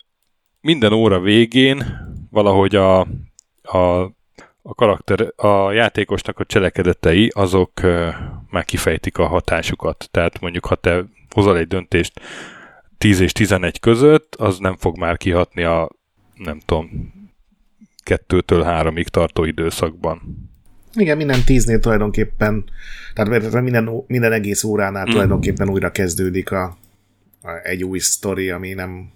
minden 0.60 0.92
óra 0.92 1.20
végén 1.20 1.84
valahogy 2.30 2.74
a, 2.74 3.00
a 3.62 4.10
a 4.64 4.74
karakter, 4.74 5.32
a 5.36 5.72
játékosnak 5.72 6.38
a 6.38 6.44
cselekedetei, 6.44 7.30
azok 7.34 7.80
már 8.50 8.64
kifejtik 8.64 9.18
a 9.18 9.26
hatásukat. 9.26 10.08
Tehát 10.10 10.40
mondjuk, 10.40 10.66
ha 10.66 10.74
te 10.74 11.04
hozol 11.30 11.58
egy 11.58 11.66
döntést 11.66 12.20
10 12.98 13.20
és 13.20 13.32
11 13.32 13.80
között, 13.80 14.34
az 14.34 14.58
nem 14.58 14.76
fog 14.76 14.98
már 14.98 15.16
kihatni 15.16 15.62
a, 15.62 15.90
nem 16.34 16.60
tudom, 16.64 17.12
kettőtől 18.02 18.62
háromig 18.62 19.08
tartó 19.08 19.44
időszakban. 19.44 20.50
Igen, 20.94 21.16
minden 21.16 21.44
tíznél 21.44 21.80
tulajdonképpen, 21.80 22.64
tehát 23.14 23.62
minden, 23.62 24.04
minden 24.06 24.32
egész 24.32 24.64
óránál 24.64 25.06
mm. 25.06 25.10
tulajdonképpen 25.10 25.68
újra 25.68 25.90
kezdődik 25.90 26.50
a, 26.50 26.76
a, 27.42 27.50
egy 27.62 27.84
új 27.84 27.98
sztori, 27.98 28.50
ami 28.50 28.72
nem 28.72 29.10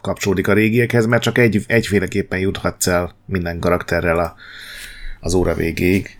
kapcsolódik 0.00 0.48
a 0.48 0.52
régiekhez, 0.52 1.06
mert 1.06 1.22
csak 1.22 1.38
egy, 1.38 1.64
egyféleképpen 1.66 2.38
juthatsz 2.38 2.86
el 2.86 3.14
minden 3.26 3.58
karakterrel 3.58 4.18
a, 4.18 4.34
az 5.20 5.34
óra 5.34 5.54
végéig. 5.54 6.18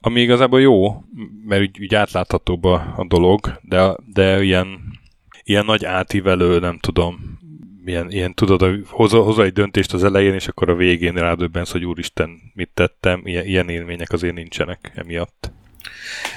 Ami 0.00 0.20
igazából 0.20 0.60
jó, 0.60 1.04
mert 1.46 1.60
úgy, 1.60 1.80
úgy 1.80 1.94
átláthatóbb 1.94 2.64
a, 2.64 2.94
a 2.96 3.06
dolog, 3.08 3.58
de, 3.62 3.96
de 4.12 4.42
ilyen, 4.42 4.66
ilyen 5.42 5.64
nagy 5.64 5.84
átívelő, 5.84 6.58
nem 6.58 6.78
tudom, 6.78 7.39
ilyen, 7.84 8.10
ilyen 8.10 8.34
tudod, 8.34 8.86
hozza, 8.86 9.22
hozza 9.22 9.42
egy 9.42 9.52
döntést 9.52 9.92
az 9.92 10.04
elején, 10.04 10.34
és 10.34 10.48
akkor 10.48 10.68
a 10.68 10.74
végén 10.74 11.14
rádöbbensz, 11.14 11.70
hogy 11.70 11.84
úristen, 11.84 12.30
mit 12.54 12.70
tettem, 12.74 13.20
ilyen, 13.24 13.46
ilyen 13.46 13.68
élmények 13.68 14.12
azért 14.12 14.34
nincsenek 14.34 14.92
emiatt. 14.94 15.50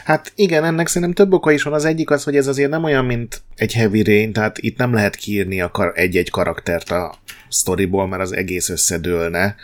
Hát 0.04 0.32
igen, 0.36 0.64
ennek 0.64 0.88
szerintem 0.88 1.14
több 1.14 1.34
oka 1.34 1.52
is 1.52 1.64
van. 1.64 1.74
Az 1.74 1.86
egyik 1.86 2.10
az, 2.10 2.24
hogy 2.24 2.36
ez 2.36 2.48
azért 2.48 2.70
nem 2.70 2.84
olyan, 2.84 3.06
mint 3.06 3.42
egy 3.56 3.74
Heavy 3.74 4.04
Rain, 4.04 4.34
tehát 4.34 4.58
itt 4.58 4.78
nem 4.78 4.94
lehet 4.94 5.16
kiírni 5.16 5.62
a 5.62 5.72
kar- 5.72 5.98
egy-egy 5.98 6.30
karaktert 6.30 6.90
a 6.90 7.16
storyból, 7.50 8.08
mert 8.08 8.22
az 8.22 8.36
egész 8.36 8.70
összedőlne 8.70 9.56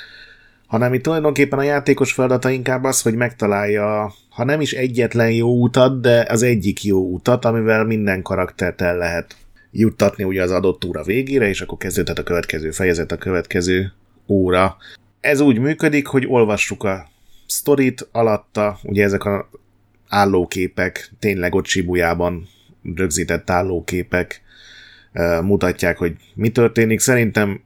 hanem 0.69 0.93
itt 0.93 1.03
tulajdonképpen 1.03 1.59
a 1.59 1.63
játékos 1.63 2.11
feladata 2.11 2.49
inkább 2.49 2.83
az, 2.83 3.01
hogy 3.01 3.15
megtalálja, 3.15 4.13
ha 4.29 4.43
nem 4.43 4.61
is 4.61 4.73
egyetlen 4.73 5.31
jó 5.31 5.61
utat, 5.61 6.01
de 6.01 6.25
az 6.29 6.41
egyik 6.41 6.83
jó 6.83 7.13
utat, 7.13 7.45
amivel 7.45 7.83
minden 7.83 8.21
karaktert 8.21 8.81
el 8.81 8.97
lehet 8.97 9.35
juttatni 9.71 10.23
ugye 10.23 10.43
az 10.43 10.51
adott 10.51 10.85
óra 10.85 11.03
végére, 11.03 11.47
és 11.47 11.61
akkor 11.61 11.77
kezdődhet 11.77 12.19
a 12.19 12.23
következő 12.23 12.71
fejezet, 12.71 13.11
a 13.11 13.17
következő 13.17 13.93
óra. 14.27 14.77
Ez 15.19 15.39
úgy 15.39 15.59
működik, 15.59 16.07
hogy 16.07 16.25
olvassuk 16.27 16.83
a 16.83 17.07
sztorit 17.47 18.07
alatta, 18.11 18.79
ugye 18.83 19.03
ezek 19.03 19.23
a 19.23 19.49
állóképek, 20.07 21.11
tényleg 21.19 21.55
ott 21.55 21.65
Sibujában 21.65 22.47
rögzített 22.95 23.49
állóképek 23.49 24.41
mutatják, 25.41 25.97
hogy 25.97 26.15
mi 26.33 26.49
történik. 26.49 26.99
Szerintem 26.99 27.61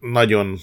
nagyon 0.00 0.58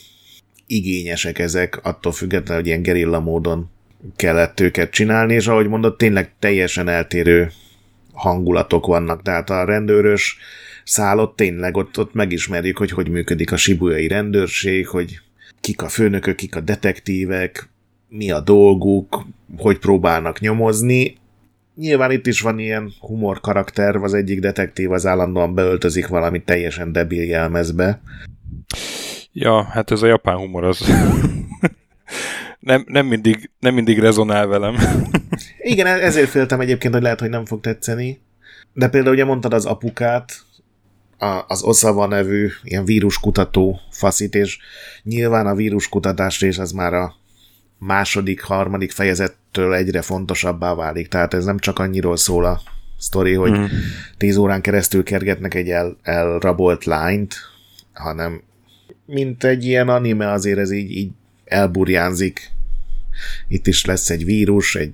igényesek 0.65 1.39
ezek, 1.39 1.80
attól 1.84 2.12
függetlenül, 2.12 2.56
hogy 2.56 2.67
ilyen 2.67 2.82
gerilla 2.82 3.19
módon 3.19 3.69
kellett 4.15 4.60
őket 4.60 4.91
csinálni, 4.91 5.34
és 5.34 5.47
ahogy 5.47 5.67
mondott, 5.67 5.97
tényleg 5.97 6.34
teljesen 6.39 6.88
eltérő 6.88 7.51
hangulatok 8.17 8.86
vannak, 8.86 9.21
tehát 9.21 9.49
a 9.49 9.65
rendőrös 9.65 10.38
szállott 10.84 11.36
tényleg 11.36 11.77
ott, 11.77 11.99
ott 11.99 12.13
megismerjük, 12.13 12.77
hogy 12.77 12.91
hogy 12.91 13.10
működik 13.10 13.51
a 13.51 13.58
sibujai 13.58 14.08
rendőrség, 14.08 14.88
hogy 14.88 15.19
kik 15.60 15.82
a 15.82 15.88
főnökök, 15.88 16.36
kik 16.36 16.56
a 16.56 16.60
detektívek, 16.60 17.69
mi 18.10 18.32
a 18.32 18.39
dolguk, 18.39 19.25
hogy 19.58 19.77
próbálnak 19.77 20.39
nyomozni. 20.39 21.17
Nyilván 21.75 22.12
itt 22.12 22.27
is 22.27 22.41
van 22.41 22.60
ilyen 22.60 22.93
humor 22.99 23.39
karakter, 23.39 23.95
az 23.95 24.13
egyik 24.13 24.39
detektív 24.39 24.91
az 24.91 25.06
állandóan 25.06 25.53
beöltözik 25.53 26.08
valami 26.08 26.43
teljesen 26.43 26.91
debil 26.91 27.23
jelmezbe. 27.23 28.01
Ja, 29.34 29.63
hát 29.63 29.91
ez 29.91 30.01
a 30.01 30.08
japán 30.08 30.38
humor 30.38 30.63
az 30.63 30.91
nem, 32.67 32.84
nem, 32.88 33.06
mindig, 33.06 33.49
nem 33.60 33.73
mindig 33.73 33.99
rezonál 33.99 34.47
velem. 34.47 34.75
Igen, 35.58 35.88
ezért 35.88 36.30
féltem 36.30 36.60
egyébként, 36.60 36.93
hogy 36.93 37.03
lehet, 37.03 37.19
hogy 37.19 37.30
nem 37.30 37.45
fog 37.45 37.62
tetszeni. 37.62 38.21
De 38.73 38.89
például 38.89 39.13
ugye 39.13 39.25
mondtad 39.25 39.53
az 39.53 39.65
apukát, 39.65 40.45
a, 41.17 41.43
az 41.47 41.63
Osawa 41.63 42.08
nevű 42.08 42.49
ilyen 42.63 42.86
víruskutató 42.86 43.80
faszit, 43.91 44.36
és 44.36 44.58
nyilván 45.03 45.47
a 45.47 45.56
víruskutatás 45.56 46.39
rész 46.39 46.58
az 46.58 46.71
már 46.71 46.93
a 46.93 47.15
második, 47.77 48.41
harmadik 48.41 48.91
fejezettől 48.91 49.73
egyre 49.73 50.01
fontosabbá 50.01 50.73
válik. 50.73 51.08
Tehát 51.08 51.34
ez 51.34 51.45
nem 51.45 51.60
csak 51.60 51.80
annyiról 51.80 52.17
szól 52.17 52.45
a 52.45 52.62
sztori, 52.97 53.34
hogy 53.34 53.51
mm. 53.51 53.63
tíz 54.17 54.38
órán 54.38 54.62
keresztül 54.62 55.03
kergetnek 55.03 55.53
egy 55.53 55.69
el, 55.69 55.97
elrabolt 56.01 56.86
lányt, 56.86 57.36
hanem 57.93 58.41
mint 59.06 59.43
egy 59.43 59.65
ilyen 59.65 59.89
anime, 59.89 60.32
azért 60.32 60.60
ez 60.60 60.71
így, 60.71 60.91
így 60.91 61.12
elburjánzik. 61.45 62.51
Itt 63.47 63.67
is 63.67 63.86
lesz 63.86 64.10
egy 64.10 64.25
vírus, 64.25 64.75
egy, 64.75 64.93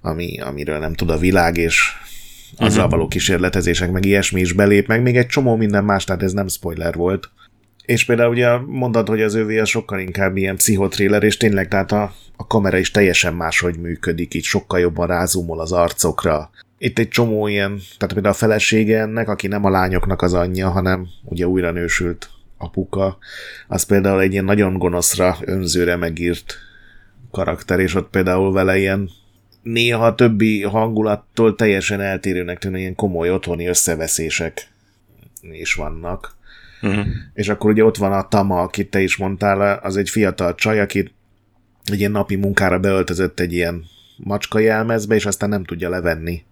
ami, 0.00 0.40
amiről 0.40 0.78
nem 0.78 0.94
tud 0.94 1.10
a 1.10 1.18
világ, 1.18 1.56
és 1.56 1.92
azzal 2.56 2.76
uh-huh. 2.76 2.90
való 2.90 3.08
kísérletezések, 3.08 3.90
meg 3.90 4.04
ilyesmi 4.04 4.40
is 4.40 4.52
belép, 4.52 4.86
meg 4.86 5.02
még 5.02 5.16
egy 5.16 5.26
csomó 5.26 5.56
minden 5.56 5.84
más, 5.84 6.04
tehát 6.04 6.22
ez 6.22 6.32
nem 6.32 6.48
spoiler 6.48 6.94
volt. 6.94 7.30
És 7.84 8.04
például 8.04 8.30
ugye 8.30 8.56
mondod, 8.56 9.08
hogy 9.08 9.22
az 9.22 9.34
övé 9.34 9.58
a 9.58 9.64
sokkal 9.64 9.98
inkább 9.98 10.36
ilyen 10.36 10.56
pszichotriller, 10.56 11.22
és 11.22 11.36
tényleg 11.36 11.68
tehát 11.68 11.92
a, 11.92 12.14
a 12.36 12.46
kamera 12.46 12.78
is 12.78 12.90
teljesen 12.90 13.34
máshogy 13.34 13.78
működik, 13.78 14.34
így 14.34 14.44
sokkal 14.44 14.80
jobban 14.80 15.06
rázumol 15.06 15.60
az 15.60 15.72
arcokra. 15.72 16.50
Itt 16.78 16.98
egy 16.98 17.08
csomó 17.08 17.46
ilyen, 17.46 17.80
tehát 17.98 18.12
például 18.14 18.34
a 18.34 18.38
felesége 18.38 19.00
ennek, 19.00 19.28
aki 19.28 19.46
nem 19.46 19.64
a 19.64 19.70
lányoknak 19.70 20.22
az 20.22 20.34
anyja, 20.34 20.68
hanem 20.68 21.06
ugye 21.24 21.46
újra 21.46 21.70
nősült 21.70 22.30
apuka, 22.58 23.18
az 23.68 23.82
például 23.82 24.20
egy 24.20 24.32
ilyen 24.32 24.44
nagyon 24.44 24.78
gonoszra, 24.78 25.36
önzőre 25.40 25.96
megírt 25.96 26.58
karakter, 27.30 27.80
és 27.80 27.94
ott 27.94 28.10
például 28.10 28.52
vele 28.52 28.78
ilyen 28.78 29.10
néha 29.62 30.06
a 30.06 30.14
többi 30.14 30.62
hangulattól 30.62 31.54
teljesen 31.54 32.00
eltérőnek 32.00 32.58
tűnő 32.58 32.78
ilyen 32.78 32.94
komoly 32.94 33.30
otthoni 33.30 33.66
összeveszések 33.66 34.68
is 35.40 35.74
vannak. 35.74 36.36
Uh-huh. 36.82 37.06
És 37.34 37.48
akkor 37.48 37.70
ugye 37.70 37.84
ott 37.84 37.96
van 37.96 38.12
a 38.12 38.28
Tama, 38.28 38.60
akit 38.60 38.90
te 38.90 39.00
is 39.00 39.16
mondtál, 39.16 39.78
az 39.82 39.96
egy 39.96 40.10
fiatal 40.10 40.54
csaj, 40.54 40.80
aki 40.80 41.12
egy 41.84 41.98
ilyen 41.98 42.10
napi 42.10 42.36
munkára 42.36 42.78
beöltözött 42.78 43.40
egy 43.40 43.52
ilyen 43.52 43.84
macska 44.16 44.58
jelmezbe, 44.58 45.14
és 45.14 45.26
aztán 45.26 45.48
nem 45.48 45.64
tudja 45.64 45.88
levenni 45.88 46.46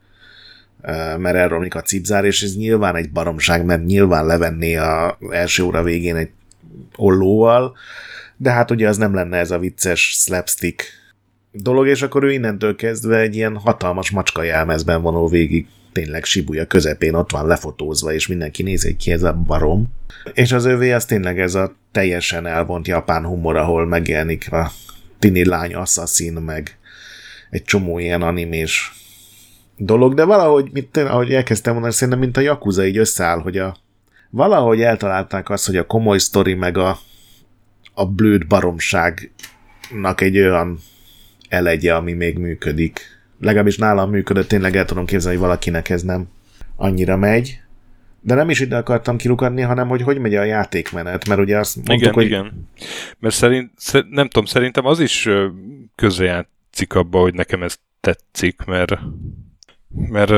mert 1.16 1.36
elromlik 1.36 1.74
a 1.74 1.80
cipzár, 1.80 2.24
és 2.24 2.42
ez 2.42 2.56
nyilván 2.56 2.96
egy 2.96 3.10
baromság, 3.10 3.64
mert 3.64 3.84
nyilván 3.84 4.26
levenné 4.26 4.76
a 4.76 5.18
első 5.30 5.62
óra 5.62 5.82
végén 5.82 6.16
egy 6.16 6.30
ollóval, 6.96 7.76
de 8.36 8.50
hát 8.50 8.70
ugye 8.70 8.88
az 8.88 8.96
nem 8.96 9.14
lenne 9.14 9.36
ez 9.36 9.50
a 9.50 9.58
vicces 9.58 10.00
slapstick 10.00 10.84
dolog, 11.52 11.86
és 11.86 12.02
akkor 12.02 12.24
ő 12.24 12.32
innentől 12.32 12.76
kezdve 12.76 13.18
egy 13.18 13.34
ilyen 13.34 13.56
hatalmas 13.56 14.10
macska 14.10 14.42
jelmezben 14.42 15.02
vonul 15.02 15.28
végig 15.28 15.66
tényleg 15.92 16.24
Shibuya 16.24 16.66
közepén 16.66 17.14
ott 17.14 17.30
van 17.30 17.46
lefotózva, 17.46 18.12
és 18.12 18.26
mindenki 18.26 18.62
nézi, 18.62 18.86
hogy 18.86 18.96
ki 18.96 19.12
ez 19.12 19.22
a 19.22 19.32
barom. 19.32 19.86
És 20.32 20.52
az 20.52 20.64
övé 20.64 20.92
az 20.92 21.04
tényleg 21.04 21.40
ez 21.40 21.54
a 21.54 21.74
teljesen 21.92 22.46
elvont 22.46 22.86
japán 22.86 23.24
humor, 23.24 23.56
ahol 23.56 23.86
megjelenik 23.86 24.52
a 24.52 24.70
tini 25.18 25.44
lány 25.44 25.74
assassin, 25.74 26.32
meg 26.32 26.78
egy 27.50 27.64
csomó 27.64 27.98
ilyen 27.98 28.22
animés 28.22 28.92
dolog, 29.76 30.14
de 30.14 30.24
valahogy, 30.24 30.68
mint, 30.72 30.96
ahogy 30.96 31.34
elkezdtem 31.34 31.72
mondani, 31.72 31.94
szerintem 31.94 32.18
mint 32.18 32.36
a 32.36 32.40
Yakuza 32.40 32.86
így 32.86 32.98
összeáll, 32.98 33.38
hogy 33.38 33.58
a, 33.58 33.76
valahogy 34.30 34.80
eltalálták 34.80 35.50
azt, 35.50 35.66
hogy 35.66 35.76
a 35.76 35.86
komoly 35.86 36.18
sztori 36.18 36.54
meg 36.54 36.78
a, 36.78 36.98
a 37.98 38.06
blőd 38.06 38.46
baromságnak 38.46 40.20
egy 40.20 40.38
olyan 40.38 40.78
elegye, 41.48 41.94
ami 41.94 42.12
még 42.12 42.38
működik. 42.38 43.00
Legalábbis 43.40 43.76
nálam 43.76 44.10
működött, 44.10 44.48
tényleg 44.48 44.76
el 44.76 44.84
tudom 44.84 45.06
képzelni, 45.06 45.36
hogy 45.36 45.46
valakinek 45.46 45.88
ez 45.88 46.02
nem 46.02 46.28
annyira 46.76 47.16
megy. 47.16 47.60
De 48.20 48.34
nem 48.34 48.50
is 48.50 48.60
ide 48.60 48.76
akartam 48.76 49.16
kirukadni, 49.16 49.62
hanem 49.62 49.88
hogy 49.88 50.02
hogy 50.02 50.18
megy 50.18 50.34
a 50.34 50.42
játékmenet, 50.42 51.28
mert 51.28 51.40
ugye 51.40 51.58
azt 51.58 51.76
mondtuk, 51.76 51.98
igen, 51.98 52.12
hogy... 52.12 52.24
igen. 52.24 52.68
Mert 53.18 53.34
szerint, 53.34 53.70
nem 54.10 54.28
tudom, 54.28 54.44
szerintem 54.44 54.86
az 54.86 55.00
is 55.00 55.28
közrejátszik 55.94 56.94
abba, 56.94 57.20
hogy 57.20 57.34
nekem 57.34 57.62
ez 57.62 57.76
tetszik, 58.00 58.64
mert, 58.64 58.98
mert 59.88 60.30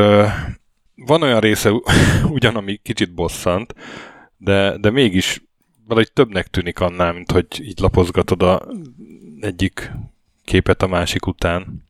van 0.95 1.23
olyan 1.23 1.41
része 1.41 1.71
ugyan, 2.37 2.57
ami 2.57 2.77
kicsit 2.77 3.15
bosszant, 3.15 3.75
de, 4.37 4.79
de 4.79 4.91
mégis 4.91 5.43
valahogy 5.89 6.13
többnek 6.13 6.47
tűnik 6.47 6.81
annál, 6.81 7.13
mint 7.13 7.31
hogy 7.31 7.47
így 7.61 7.81
lapozgatod 7.81 8.43
a 8.43 8.69
egyik 9.41 9.91
képet 10.45 10.83
a 10.83 10.87
másik 10.87 11.27
után, 11.27 11.87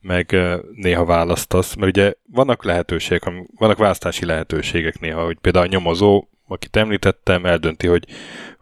meg 0.00 0.36
néha 0.74 1.04
választasz, 1.04 1.74
mert 1.74 1.96
ugye 1.96 2.12
vannak 2.32 2.64
lehetőségek, 2.64 3.32
vannak 3.56 3.78
választási 3.78 4.24
lehetőségek 4.24 5.00
néha, 5.00 5.24
hogy 5.24 5.38
például 5.40 5.64
a 5.64 5.68
nyomozó, 5.68 6.28
akit 6.48 6.76
említettem, 6.76 7.46
eldönti, 7.46 7.86
hogy 7.86 8.04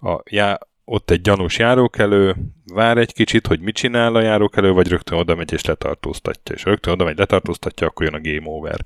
a, 0.00 0.22
já, 0.30 0.58
ott 0.84 1.10
egy 1.10 1.20
gyanús 1.20 1.58
járókelő, 1.58 2.36
vár 2.74 2.98
egy 2.98 3.12
kicsit, 3.12 3.46
hogy 3.46 3.60
mit 3.60 3.74
csinál 3.74 4.14
a 4.14 4.20
járókelő, 4.20 4.72
vagy 4.72 4.88
rögtön 4.88 5.18
oda 5.18 5.34
megy 5.34 5.52
és 5.52 5.64
letartóztatja. 5.64 6.54
És 6.54 6.64
rögtön 6.64 6.92
oda 6.92 7.04
megy, 7.04 7.18
letartóztatja, 7.18 7.86
akkor 7.86 8.06
jön 8.06 8.14
a 8.14 8.20
game 8.20 8.48
over. 8.48 8.80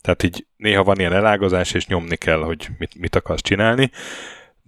Tehát 0.00 0.22
így 0.22 0.46
néha 0.56 0.84
van 0.84 0.98
ilyen 0.98 1.12
elágazás, 1.12 1.72
és 1.72 1.86
nyomni 1.86 2.16
kell, 2.16 2.38
hogy 2.38 2.68
mit, 2.78 2.94
mit 2.98 3.16
akarsz 3.16 3.42
csinálni. 3.42 3.90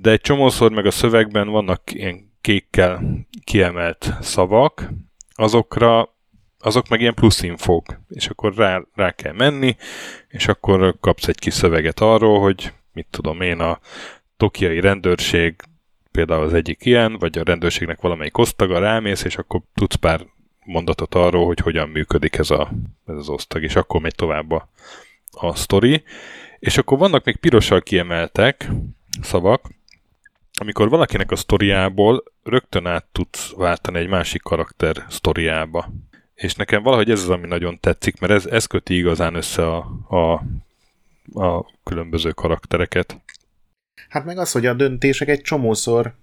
De 0.00 0.10
egy 0.10 0.20
csomószor 0.20 0.72
meg 0.72 0.86
a 0.86 0.90
szövegben 0.90 1.48
vannak 1.48 1.82
ilyen 1.92 2.32
kékkel 2.40 3.26
kiemelt 3.44 4.12
szavak, 4.20 4.90
azokra 5.34 6.16
azok 6.58 6.88
meg 6.88 7.00
ilyen 7.00 7.14
plusz 7.14 7.42
infók, 7.42 8.00
és 8.08 8.26
akkor 8.26 8.54
rá, 8.54 8.82
rá 8.94 9.10
kell 9.10 9.32
menni, 9.32 9.76
és 10.28 10.48
akkor 10.48 10.96
kapsz 11.00 11.28
egy 11.28 11.38
kis 11.38 11.54
szöveget 11.54 12.00
arról, 12.00 12.40
hogy 12.40 12.72
mit 12.92 13.06
tudom 13.10 13.40
én, 13.40 13.60
a 13.60 13.78
tokiai 14.36 14.80
rendőrség 14.80 15.54
például 16.10 16.42
az 16.42 16.54
egyik 16.54 16.84
ilyen, 16.84 17.18
vagy 17.18 17.38
a 17.38 17.44
rendőrségnek 17.44 18.00
valamelyik 18.00 18.38
osztaga 18.38 18.78
rámész, 18.78 19.24
és 19.24 19.36
akkor 19.36 19.60
tudsz 19.74 19.94
pár 19.94 20.26
mondatot 20.64 21.14
arról, 21.14 21.46
hogy 21.46 21.58
hogyan 21.58 21.88
működik 21.88 22.36
ez, 22.36 22.50
a, 22.50 22.70
ez 23.06 23.16
az 23.16 23.28
osztag, 23.28 23.62
és 23.62 23.76
akkor 23.76 24.00
megy 24.00 24.14
tovább 24.14 24.50
a, 24.50 24.68
a 25.30 25.54
sztori. 25.54 26.02
És 26.58 26.78
akkor 26.78 26.98
vannak 26.98 27.24
még 27.24 27.36
pirossal 27.36 27.80
kiemeltek 27.80 28.70
szavak, 29.22 29.77
amikor 30.60 30.88
valakinek 30.88 31.30
a 31.30 31.36
sztoriából 31.36 32.22
rögtön 32.42 32.86
át 32.86 33.04
tudsz 33.12 33.52
váltani 33.56 33.98
egy 33.98 34.08
másik 34.08 34.42
karakter 34.42 35.04
sztoriába. 35.08 35.92
És 36.34 36.54
nekem 36.54 36.82
valahogy 36.82 37.10
ez 37.10 37.22
az, 37.22 37.28
ami 37.28 37.46
nagyon 37.46 37.80
tetszik, 37.80 38.20
mert 38.20 38.32
ez, 38.32 38.46
ez 38.46 38.66
köti 38.66 38.96
igazán 38.96 39.34
össze 39.34 39.66
a, 39.66 39.86
a, 40.08 40.32
a 41.42 41.66
különböző 41.84 42.30
karaktereket. 42.30 43.20
Hát 44.08 44.24
meg 44.24 44.38
az, 44.38 44.52
hogy 44.52 44.66
a 44.66 44.74
döntések 44.74 45.28
egy 45.28 45.40
csomószor 45.40 46.14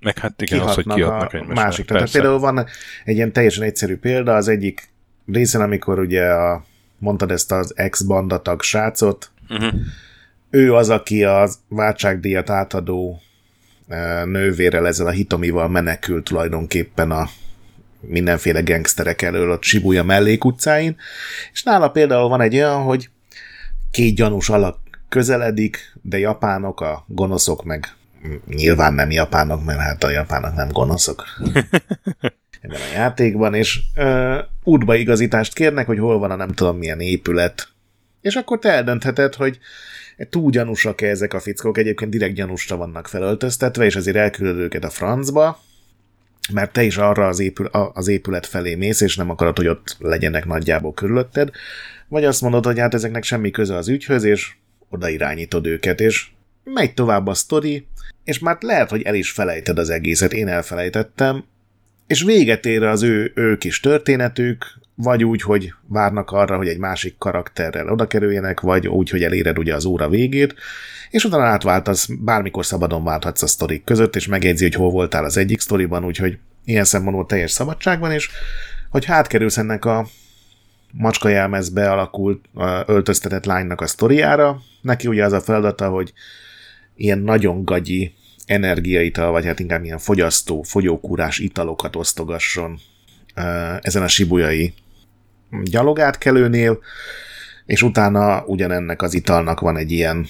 meg 0.00 0.18
hát 0.18 0.42
igen, 0.42 0.60
az, 0.60 0.74
hogy 0.74 0.86
kihatnak 0.86 1.32
a 1.32 1.44
másik. 1.54 1.86
Tehát 1.86 2.10
például 2.10 2.38
van 2.38 2.66
egy 3.04 3.16
ilyen 3.16 3.32
teljesen 3.32 3.62
egyszerű 3.62 3.96
példa, 3.96 4.34
az 4.34 4.48
egyik 4.48 4.88
részen, 5.26 5.60
amikor 5.60 5.98
ugye 5.98 6.24
a, 6.24 6.64
mondtad 6.98 7.30
ezt 7.30 7.52
az 7.52 7.72
ex-bandatag 7.76 8.62
srácot, 8.62 9.30
uh-huh. 9.48 9.74
ő 10.50 10.74
az, 10.74 10.88
aki 10.88 11.24
a 11.24 11.48
váltságdíjat 11.68 12.50
átadó 12.50 13.20
nővérrel, 14.24 14.86
ezzel 14.86 15.06
a 15.06 15.10
hitomival 15.10 15.68
menekül 15.68 16.22
tulajdonképpen 16.22 17.10
a 17.10 17.28
mindenféle 18.00 18.60
gangsterek 18.60 19.22
elől 19.22 19.52
a 19.52 19.58
Shibuya 19.60 20.04
mellékutcáin, 20.04 20.96
és 21.52 21.62
nála 21.62 21.88
például 21.88 22.28
van 22.28 22.40
egy 22.40 22.54
olyan, 22.54 22.82
hogy 22.82 23.08
két 23.90 24.14
gyanús 24.14 24.48
alak 24.48 24.78
közeledik, 25.08 25.92
de 26.02 26.18
japánok, 26.18 26.80
a 26.80 27.04
gonoszok 27.08 27.64
meg 27.64 27.96
nyilván 28.48 28.94
nem 28.94 29.10
japánok, 29.10 29.64
mert 29.64 29.80
hát 29.80 30.04
a 30.04 30.10
japánok 30.10 30.54
nem 30.54 30.68
gonoszok 30.68 31.24
ebben 32.60 32.80
a 32.80 32.94
játékban, 32.94 33.54
és 33.54 33.80
ö, 33.94 34.38
útbaigazítást 34.64 35.54
kérnek, 35.54 35.86
hogy 35.86 35.98
hol 35.98 36.18
van 36.18 36.30
a 36.30 36.36
nem 36.36 36.52
tudom 36.52 36.76
milyen 36.76 37.00
épület. 37.00 37.68
És 38.26 38.34
akkor 38.34 38.58
te 38.58 38.70
eldöntheted, 38.70 39.34
hogy 39.34 39.58
túl 40.30 40.50
gyanúsak-e 40.50 41.08
ezek 41.08 41.34
a 41.34 41.40
fickók, 41.40 41.78
egyébként 41.78 42.10
direkt 42.10 42.34
gyanúsra 42.34 42.76
vannak 42.76 43.08
felöltöztetve, 43.08 43.84
és 43.84 43.96
azért 43.96 44.16
elküldöd 44.16 44.58
őket 44.58 44.84
a 44.84 44.90
francba, 44.90 45.60
mert 46.52 46.72
te 46.72 46.82
is 46.82 46.96
arra 46.96 47.26
az, 47.26 47.38
épül, 47.38 47.66
az 47.66 48.08
épület 48.08 48.46
felé 48.46 48.74
mész, 48.74 49.00
és 49.00 49.16
nem 49.16 49.30
akarod, 49.30 49.56
hogy 49.56 49.66
ott 49.66 49.96
legyenek 49.98 50.44
nagyjából 50.44 50.94
körülötted, 50.94 51.50
vagy 52.08 52.24
azt 52.24 52.40
mondod, 52.40 52.64
hogy 52.64 52.78
hát 52.78 52.94
ezeknek 52.94 53.24
semmi 53.24 53.50
köze 53.50 53.76
az 53.76 53.88
ügyhöz, 53.88 54.24
és 54.24 54.52
oda 54.90 55.08
irányítod 55.08 55.66
őket, 55.66 56.00
és 56.00 56.26
megy 56.64 56.94
tovább 56.94 57.26
a 57.26 57.34
sztori, 57.34 57.86
és 58.24 58.38
már 58.38 58.56
lehet, 58.60 58.90
hogy 58.90 59.02
el 59.02 59.14
is 59.14 59.30
felejted 59.30 59.78
az 59.78 59.90
egészet, 59.90 60.32
én 60.32 60.48
elfelejtettem, 60.48 61.44
és 62.06 62.22
véget 62.22 62.66
ér 62.66 62.82
az 62.82 63.02
ő, 63.02 63.32
ő 63.34 63.56
kis 63.56 63.80
történetük, 63.80 64.64
vagy 64.94 65.24
úgy, 65.24 65.42
hogy 65.42 65.72
várnak 65.86 66.30
arra, 66.30 66.56
hogy 66.56 66.68
egy 66.68 66.78
másik 66.78 67.18
karakterrel 67.18 67.88
oda 67.88 68.06
kerüljenek, 68.06 68.60
vagy 68.60 68.88
úgy, 68.88 69.10
hogy 69.10 69.22
eléred 69.22 69.58
ugye 69.58 69.74
az 69.74 69.84
óra 69.84 70.08
végét, 70.08 70.54
és 71.10 71.24
utána 71.24 71.44
átváltasz, 71.44 72.08
bármikor 72.20 72.66
szabadon 72.66 73.04
válthatsz 73.04 73.42
a 73.42 73.46
sztorik 73.46 73.84
között, 73.84 74.16
és 74.16 74.26
megjegyzi, 74.26 74.62
hogy 74.62 74.74
hol 74.74 74.90
voltál 74.90 75.24
az 75.24 75.36
egyik 75.36 75.60
sztoriban, 75.60 76.04
úgyhogy 76.04 76.38
ilyen 76.64 76.84
szempontból 76.84 77.26
teljes 77.26 77.50
szabadságban, 77.50 78.12
és 78.12 78.30
hogy 78.90 79.04
hát 79.04 79.26
kerülsz 79.26 79.58
ennek 79.58 79.84
a 79.84 80.06
macska 80.92 81.28
jelmezbe 81.28 81.90
alakult 81.90 82.44
öltöztetett 82.86 83.44
lánynak 83.44 83.80
a 83.80 83.86
sztoriára, 83.86 84.60
neki 84.80 85.08
ugye 85.08 85.24
az 85.24 85.32
a 85.32 85.40
feladata, 85.40 85.88
hogy 85.88 86.12
ilyen 86.96 87.18
nagyon 87.18 87.64
gagyi 87.64 88.14
energiaital, 88.46 89.30
vagy 89.30 89.44
hát 89.44 89.60
inkább 89.60 89.84
ilyen 89.84 89.98
fogyasztó, 89.98 90.62
fogyókúrás 90.62 91.38
italokat 91.38 91.96
osztogasson 91.96 92.78
ezen 93.80 94.02
a 94.02 94.08
sibujai 94.08 94.74
gyalogátkelőnél, 95.62 96.78
és 97.66 97.82
utána 97.82 98.44
ugyanennek 98.44 99.02
az 99.02 99.14
italnak 99.14 99.60
van 99.60 99.76
egy 99.76 99.90
ilyen 99.90 100.26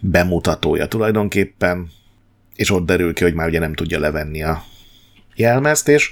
bemutatója 0.00 0.86
tulajdonképpen, 0.86 1.90
és 2.54 2.70
ott 2.70 2.86
derül 2.86 3.14
ki, 3.14 3.22
hogy 3.22 3.34
már 3.34 3.48
ugye 3.48 3.58
nem 3.58 3.74
tudja 3.74 3.98
levenni 3.98 4.42
a 4.42 4.62
jelmezt, 5.34 5.88
és 5.88 6.10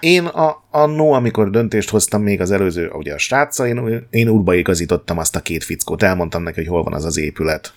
én 0.00 0.24
a, 0.24 0.64
annó, 0.70 1.12
amikor 1.12 1.50
döntést 1.50 1.90
hoztam 1.90 2.22
még 2.22 2.40
az 2.40 2.50
előző, 2.50 2.88
ugye 2.88 3.14
a 3.14 3.18
srácsa, 3.18 3.66
én, 3.66 4.06
én 4.10 4.28
útba 4.28 4.54
igazítottam 4.54 5.18
azt 5.18 5.36
a 5.36 5.40
két 5.40 5.64
fickót, 5.64 6.02
elmondtam 6.02 6.42
neki, 6.42 6.56
hogy 6.56 6.68
hol 6.68 6.82
van 6.82 6.94
az 6.94 7.04
az 7.04 7.16
épület. 7.16 7.72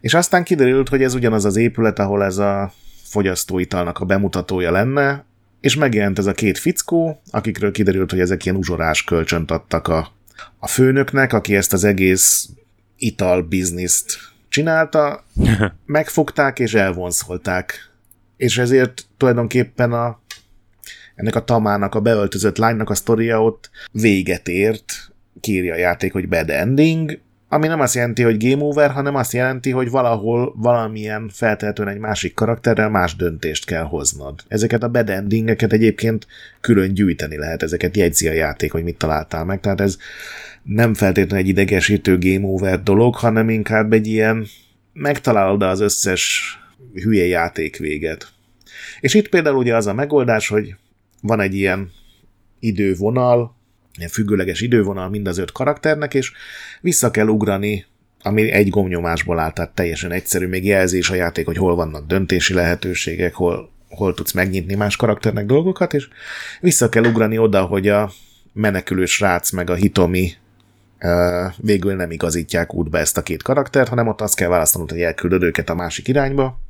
És 0.00 0.14
aztán 0.14 0.44
kiderült, 0.44 0.88
hogy 0.88 1.02
ez 1.02 1.14
ugyanaz 1.14 1.44
az 1.44 1.56
épület, 1.56 1.98
ahol 1.98 2.24
ez 2.24 2.38
a 2.38 2.72
fogyasztóitalnak 3.02 3.98
a 3.98 4.04
bemutatója 4.04 4.70
lenne, 4.70 5.24
és 5.60 5.76
megjelent 5.76 6.18
ez 6.18 6.26
a 6.26 6.32
két 6.32 6.58
fickó, 6.58 7.20
akikről 7.30 7.70
kiderült, 7.72 8.10
hogy 8.10 8.20
ezek 8.20 8.44
ilyen 8.44 8.56
uzsorás 8.56 9.04
kölcsönt 9.04 9.50
adtak 9.50 9.88
a, 9.88 10.12
a 10.58 10.66
főnöknek, 10.66 11.32
aki 11.32 11.56
ezt 11.56 11.72
az 11.72 11.84
egész 11.84 12.48
ital 12.96 13.42
bizniszt 13.42 14.18
csinálta, 14.48 15.24
megfogták 15.86 16.58
és 16.58 16.74
elvonszolták. 16.74 17.90
És 18.36 18.58
ezért 18.58 19.06
tulajdonképpen 19.16 19.92
a, 19.92 20.20
ennek 21.14 21.34
a 21.34 21.44
tamának, 21.44 21.94
a 21.94 22.00
beöltözött 22.00 22.56
lánynak 22.56 22.90
a 22.90 22.94
sztoria 22.94 23.42
ott 23.42 23.70
véget 23.92 24.48
ért, 24.48 25.10
kírja 25.40 25.74
a 25.74 25.78
játék, 25.78 26.12
hogy 26.12 26.28
bad 26.28 26.50
ending, 26.50 27.20
ami 27.52 27.66
nem 27.66 27.80
azt 27.80 27.94
jelenti, 27.94 28.22
hogy 28.22 28.48
game 28.48 28.62
over, 28.62 28.90
hanem 28.90 29.14
azt 29.14 29.32
jelenti, 29.32 29.70
hogy 29.70 29.90
valahol 29.90 30.54
valamilyen 30.56 31.30
feltehetően 31.32 31.88
egy 31.88 31.98
másik 31.98 32.34
karakterrel 32.34 32.90
más 32.90 33.16
döntést 33.16 33.66
kell 33.66 33.82
hoznod. 33.82 34.40
Ezeket 34.48 34.82
a 34.82 34.88
bad 34.88 35.10
endingeket 35.10 35.72
egyébként 35.72 36.26
külön 36.60 36.94
gyűjteni 36.94 37.36
lehet, 37.36 37.62
ezeket 37.62 37.96
jegyzi 37.96 38.28
a 38.28 38.32
játék, 38.32 38.72
hogy 38.72 38.82
mit 38.82 38.98
találtál 38.98 39.44
meg, 39.44 39.60
tehát 39.60 39.80
ez 39.80 39.98
nem 40.62 40.94
feltétlenül 40.94 41.44
egy 41.44 41.50
idegesítő 41.50 42.18
game 42.18 42.46
over 42.46 42.82
dolog, 42.82 43.14
hanem 43.14 43.48
inkább 43.48 43.92
egy 43.92 44.06
ilyen 44.06 44.46
megtalálod 44.92 45.62
az 45.62 45.80
összes 45.80 46.54
hülye 46.94 47.26
játék 47.26 47.76
véget. 47.76 48.28
És 49.00 49.14
itt 49.14 49.28
például 49.28 49.56
ugye 49.56 49.76
az 49.76 49.86
a 49.86 49.94
megoldás, 49.94 50.48
hogy 50.48 50.74
van 51.22 51.40
egy 51.40 51.54
ilyen 51.54 51.90
idővonal, 52.58 53.58
függőleges 54.10 54.60
idővonal 54.60 55.08
mind 55.08 55.26
az 55.26 55.38
öt 55.38 55.52
karakternek, 55.52 56.14
és 56.14 56.32
vissza 56.80 57.10
kell 57.10 57.26
ugrani, 57.26 57.84
ami 58.22 58.50
egy 58.50 58.68
gomnyomásból 58.68 59.38
áll, 59.38 59.52
tehát 59.52 59.74
teljesen 59.74 60.12
egyszerű, 60.12 60.46
még 60.46 60.64
jelzés 60.64 61.10
a 61.10 61.14
játék, 61.14 61.46
hogy 61.46 61.56
hol 61.56 61.74
vannak 61.74 62.06
döntési 62.06 62.54
lehetőségek, 62.54 63.34
hol, 63.34 63.70
hol 63.88 64.14
tudsz 64.14 64.32
megnyitni 64.32 64.74
más 64.74 64.96
karakternek 64.96 65.46
dolgokat, 65.46 65.94
és 65.94 66.08
vissza 66.60 66.88
kell 66.88 67.04
ugrani 67.04 67.38
oda, 67.38 67.62
hogy 67.62 67.88
a 67.88 68.10
menekülő 68.52 69.04
srác 69.04 69.50
meg 69.50 69.70
a 69.70 69.74
hitomi 69.74 70.32
végül 71.56 71.94
nem 71.94 72.10
igazítják 72.10 72.74
útba 72.74 72.98
ezt 72.98 73.16
a 73.16 73.22
két 73.22 73.42
karaktert, 73.42 73.88
hanem 73.88 74.06
ott 74.06 74.20
azt 74.20 74.36
kell 74.36 74.48
választanod, 74.48 74.90
hogy 74.90 75.00
elküldöd 75.00 75.42
őket 75.42 75.70
a 75.70 75.74
másik 75.74 76.08
irányba, 76.08 76.60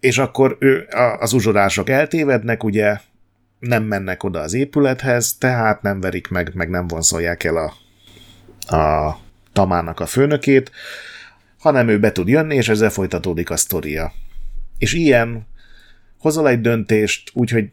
és 0.00 0.18
akkor 0.18 0.56
ő, 0.60 0.86
az 1.18 1.32
uzsorások 1.32 1.88
eltévednek, 1.88 2.64
ugye 2.64 2.96
nem 3.66 3.82
mennek 3.82 4.22
oda 4.22 4.40
az 4.40 4.52
épülethez, 4.52 5.34
tehát 5.38 5.82
nem 5.82 6.00
verik 6.00 6.28
meg, 6.28 6.50
meg 6.54 6.70
nem 6.70 6.86
vonszolják 6.86 7.44
el 7.44 7.56
a, 7.56 7.72
a 8.76 9.18
tamának 9.52 10.00
a 10.00 10.06
főnökét, 10.06 10.70
hanem 11.58 11.88
ő 11.88 11.98
be 11.98 12.12
tud 12.12 12.28
jönni, 12.28 12.54
és 12.54 12.68
ezzel 12.68 12.90
folytatódik 12.90 13.50
a 13.50 13.56
sztoria. 13.56 14.12
És 14.78 14.92
ilyen 14.92 15.46
hozol 16.18 16.48
egy 16.48 16.60
döntést, 16.60 17.30
úgyhogy 17.34 17.70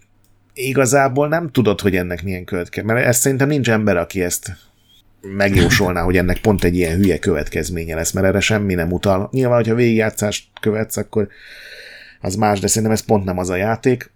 igazából 0.53 1.27
nem 1.27 1.51
tudod, 1.51 1.81
hogy 1.81 1.95
ennek 1.95 2.23
milyen 2.23 2.45
következmény, 2.45 2.95
mert 2.95 3.07
ezt 3.07 3.21
szerintem 3.21 3.47
nincs 3.47 3.69
ember, 3.69 3.97
aki 3.97 4.23
ezt 4.23 4.51
megjósolná, 5.21 6.01
hogy 6.01 6.17
ennek 6.17 6.41
pont 6.41 6.63
egy 6.63 6.75
ilyen 6.75 6.95
hülye 6.95 7.19
következménye 7.19 7.95
lesz, 7.95 8.11
mert 8.11 8.25
erre 8.25 8.39
semmi 8.39 8.73
nem 8.73 8.91
utal. 8.91 9.29
Nyilván, 9.31 9.57
hogyha 9.57 9.75
végigjátszást 9.75 10.47
követsz, 10.61 10.97
akkor 10.97 11.27
az 12.21 12.35
más, 12.35 12.59
de 12.59 12.67
szerintem 12.67 12.91
ez 12.91 13.05
pont 13.05 13.23
nem 13.23 13.37
az 13.37 13.49
a 13.49 13.55
játék. 13.55 14.11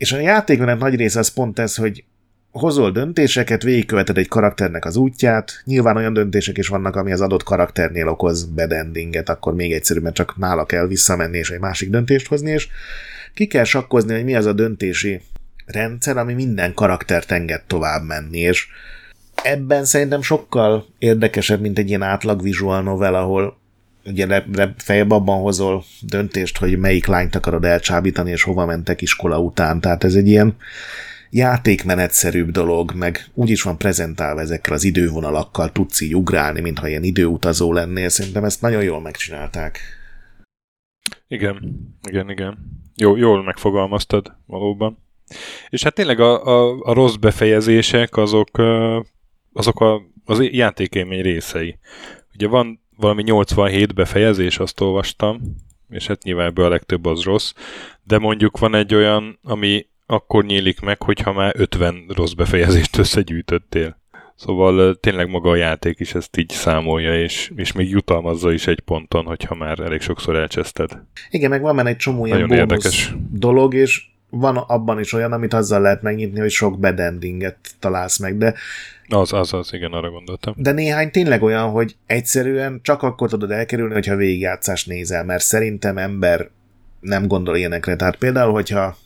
És 0.00 0.12
a 0.12 0.18
játékmenet 0.18 0.78
nagy 0.78 0.94
része 0.94 1.18
az 1.18 1.28
pont 1.28 1.58
ez, 1.58 1.74
hogy 1.74 2.04
hozol 2.50 2.90
döntéseket, 2.90 3.62
végigköveted 3.62 4.18
egy 4.18 4.28
karakternek 4.28 4.84
az 4.84 4.96
útját, 4.96 5.62
nyilván 5.64 5.96
olyan 5.96 6.12
döntések 6.12 6.58
is 6.58 6.68
vannak, 6.68 6.96
ami 6.96 7.12
az 7.12 7.20
adott 7.20 7.42
karakternél 7.42 8.08
okoz 8.08 8.44
bad 8.44 8.72
endinget, 8.72 9.28
akkor 9.28 9.54
még 9.54 9.72
egyszerűbb, 9.72 10.02
mert 10.02 10.14
csak 10.14 10.36
nála 10.36 10.66
kell 10.66 10.86
visszamenni 10.86 11.38
és 11.38 11.50
egy 11.50 11.60
másik 11.60 11.90
döntést 11.90 12.26
hozni, 12.26 12.50
és 12.50 12.68
ki 13.34 13.46
kell 13.46 13.64
sakkozni, 13.64 14.14
hogy 14.14 14.24
mi 14.24 14.34
az 14.34 14.46
a 14.46 14.52
döntési 14.52 15.20
rendszer, 15.66 16.16
ami 16.16 16.32
minden 16.32 16.74
karaktert 16.74 17.30
enged 17.30 17.62
tovább 17.66 18.04
menni, 18.04 18.38
és 18.38 18.66
ebben 19.42 19.84
szerintem 19.84 20.22
sokkal 20.22 20.86
érdekesebb, 20.98 21.60
mint 21.60 21.78
egy 21.78 21.88
ilyen 21.88 22.02
átlag 22.02 22.42
visual 22.42 22.82
novel, 22.82 23.14
ahol 23.14 23.59
ugye 24.04 24.42
fejebb 24.76 25.10
abban 25.10 25.40
hozol 25.40 25.84
döntést, 26.00 26.58
hogy 26.58 26.78
melyik 26.78 27.06
lányt 27.06 27.34
akarod 27.34 27.64
elcsábítani, 27.64 28.30
és 28.30 28.42
hova 28.42 28.66
mentek 28.66 29.02
iskola 29.02 29.40
után. 29.40 29.80
Tehát 29.80 30.04
ez 30.04 30.14
egy 30.14 30.28
ilyen 30.28 30.56
játékmenetszerűbb 31.30 32.50
dolog, 32.50 32.92
meg 32.94 33.30
úgy 33.34 33.50
is 33.50 33.62
van 33.62 33.78
prezentálva 33.78 34.40
ezekkel 34.40 34.74
az 34.74 34.84
idővonalakkal, 34.84 35.72
tudsz 35.72 36.00
így 36.00 36.14
ugrálni, 36.16 36.60
mintha 36.60 36.88
ilyen 36.88 37.02
időutazó 37.02 37.72
lennél. 37.72 38.08
Szerintem 38.08 38.44
ezt 38.44 38.60
nagyon 38.60 38.82
jól 38.82 39.00
megcsinálták. 39.00 39.80
Igen, 41.28 41.86
igen, 42.08 42.30
igen. 42.30 42.58
Jó, 42.96 43.16
jól 43.16 43.42
megfogalmaztad 43.42 44.36
valóban. 44.46 44.98
És 45.68 45.82
hát 45.82 45.94
tényleg 45.94 46.20
a, 46.20 46.46
a, 46.46 46.80
a 46.82 46.92
rossz 46.92 47.14
befejezések 47.14 48.16
azok, 48.16 48.62
azok 49.52 49.80
a, 49.80 50.02
az 50.24 50.42
játékélmény 50.42 51.22
részei. 51.22 51.78
Ugye 52.34 52.48
van 52.48 52.80
valami 53.00 53.22
87 53.22 53.94
befejezés, 53.94 54.58
azt 54.58 54.80
olvastam, 54.80 55.40
és 55.88 56.06
hát 56.06 56.22
nyilván 56.22 56.46
ebből 56.46 56.64
a 56.64 56.68
legtöbb 56.68 57.04
az 57.04 57.22
rossz, 57.22 57.52
de 58.02 58.18
mondjuk 58.18 58.58
van 58.58 58.74
egy 58.74 58.94
olyan, 58.94 59.38
ami 59.42 59.86
akkor 60.06 60.44
nyílik 60.44 60.80
meg, 60.80 61.02
hogyha 61.02 61.32
már 61.32 61.54
50 61.58 62.04
rossz 62.08 62.32
befejezést 62.32 62.98
összegyűjtöttél. 62.98 63.98
Szóval 64.36 64.94
tényleg 64.94 65.28
maga 65.28 65.50
a 65.50 65.56
játék 65.56 66.00
is 66.00 66.14
ezt 66.14 66.36
így 66.36 66.50
számolja, 66.50 67.22
és, 67.22 67.52
és 67.56 67.72
még 67.72 67.90
jutalmazza 67.90 68.52
is 68.52 68.66
egy 68.66 68.80
ponton, 68.80 69.24
hogyha 69.24 69.54
már 69.54 69.80
elég 69.80 70.00
sokszor 70.00 70.36
elcseszted. 70.36 70.90
Igen, 71.30 71.50
meg 71.50 71.60
van 71.60 71.76
benne 71.76 71.88
egy 71.88 71.96
csomó 71.96 72.26
ilyen 72.26 72.40
Nagyon 72.40 72.56
érdekes 72.56 73.14
dolog, 73.30 73.74
és 73.74 74.02
van 74.30 74.56
abban 74.56 75.00
is 75.00 75.12
olyan, 75.12 75.32
amit 75.32 75.52
azzal 75.52 75.80
lehet 75.80 76.02
megnyitni, 76.02 76.40
hogy 76.40 76.50
sok 76.50 76.78
bad 76.78 77.00
endinget 77.00 77.56
találsz 77.78 78.18
meg, 78.18 78.38
de 78.38 78.54
az, 79.12 79.32
az, 79.32 79.52
az, 79.52 79.72
igen, 79.72 79.92
arra 79.92 80.10
gondoltam. 80.10 80.54
De 80.56 80.72
néhány 80.72 81.10
tényleg 81.10 81.42
olyan, 81.42 81.70
hogy 81.70 81.96
egyszerűen 82.06 82.80
csak 82.82 83.02
akkor 83.02 83.28
tudod 83.28 83.50
elkerülni, 83.50 83.92
hogyha 83.92 84.16
végigjátszást 84.16 84.86
nézel, 84.86 85.24
mert 85.24 85.42
szerintem 85.42 85.98
ember 85.98 86.50
nem 87.00 87.26
gondol 87.26 87.56
ilyenekre. 87.56 87.96
Tehát 87.96 88.16
például, 88.16 88.52
hogyha 88.52 88.96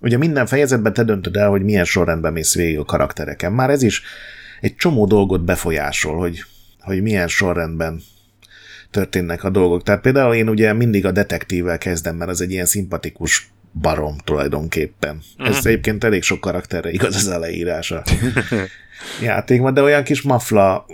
ugye 0.00 0.16
minden 0.16 0.46
fejezetben 0.46 0.92
te 0.92 1.04
döntöd 1.04 1.36
el, 1.36 1.48
hogy 1.48 1.62
milyen 1.62 1.84
sorrendben 1.84 2.32
mész 2.32 2.54
végig 2.54 2.78
a 2.78 2.84
karaktereken. 2.84 3.52
Már 3.52 3.70
ez 3.70 3.82
is 3.82 4.02
egy 4.60 4.76
csomó 4.76 5.06
dolgot 5.06 5.44
befolyásol, 5.44 6.18
hogy, 6.18 6.44
hogy 6.80 7.02
milyen 7.02 7.28
sorrendben 7.28 8.02
történnek 8.90 9.44
a 9.44 9.50
dolgok. 9.50 9.82
Tehát 9.82 10.00
például 10.00 10.34
én 10.34 10.48
ugye 10.48 10.72
mindig 10.72 11.06
a 11.06 11.10
detektívvel 11.10 11.78
kezdem, 11.78 12.16
mert 12.16 12.30
az 12.30 12.40
egy 12.40 12.50
ilyen 12.50 12.66
szimpatikus 12.66 13.50
barom 13.72 14.16
tulajdonképpen. 14.24 15.20
Uh-huh. 15.32 15.48
Ez 15.48 15.58
mhm. 15.58 15.68
egyébként 15.68 16.04
elég 16.04 16.22
sok 16.22 16.40
karakterre 16.40 16.90
igaz 16.90 17.14
az 17.14 17.28
leírása 17.38 18.02
játékban, 19.22 19.74
de 19.74 19.82
olyan 19.82 20.04
kis 20.04 20.22
mafla, 20.22 20.86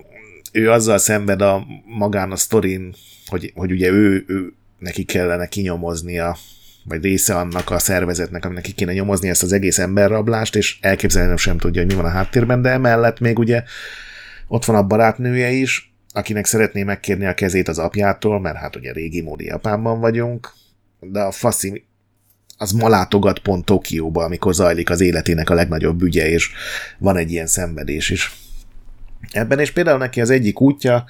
ő 0.53 0.71
azzal 0.71 0.99
szenved 0.99 1.43
a 1.43 1.67
magán 1.85 2.33
a 2.33 2.37
sztorin, 2.37 2.95
hogy, 3.27 3.53
hogy 3.55 3.73
ugye 3.73 3.91
ő, 3.91 4.25
ő 4.27 4.53
neki 4.79 5.05
kellene 5.05 5.47
kinyomoznia, 5.47 6.37
vagy 6.85 7.03
része 7.03 7.37
annak 7.37 7.71
a 7.71 7.79
szervezetnek, 7.79 8.45
aminek 8.45 8.63
ki 8.63 8.73
kéne 8.73 8.93
nyomozni 8.93 9.29
ezt 9.29 9.43
az 9.43 9.53
egész 9.53 9.79
emberrablást, 9.79 10.57
és 10.57 10.79
elképzelni 10.81 11.37
sem 11.37 11.59
tudja, 11.59 11.81
hogy 11.81 11.91
mi 11.91 11.97
van 11.97 12.11
a 12.11 12.15
háttérben, 12.15 12.63
de 12.63 12.69
emellett 12.69 13.21
még 13.21 13.39
ugye 13.39 13.63
ott 14.49 14.65
van 14.65 14.77
a 14.77 14.87
barátnője 14.87 15.51
is, 15.51 15.95
akinek 16.13 16.47
szeretné 16.47 16.83
megkérni 16.83 17.27
a 17.27 17.35
kezét 17.35 17.69
az 17.69 17.79
apjától, 17.79 18.41
mert 18.41 18.57
hát 18.57 18.77
ugye 18.77 18.93
régi 18.93 19.21
módi 19.21 19.45
Japánban 19.45 20.01
vagyunk, 20.01 20.53
de 21.01 21.21
a 21.21 21.31
faszi 21.31 21.85
az 22.57 22.73
ma 22.73 22.89
látogat 22.89 23.39
pont 23.39 23.65
Tokióba, 23.65 24.25
amikor 24.25 24.55
zajlik 24.55 24.91
az 24.91 25.01
életének 25.01 25.51
a 25.51 25.55
legnagyobb 25.55 26.03
ügye, 26.03 26.29
és 26.29 26.51
van 26.99 27.17
egy 27.17 27.31
ilyen 27.31 27.47
szenvedés 27.47 28.11
is. 28.11 28.37
Ebben 29.31 29.59
és 29.59 29.71
például 29.71 29.99
neki 29.99 30.21
az 30.21 30.31
egyik 30.31 30.61
útja 30.61 31.05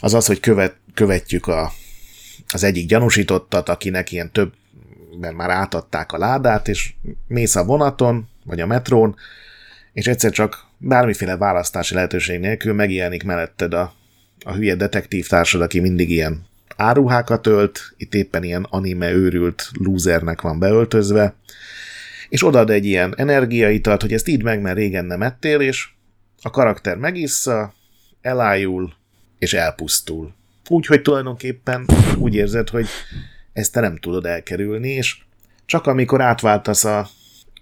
az 0.00 0.14
az, 0.14 0.26
hogy 0.26 0.40
követ, 0.40 0.76
követjük 0.94 1.46
a, 1.46 1.72
az 2.52 2.62
egyik 2.64 2.86
gyanúsítottat, 2.88 3.68
akinek 3.68 4.12
ilyen 4.12 4.32
több, 4.32 4.52
mert 5.20 5.34
már 5.34 5.50
átadták 5.50 6.12
a 6.12 6.18
ládát, 6.18 6.68
és 6.68 6.92
mész 7.26 7.56
a 7.56 7.64
vonaton, 7.64 8.28
vagy 8.44 8.60
a 8.60 8.66
metrón, 8.66 9.16
és 9.92 10.06
egyszer 10.06 10.30
csak 10.30 10.66
bármiféle 10.78 11.36
választási 11.36 11.94
lehetőség 11.94 12.40
nélkül 12.40 12.72
megjelenik 12.72 13.22
melletted 13.22 13.74
a, 13.74 13.94
a 14.44 14.52
hülye 14.52 14.74
detektív 14.74 15.26
társad, 15.26 15.60
aki 15.60 15.80
mindig 15.80 16.10
ilyen 16.10 16.46
áruhákat 16.82 17.46
ölt, 17.46 17.92
itt 17.96 18.14
éppen 18.14 18.42
ilyen 18.42 18.66
anime 18.70 19.12
őrült 19.12 19.70
lúzernek 19.72 20.40
van 20.40 20.58
beöltözve, 20.58 21.34
és 22.28 22.44
odaad 22.44 22.70
egy 22.70 22.84
ilyen 22.84 23.14
energiaitalt, 23.16 24.00
hogy 24.00 24.12
ezt 24.12 24.28
így 24.28 24.42
meg, 24.42 24.60
mert 24.60 24.76
régen 24.76 25.04
nem 25.04 25.22
ettél, 25.22 25.60
és 25.60 25.88
a 26.42 26.50
karakter 26.50 26.96
megissza, 26.96 27.74
elájul, 28.20 28.92
és 29.38 29.52
elpusztul. 29.52 30.34
Úgy, 30.68 30.86
hogy 30.86 31.02
tulajdonképpen 31.02 31.86
úgy 32.16 32.34
érzed, 32.34 32.68
hogy 32.68 32.86
ezt 33.52 33.72
te 33.72 33.80
nem 33.80 33.96
tudod 33.96 34.26
elkerülni, 34.26 34.88
és 34.88 35.18
csak 35.66 35.86
amikor 35.86 36.20
átváltasz 36.20 36.84
a, 36.84 37.08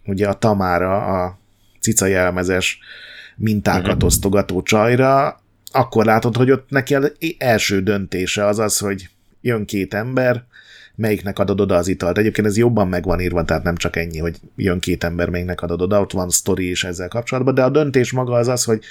ugye 0.05 0.29
a 0.29 0.39
tamára, 0.39 1.23
a 1.25 1.39
cica 1.81 2.07
jelmezes 2.07 2.79
mintákat 3.37 3.97
mhm. 3.97 4.05
osztogató 4.05 4.63
csajra, 4.63 5.41
akkor 5.73 6.05
látod, 6.05 6.37
hogy 6.37 6.51
ott 6.51 6.71
neki 6.71 6.95
az 6.95 7.13
első 7.39 7.81
döntése 7.81 8.47
az 8.47 8.59
az, 8.59 8.79
hogy 8.79 9.09
jön 9.41 9.65
két 9.65 9.95
ember, 9.95 10.45
melyiknek 10.95 11.39
adod 11.39 11.61
oda 11.61 11.77
az 11.77 11.89
italt. 11.89 12.19
Egyébként 12.19 12.47
ez 12.47 12.57
jobban 12.57 12.89
meg 12.89 13.05
van 13.05 13.21
írva, 13.21 13.45
tehát 13.45 13.63
nem 13.63 13.77
csak 13.77 13.97
ennyi, 13.97 14.19
hogy 14.19 14.37
jön 14.57 14.81
két 14.81 15.05
ember, 15.05 15.29
melyiknek 15.29 15.63
adod 15.63 15.83
oda, 15.83 16.01
ott 16.01 16.13
van 16.13 16.31
sztori 16.31 16.71
is 16.71 16.85
ezzel 16.85 17.09
kapcsolatban, 17.09 17.55
de 17.55 17.63
a 17.63 17.71
döntés 17.71 18.13
maga 18.13 18.35
az 18.35 18.49
az, 18.49 18.65
hogy 18.65 18.85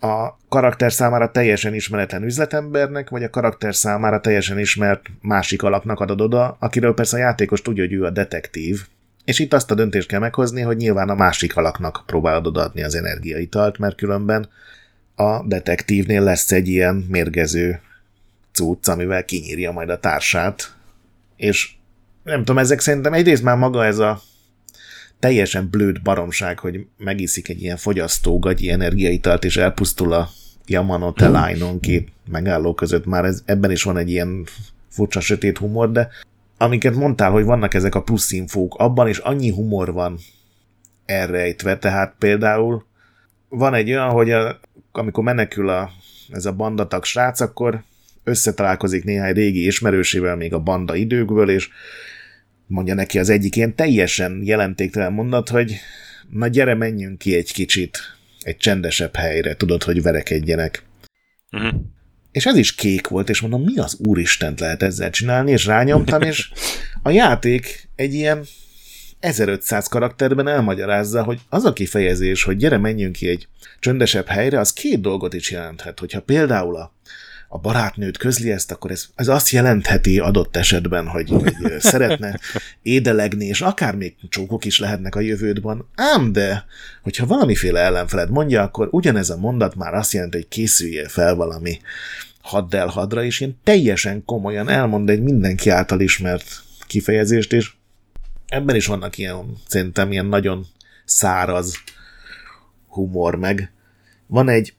a 0.00 0.38
karakter 0.48 0.92
számára 0.92 1.30
teljesen 1.30 1.74
ismeretlen 1.74 2.22
üzletembernek, 2.22 3.10
vagy 3.10 3.22
a 3.22 3.30
karakter 3.30 3.74
számára 3.74 4.20
teljesen 4.20 4.58
ismert 4.58 5.06
másik 5.20 5.62
alaknak 5.62 6.00
adod 6.00 6.20
oda, 6.20 6.56
akiről 6.60 6.94
persze 6.94 7.16
a 7.16 7.20
játékos 7.20 7.62
tudja, 7.62 7.82
hogy 7.82 7.92
ő 7.92 8.04
a 8.04 8.10
detektív, 8.10 8.80
és 9.24 9.38
itt 9.38 9.52
azt 9.52 9.70
a 9.70 9.74
döntést 9.74 10.08
kell 10.08 10.20
meghozni, 10.20 10.60
hogy 10.60 10.76
nyilván 10.76 11.08
a 11.08 11.14
másik 11.14 11.56
alaknak 11.56 12.02
próbálod 12.06 12.46
odaadni 12.46 12.82
az 12.82 12.94
energiaitalt, 12.94 13.78
mert 13.78 13.96
különben 13.96 14.48
a 15.14 15.46
detektívnél 15.46 16.22
lesz 16.22 16.52
egy 16.52 16.68
ilyen 16.68 17.06
mérgező 17.08 17.80
cucc, 18.52 18.88
amivel 18.88 19.24
kinyírja 19.24 19.72
majd 19.72 19.88
a 19.88 20.00
társát, 20.00 20.76
és 21.36 21.70
nem 22.22 22.38
tudom, 22.38 22.58
ezek 22.58 22.80
szerintem 22.80 23.12
egyrészt 23.12 23.42
már 23.42 23.56
maga 23.56 23.84
ez 23.84 23.98
a 23.98 24.20
teljesen 25.18 25.68
blőd 25.70 26.02
baromság, 26.02 26.58
hogy 26.58 26.86
megiszik 26.96 27.48
egy 27.48 27.62
ilyen 27.62 27.76
fogyasztó 27.76 28.38
gagyi 28.38 28.70
energiaitalt, 28.70 29.44
és 29.44 29.56
elpusztul 29.56 30.12
a 30.12 30.28
Yamanote 30.66 31.28
line 31.28 31.66
két 31.80 32.12
megálló 32.30 32.74
között, 32.74 33.06
már 33.06 33.24
ez, 33.24 33.42
ebben 33.44 33.70
is 33.70 33.82
van 33.82 33.96
egy 33.96 34.10
ilyen 34.10 34.46
furcsa 34.88 35.20
sötét 35.20 35.58
humor, 35.58 35.92
de 35.92 36.08
amiket 36.58 36.94
mondtál, 36.94 37.30
hogy 37.30 37.44
vannak 37.44 37.74
ezek 37.74 37.94
a 37.94 38.02
plusz 38.02 38.32
infók, 38.32 38.74
abban 38.74 39.08
is 39.08 39.18
annyi 39.18 39.50
humor 39.50 39.92
van 39.92 40.18
elrejtve, 41.06 41.78
tehát 41.78 42.14
például 42.18 42.86
van 43.48 43.74
egy 43.74 43.90
olyan, 43.90 44.10
hogy 44.10 44.30
a, 44.30 44.60
amikor 44.92 45.24
menekül 45.24 45.68
a, 45.68 45.90
ez 46.30 46.44
a 46.44 46.52
bandatag 46.52 47.04
srác, 47.04 47.40
akkor 47.40 47.82
összetalálkozik 48.24 49.04
néhány 49.04 49.32
régi 49.32 49.66
ismerősével 49.66 50.36
még 50.36 50.52
a 50.52 50.58
banda 50.58 50.94
időkből, 50.94 51.50
és 51.50 51.68
mondja 52.66 52.94
neki 52.94 53.18
az 53.18 53.28
egyik 53.28 53.56
ilyen 53.56 53.74
teljesen 53.74 54.40
jelentéktelen 54.44 55.12
mondat, 55.12 55.48
hogy 55.48 55.76
na 56.30 56.46
gyere, 56.46 56.74
menjünk 56.74 57.18
ki 57.18 57.34
egy 57.34 57.52
kicsit, 57.52 57.98
egy 58.40 58.56
csendesebb 58.56 59.16
helyre, 59.16 59.54
tudod, 59.54 59.82
hogy 59.82 60.02
verekedjenek. 60.02 60.82
Uh-huh. 61.52 61.80
És 62.32 62.46
ez 62.46 62.56
is 62.56 62.74
kék 62.74 63.08
volt, 63.08 63.28
és 63.28 63.40
mondom, 63.40 63.62
mi 63.62 63.78
az 63.78 63.96
úristent 63.98 64.60
lehet 64.60 64.82
ezzel 64.82 65.10
csinálni, 65.10 65.50
és 65.50 65.66
rányomtam, 65.66 66.22
és 66.22 66.50
a 67.02 67.10
játék 67.10 67.88
egy 67.96 68.14
ilyen 68.14 68.44
1500 69.22 69.88
karakterben 69.88 70.48
elmagyarázza, 70.48 71.22
hogy 71.22 71.40
az 71.48 71.64
a 71.64 71.72
kifejezés, 71.72 72.42
hogy 72.42 72.56
gyere, 72.56 72.78
menjünk 72.78 73.12
ki 73.12 73.28
egy 73.28 73.48
csöndesebb 73.80 74.26
helyre, 74.26 74.58
az 74.58 74.72
két 74.72 75.00
dolgot 75.00 75.34
is 75.34 75.50
jelenthet. 75.50 75.98
Hogyha 75.98 76.20
például 76.20 76.76
a 76.76 76.92
a 77.54 77.58
barátnőt 77.58 78.16
közli 78.16 78.50
ezt, 78.50 78.70
akkor 78.70 78.90
ez, 78.90 79.04
ez 79.14 79.28
azt 79.28 79.50
jelentheti 79.50 80.18
adott 80.18 80.56
esetben, 80.56 81.06
hogy, 81.06 81.28
hogy 81.30 81.54
szeretne 81.78 82.40
édelegni, 82.82 83.46
és 83.46 83.60
akár 83.60 83.94
még 83.94 84.14
csókok 84.28 84.64
is 84.64 84.78
lehetnek 84.78 85.14
a 85.14 85.20
jövődben. 85.20 85.84
Ám 85.94 86.32
de, 86.32 86.64
hogyha 87.02 87.26
valamiféle 87.26 87.80
ellenfeled 87.80 88.30
mondja, 88.30 88.62
akkor 88.62 88.88
ugyanez 88.90 89.30
a 89.30 89.36
mondat 89.36 89.74
már 89.74 89.94
azt 89.94 90.12
jelenti, 90.12 90.36
hogy 90.36 90.48
készüljél 90.48 91.08
fel 91.08 91.34
valami 91.34 91.80
hadd 92.40 92.76
hadra, 92.76 93.24
és 93.24 93.40
én 93.40 93.58
teljesen 93.64 94.24
komolyan 94.24 94.68
elmond 94.68 95.10
egy 95.10 95.22
mindenki 95.22 95.70
által 95.70 96.00
ismert 96.00 96.62
kifejezést, 96.86 97.52
és 97.52 97.72
ebben 98.52 98.76
is 98.76 98.86
vannak 98.86 99.18
ilyen, 99.18 99.56
szerintem 99.66 100.12
ilyen 100.12 100.26
nagyon 100.26 100.66
száraz 101.04 101.74
humor 102.88 103.34
meg. 103.34 103.72
Van 104.26 104.48
egy 104.48 104.74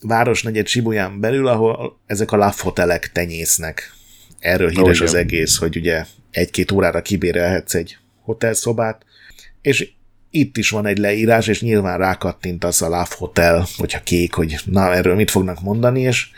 városnegyed 0.00 0.66
Sibuján 0.66 1.20
belül, 1.20 1.46
ahol 1.46 1.98
ezek 2.06 2.32
a 2.32 2.36
love 2.36 2.54
hotelek 2.58 3.12
tenyésznek. 3.12 3.92
Erről 4.38 4.68
híres 4.68 5.00
oh, 5.00 5.06
az 5.06 5.14
egész, 5.14 5.56
hogy 5.56 5.76
ugye 5.76 6.04
egy-két 6.30 6.72
órára 6.72 7.02
kibérelhetsz 7.02 7.74
egy 7.74 7.98
hotelszobát, 8.22 9.04
és 9.62 9.90
itt 10.30 10.56
is 10.56 10.70
van 10.70 10.86
egy 10.86 10.98
leírás, 10.98 11.46
és 11.46 11.60
nyilván 11.60 11.98
rákattintasz 11.98 12.82
a 12.82 12.88
Love 12.88 13.14
Hotel, 13.16 13.66
hogyha 13.76 14.02
kék, 14.02 14.34
hogy 14.34 14.56
na, 14.64 14.94
erről 14.94 15.14
mit 15.14 15.30
fognak 15.30 15.60
mondani, 15.60 16.00
és 16.00 16.28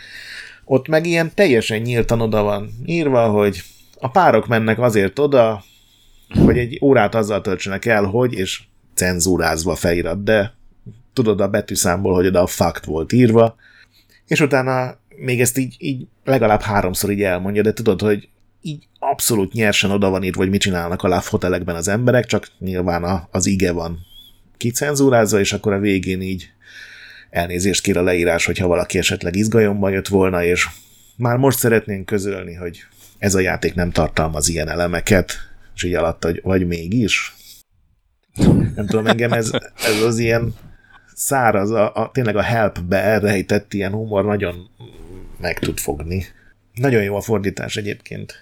ott 0.64 0.88
meg 0.88 1.06
ilyen 1.06 1.34
teljesen 1.34 1.80
nyíltan 1.80 2.20
oda 2.20 2.42
van 2.42 2.70
írva, 2.86 3.28
hogy 3.28 3.62
a 3.98 4.10
párok 4.10 4.46
mennek 4.46 4.78
azért 4.78 5.18
oda, 5.18 5.64
hogy 6.28 6.58
egy 6.58 6.78
órát 6.82 7.14
azzal 7.14 7.40
töltsenek 7.40 7.84
el, 7.84 8.04
hogy, 8.04 8.32
és 8.32 8.62
cenzúrázva 8.94 9.74
felirat, 9.74 10.24
de 10.24 10.54
tudod 11.12 11.40
a 11.40 11.48
betűszámból, 11.48 12.14
hogy 12.14 12.26
oda 12.26 12.42
a 12.42 12.46
fakt 12.46 12.84
volt 12.84 13.12
írva, 13.12 13.56
és 14.26 14.40
utána 14.40 14.96
még 15.16 15.40
ezt 15.40 15.58
így, 15.58 15.76
így 15.78 16.06
legalább 16.24 16.60
háromszor 16.60 17.10
így 17.10 17.22
elmondja, 17.22 17.62
de 17.62 17.72
tudod, 17.72 18.00
hogy 18.00 18.28
így 18.62 18.88
abszolút 18.98 19.52
nyersen 19.52 19.90
oda 19.90 20.10
van 20.10 20.22
írva, 20.22 20.38
hogy 20.38 20.50
mit 20.50 20.60
csinálnak 20.60 21.02
a 21.02 21.22
hotelekben 21.28 21.76
az 21.76 21.88
emberek, 21.88 22.26
csak 22.26 22.48
nyilván 22.58 23.04
a, 23.04 23.28
az 23.30 23.46
ige 23.46 23.72
van 23.72 23.98
kicenzúrázva, 24.56 25.38
és 25.38 25.52
akkor 25.52 25.72
a 25.72 25.78
végén 25.78 26.20
így 26.20 26.50
elnézést 27.30 27.82
kér 27.82 27.96
a 27.96 28.02
leírás, 28.02 28.46
hogyha 28.46 28.66
valaki 28.66 28.98
esetleg 28.98 29.36
izgajomban 29.36 29.90
jött 29.90 30.08
volna, 30.08 30.44
és 30.44 30.68
már 31.16 31.36
most 31.36 31.58
szeretnénk 31.58 32.06
közölni, 32.06 32.54
hogy 32.54 32.84
ez 33.18 33.34
a 33.34 33.40
játék 33.40 33.74
nem 33.74 33.90
tartalmaz 33.90 34.48
ilyen 34.48 34.68
elemeket, 34.68 35.47
és 35.78 35.84
így 35.84 35.94
alatt, 35.94 36.24
hogy 36.24 36.40
vagy 36.42 36.66
mégis. 36.66 37.34
Nem 38.74 38.86
tudom, 38.86 39.06
engem 39.06 39.32
ez, 39.32 39.50
ez 39.76 40.02
az 40.02 40.18
ilyen 40.18 40.54
száraz, 41.14 41.70
a, 41.70 41.94
a, 41.94 42.10
tényleg 42.12 42.36
a 42.36 42.42
helpbe 42.42 42.96
elrejtett 43.02 43.74
ilyen 43.74 43.92
humor 43.92 44.24
nagyon 44.24 44.70
meg 45.40 45.58
tud 45.58 45.78
fogni. 45.78 46.24
Nagyon 46.74 47.02
jó 47.02 47.16
a 47.16 47.20
fordítás 47.20 47.76
egyébként. 47.76 48.34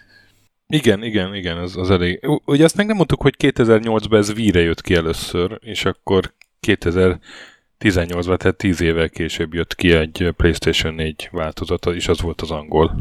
Igen, 0.66 1.03
igen, 1.03 1.34
igen, 1.34 1.57
az, 1.57 1.76
az 1.76 1.91
elég. 1.91 2.20
Ugye 2.45 2.64
azt 2.64 2.76
meg 2.76 2.87
nem 2.87 2.97
mondtuk, 2.97 3.22
hogy 3.22 3.34
2008-ban 3.39 4.16
ez 4.16 4.34
víre 4.34 4.61
jött 4.61 4.80
ki 4.80 4.95
először, 4.95 5.59
és 5.62 5.84
akkor 5.84 6.32
2018-ban, 6.66 8.37
tehát 8.37 8.57
10 8.57 8.80
évvel 8.80 9.09
később 9.09 9.55
jött 9.55 9.74
ki 9.74 9.93
egy 9.93 10.32
PlayStation 10.37 10.95
4 10.95 11.28
változata, 11.32 11.95
és 11.95 12.09
az 12.09 12.20
volt 12.20 12.41
az 12.41 12.51
angol 12.51 12.99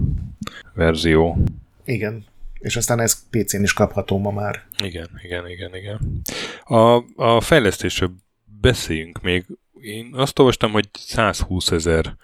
verzió. 0.73 1.37
Igen, 1.85 2.25
és 2.59 2.75
aztán 2.75 2.99
ez 2.99 3.29
PC-n 3.29 3.63
is 3.63 3.73
kapható 3.73 4.17
ma 4.17 4.31
már. 4.31 4.65
Igen, 4.83 5.09
igen, 5.23 5.49
igen, 5.49 5.75
igen. 5.75 6.21
A, 6.63 7.03
a 7.15 7.41
fejlesztésről 7.41 8.11
beszéljünk 8.61 9.21
még 9.21 9.45
én 9.81 10.09
azt 10.13 10.39
olvastam, 10.39 10.71
hogy 10.71 10.89
120 10.93 11.71
ezer 11.71 12.15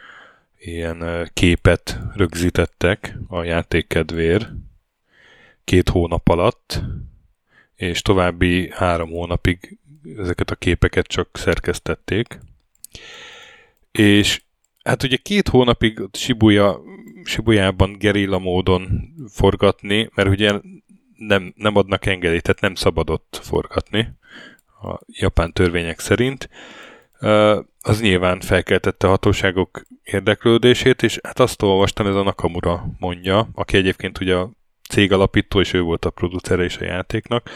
ilyen 0.60 1.30
képet 1.34 2.00
rögzítettek 2.16 3.18
a 3.28 3.44
játék 3.44 3.88
kedvéért 3.88 4.48
két 5.64 5.90
hónap 5.90 6.28
alatt, 6.30 6.82
és 7.76 8.02
további 8.02 8.70
három 8.74 9.10
hónapig 9.10 9.78
ezeket 10.18 10.52
a 10.52 10.56
képeket 10.56 11.08
csak 11.08 11.30
szerkesztették. 11.34 12.40
És 13.92 14.42
hát 14.84 15.04
ugye 15.04 15.16
két 15.16 15.48
hónapig 15.48 16.02
Shibuya, 16.14 16.82
Shibuyában 17.24 17.98
gerilla 17.98 18.40
módon 18.40 19.14
forgatni, 19.30 20.10
mert 20.16 20.30
ugye 20.30 20.60
nem, 21.18 21.54
nem 21.56 21.76
adnak 21.76 22.06
engedélyt, 22.06 22.44
tehát 22.44 22.62
nem 22.62 22.76
szabadott 22.76 23.40
forgatni 23.42 24.14
a 24.82 25.00
japán 25.08 25.54
törvények 25.54 26.00
szerint 26.00 26.50
az 27.82 28.02
nyilván 28.02 28.40
felkeltette 28.40 29.08
a 29.08 29.10
hatóságok 29.10 29.82
érdeklődését, 30.04 31.04
és 31.04 31.20
hát 31.24 31.40
azt 31.40 31.62
olvastam, 31.62 32.08
ez 32.08 32.16
a 32.16 32.24
Nakamura 32.24 32.86
mondja, 33.00 33.50
aki 33.54 33.78
egyébként 33.78 34.20
ugye 34.20 34.36
a 34.36 34.52
cég 34.90 35.12
alapító, 35.12 35.60
és 35.60 35.74
ő 35.74 35.82
volt 35.82 36.06
a 36.06 36.10
producere 36.10 36.64
is 36.64 36.78
a 36.78 36.86
játéknak, 36.86 37.50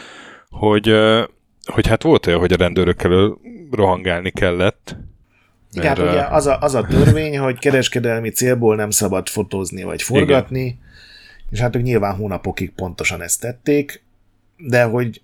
hogy, 0.48 0.94
hogy 1.64 1.86
hát 1.86 2.02
volt 2.02 2.26
olyan, 2.26 2.38
hogy 2.38 2.52
a 2.52 2.56
rendőrökkel 2.56 3.38
rohangálni 3.70 4.30
kellett. 4.30 4.96
Igen, 5.72 5.86
hát 5.86 5.98
ugye 5.98 6.22
az 6.22 6.46
a, 6.46 6.58
az 6.60 6.74
a 6.74 6.82
törvény, 6.82 7.38
hogy 7.38 7.58
kereskedelmi 7.58 8.30
célból 8.30 8.76
nem 8.76 8.90
szabad 8.90 9.28
fotózni 9.28 9.82
vagy 9.82 10.02
forgatni, 10.02 10.60
igen. 10.60 10.78
és 11.50 11.58
hát 11.58 11.76
ők 11.76 11.82
nyilván 11.82 12.14
hónapokig 12.14 12.72
pontosan 12.72 13.22
ezt 13.22 13.40
tették, 13.40 14.02
de 14.56 14.82
hogy 14.82 15.20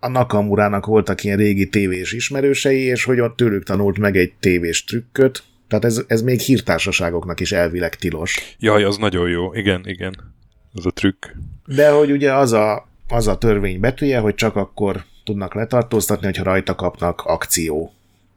a 0.00 0.08
Nakamurának 0.08 0.86
voltak 0.86 1.24
ilyen 1.24 1.36
régi 1.36 1.68
tévés 1.68 2.12
ismerősei, 2.12 2.80
és 2.80 3.04
hogy 3.04 3.20
ott 3.20 3.36
tőlük 3.36 3.64
tanult 3.64 3.98
meg 3.98 4.16
egy 4.16 4.32
tévés 4.40 4.84
trükköt, 4.84 5.42
tehát 5.68 5.84
ez, 5.84 6.02
ez 6.06 6.22
még 6.22 6.40
hírtársaságoknak 6.40 7.40
is 7.40 7.52
elvileg 7.52 7.94
tilos. 7.94 8.56
Jaj, 8.58 8.84
az 8.84 8.96
nagyon 8.96 9.28
jó, 9.28 9.54
igen, 9.54 9.82
igen, 9.84 10.34
az 10.72 10.86
a 10.86 10.90
trükk. 10.90 11.26
De 11.66 11.90
hogy 11.90 12.10
ugye 12.10 12.34
az 12.34 12.52
a, 12.52 12.88
az 13.08 13.26
a 13.26 13.38
törvény 13.38 13.80
betűje, 13.80 14.18
hogy 14.18 14.34
csak 14.34 14.56
akkor 14.56 15.04
tudnak 15.24 15.54
letartóztatni, 15.54 16.26
hogyha 16.26 16.44
rajta 16.44 16.74
kapnak 16.74 17.20
akció 17.20 17.92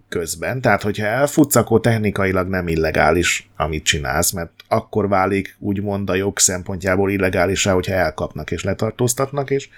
közben. 0.09 0.61
Tehát, 0.61 0.81
hogyha 0.81 1.05
elfutsz, 1.05 1.55
akkor 1.55 1.79
technikailag 1.79 2.47
nem 2.47 2.67
illegális, 2.67 3.49
amit 3.57 3.83
csinálsz, 3.83 4.31
mert 4.31 4.51
akkor 4.67 5.07
válik 5.07 5.55
úgymond 5.59 6.09
a 6.09 6.15
jog 6.15 6.39
szempontjából 6.39 7.11
illegálisá, 7.11 7.73
hogyha 7.73 7.93
elkapnak 7.93 8.51
és 8.51 8.63
letartóztatnak, 8.63 9.49
és 9.49 9.69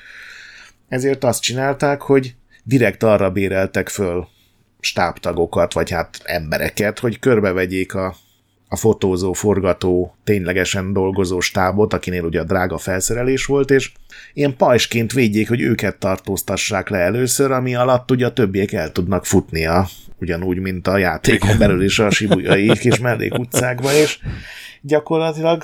ezért 0.87 1.23
azt 1.23 1.41
csinálták, 1.41 2.01
hogy 2.01 2.35
direkt 2.63 3.03
arra 3.03 3.31
béreltek 3.31 3.89
föl 3.89 4.27
stábtagokat, 4.79 5.73
vagy 5.73 5.89
hát 5.89 6.21
embereket, 6.23 6.99
hogy 6.99 7.19
körbevegyék 7.19 7.93
a, 7.93 8.15
a 8.73 8.75
fotózó, 8.75 9.33
forgató, 9.33 10.15
ténylegesen 10.23 10.93
dolgozó 10.93 11.39
stábot, 11.39 11.93
akinél 11.93 12.23
ugye 12.23 12.39
a 12.39 12.43
drága 12.43 12.77
felszerelés 12.77 13.45
volt, 13.45 13.71
és 13.71 13.91
ilyen 14.33 14.55
pajsként 14.55 15.13
védjék, 15.13 15.47
hogy 15.47 15.61
őket 15.61 15.97
tartóztassák 15.97 16.89
le 16.89 16.97
először, 16.97 17.51
ami 17.51 17.75
alatt 17.75 18.11
ugye 18.11 18.25
a 18.25 18.33
többiek 18.33 18.71
el 18.71 18.91
tudnak 18.91 19.25
futnia, 19.25 19.87
ugyanúgy, 20.19 20.57
mint 20.57 20.87
a 20.87 20.97
játékon 20.97 21.57
belül 21.57 21.83
is 21.83 21.99
a 21.99 22.09
sibujai 22.09 22.77
kis 22.77 22.99
mellékutcákba, 22.99 23.93
és 23.93 24.19
gyakorlatilag 24.81 25.63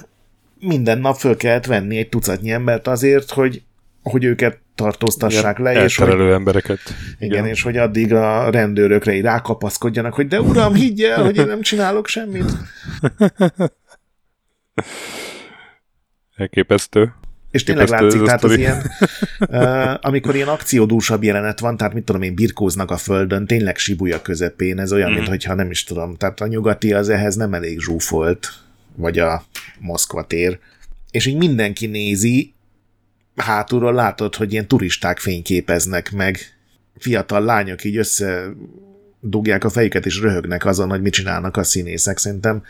minden 0.59 0.99
nap 0.99 1.15
föl 1.15 1.37
kellett 1.37 1.65
venni 1.65 1.97
egy 1.97 2.09
tucatnyi 2.09 2.51
embert 2.51 2.87
azért, 2.87 3.31
hogy, 3.31 3.61
hogy 4.11 4.23
őket 4.23 4.59
tartóztassák 4.75 5.57
le, 5.57 5.83
és 5.83 5.95
hogy, 5.95 6.09
embereket. 6.09 6.79
Igen, 7.19 7.31
igen, 7.31 7.45
és 7.45 7.61
hogy 7.61 7.77
addig 7.77 8.13
a 8.13 8.49
rendőrökre 8.49 9.13
így 9.13 9.21
rákapaszkodjanak, 9.21 10.13
hogy 10.13 10.27
de 10.27 10.41
uram, 10.41 10.73
higgy 10.73 11.01
el, 11.01 11.23
hogy 11.23 11.37
én 11.37 11.45
nem 11.45 11.61
csinálok 11.61 12.07
semmit. 12.07 12.51
Elképesztő. 16.35 17.13
És 17.51 17.63
tényleg 17.63 17.87
látszik, 17.87 18.21
tehát 18.21 18.43
az 18.43 18.57
ilyen, 18.57 18.91
uh, 19.39 19.93
amikor 20.01 20.35
ilyen 20.35 20.47
akciódúsabb 20.47 21.23
jelenet 21.23 21.59
van, 21.59 21.77
tehát 21.77 21.93
mit 21.93 22.03
tudom 22.03 22.21
én, 22.21 22.35
birkóznak 22.35 22.91
a 22.91 22.97
földön, 22.97 23.45
tényleg 23.45 23.77
Shibuya 23.77 24.21
közepén, 24.21 24.79
ez 24.79 24.93
olyan, 24.93 25.11
mm. 25.11 25.13
mintha 25.13 25.53
nem 25.53 25.71
is 25.71 25.83
tudom, 25.83 26.15
tehát 26.15 26.41
a 26.41 26.47
nyugati 26.47 26.93
az 26.93 27.09
ehhez 27.09 27.35
nem 27.35 27.53
elég 27.53 27.79
zsúfolt, 27.79 28.49
vagy 28.95 29.19
a 29.19 29.43
Moszkva 29.79 30.23
tér, 30.23 30.59
és 31.11 31.25
így 31.25 31.37
mindenki 31.37 31.85
nézi, 31.85 32.53
hátulról 33.37 33.93
látod, 33.93 34.35
hogy 34.35 34.51
ilyen 34.51 34.67
turisták 34.67 35.19
fényképeznek 35.19 36.11
meg, 36.11 36.39
fiatal 36.97 37.43
lányok 37.43 37.83
így 37.83 37.97
össze 37.97 38.45
dugják 39.19 39.63
a 39.63 39.69
fejüket 39.69 40.05
és 40.05 40.19
röhögnek 40.19 40.65
azon, 40.65 40.89
hogy 40.89 41.01
mit 41.01 41.13
csinálnak 41.13 41.57
a 41.57 41.63
színészek. 41.63 42.17
Szerintem 42.17 42.63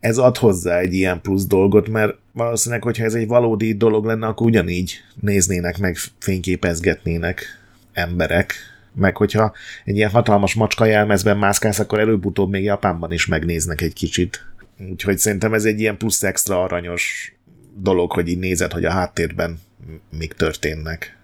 ez 0.00 0.18
ad 0.18 0.36
hozzá 0.36 0.78
egy 0.78 0.92
ilyen 0.92 1.20
plusz 1.20 1.46
dolgot, 1.46 1.88
mert 1.88 2.14
valószínűleg, 2.32 2.82
hogyha 2.82 3.04
ez 3.04 3.14
egy 3.14 3.26
valódi 3.26 3.74
dolog 3.74 4.04
lenne, 4.04 4.26
akkor 4.26 4.46
ugyanígy 4.46 5.02
néznének 5.20 5.78
meg, 5.78 5.96
fényképezgetnének 6.18 7.44
emberek. 7.92 8.54
Meg 8.94 9.16
hogyha 9.16 9.52
egy 9.84 9.96
ilyen 9.96 10.10
hatalmas 10.10 10.54
macska 10.54 10.84
jelmezben 10.84 11.38
mászkálsz, 11.38 11.78
akkor 11.78 11.98
előbb-utóbb 11.98 12.50
még 12.50 12.64
Japánban 12.64 13.12
is 13.12 13.26
megnéznek 13.26 13.80
egy 13.80 13.92
kicsit. 13.92 14.44
Úgyhogy 14.90 15.18
szerintem 15.18 15.54
ez 15.54 15.64
egy 15.64 15.80
ilyen 15.80 15.96
plusz 15.96 16.22
extra 16.22 16.62
aranyos 16.62 17.34
dolog, 17.74 18.12
hogy 18.12 18.28
így 18.28 18.38
nézed, 18.38 18.72
hogy 18.72 18.84
a 18.84 18.90
háttérben 18.90 19.58
mik 20.10 20.32
történnek. 20.32 21.18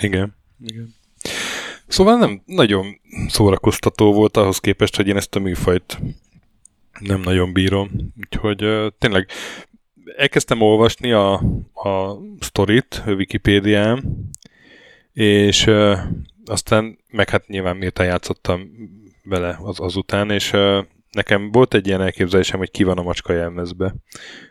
Igen, 0.00 0.34
igen. 0.66 0.94
Szóval 1.86 2.18
nem 2.18 2.42
nagyon 2.46 3.00
szórakoztató 3.28 4.12
volt 4.12 4.36
ahhoz 4.36 4.58
képest, 4.58 4.96
hogy 4.96 5.08
én 5.08 5.16
ezt 5.16 5.34
a 5.34 5.38
műfajt 5.38 5.98
nem 7.00 7.20
nagyon 7.20 7.52
bírom. 7.52 7.90
Úgyhogy 8.16 8.64
uh, 8.64 8.86
tényleg 8.98 9.28
elkezdtem 10.16 10.60
olvasni 10.60 11.12
a, 11.12 11.32
a 11.74 12.18
sztorit 12.40 13.02
a 13.06 13.10
Wikipédián, 13.10 14.28
és 15.12 15.66
uh, 15.66 15.98
aztán, 16.44 16.98
meg 17.10 17.28
hát 17.28 17.46
nyilván 17.46 17.76
miután 17.76 18.06
játszottam 18.06 18.70
vele 19.24 19.58
az, 19.62 19.80
azután, 19.80 20.30
és 20.30 20.52
uh, 20.52 20.84
nekem 21.10 21.50
volt 21.50 21.74
egy 21.74 21.86
ilyen 21.86 22.00
elképzelésem, 22.00 22.58
hogy 22.58 22.70
ki 22.70 22.82
van 22.84 22.98
a 22.98 23.02
macska 23.02 23.32
jelmezbe, 23.32 23.94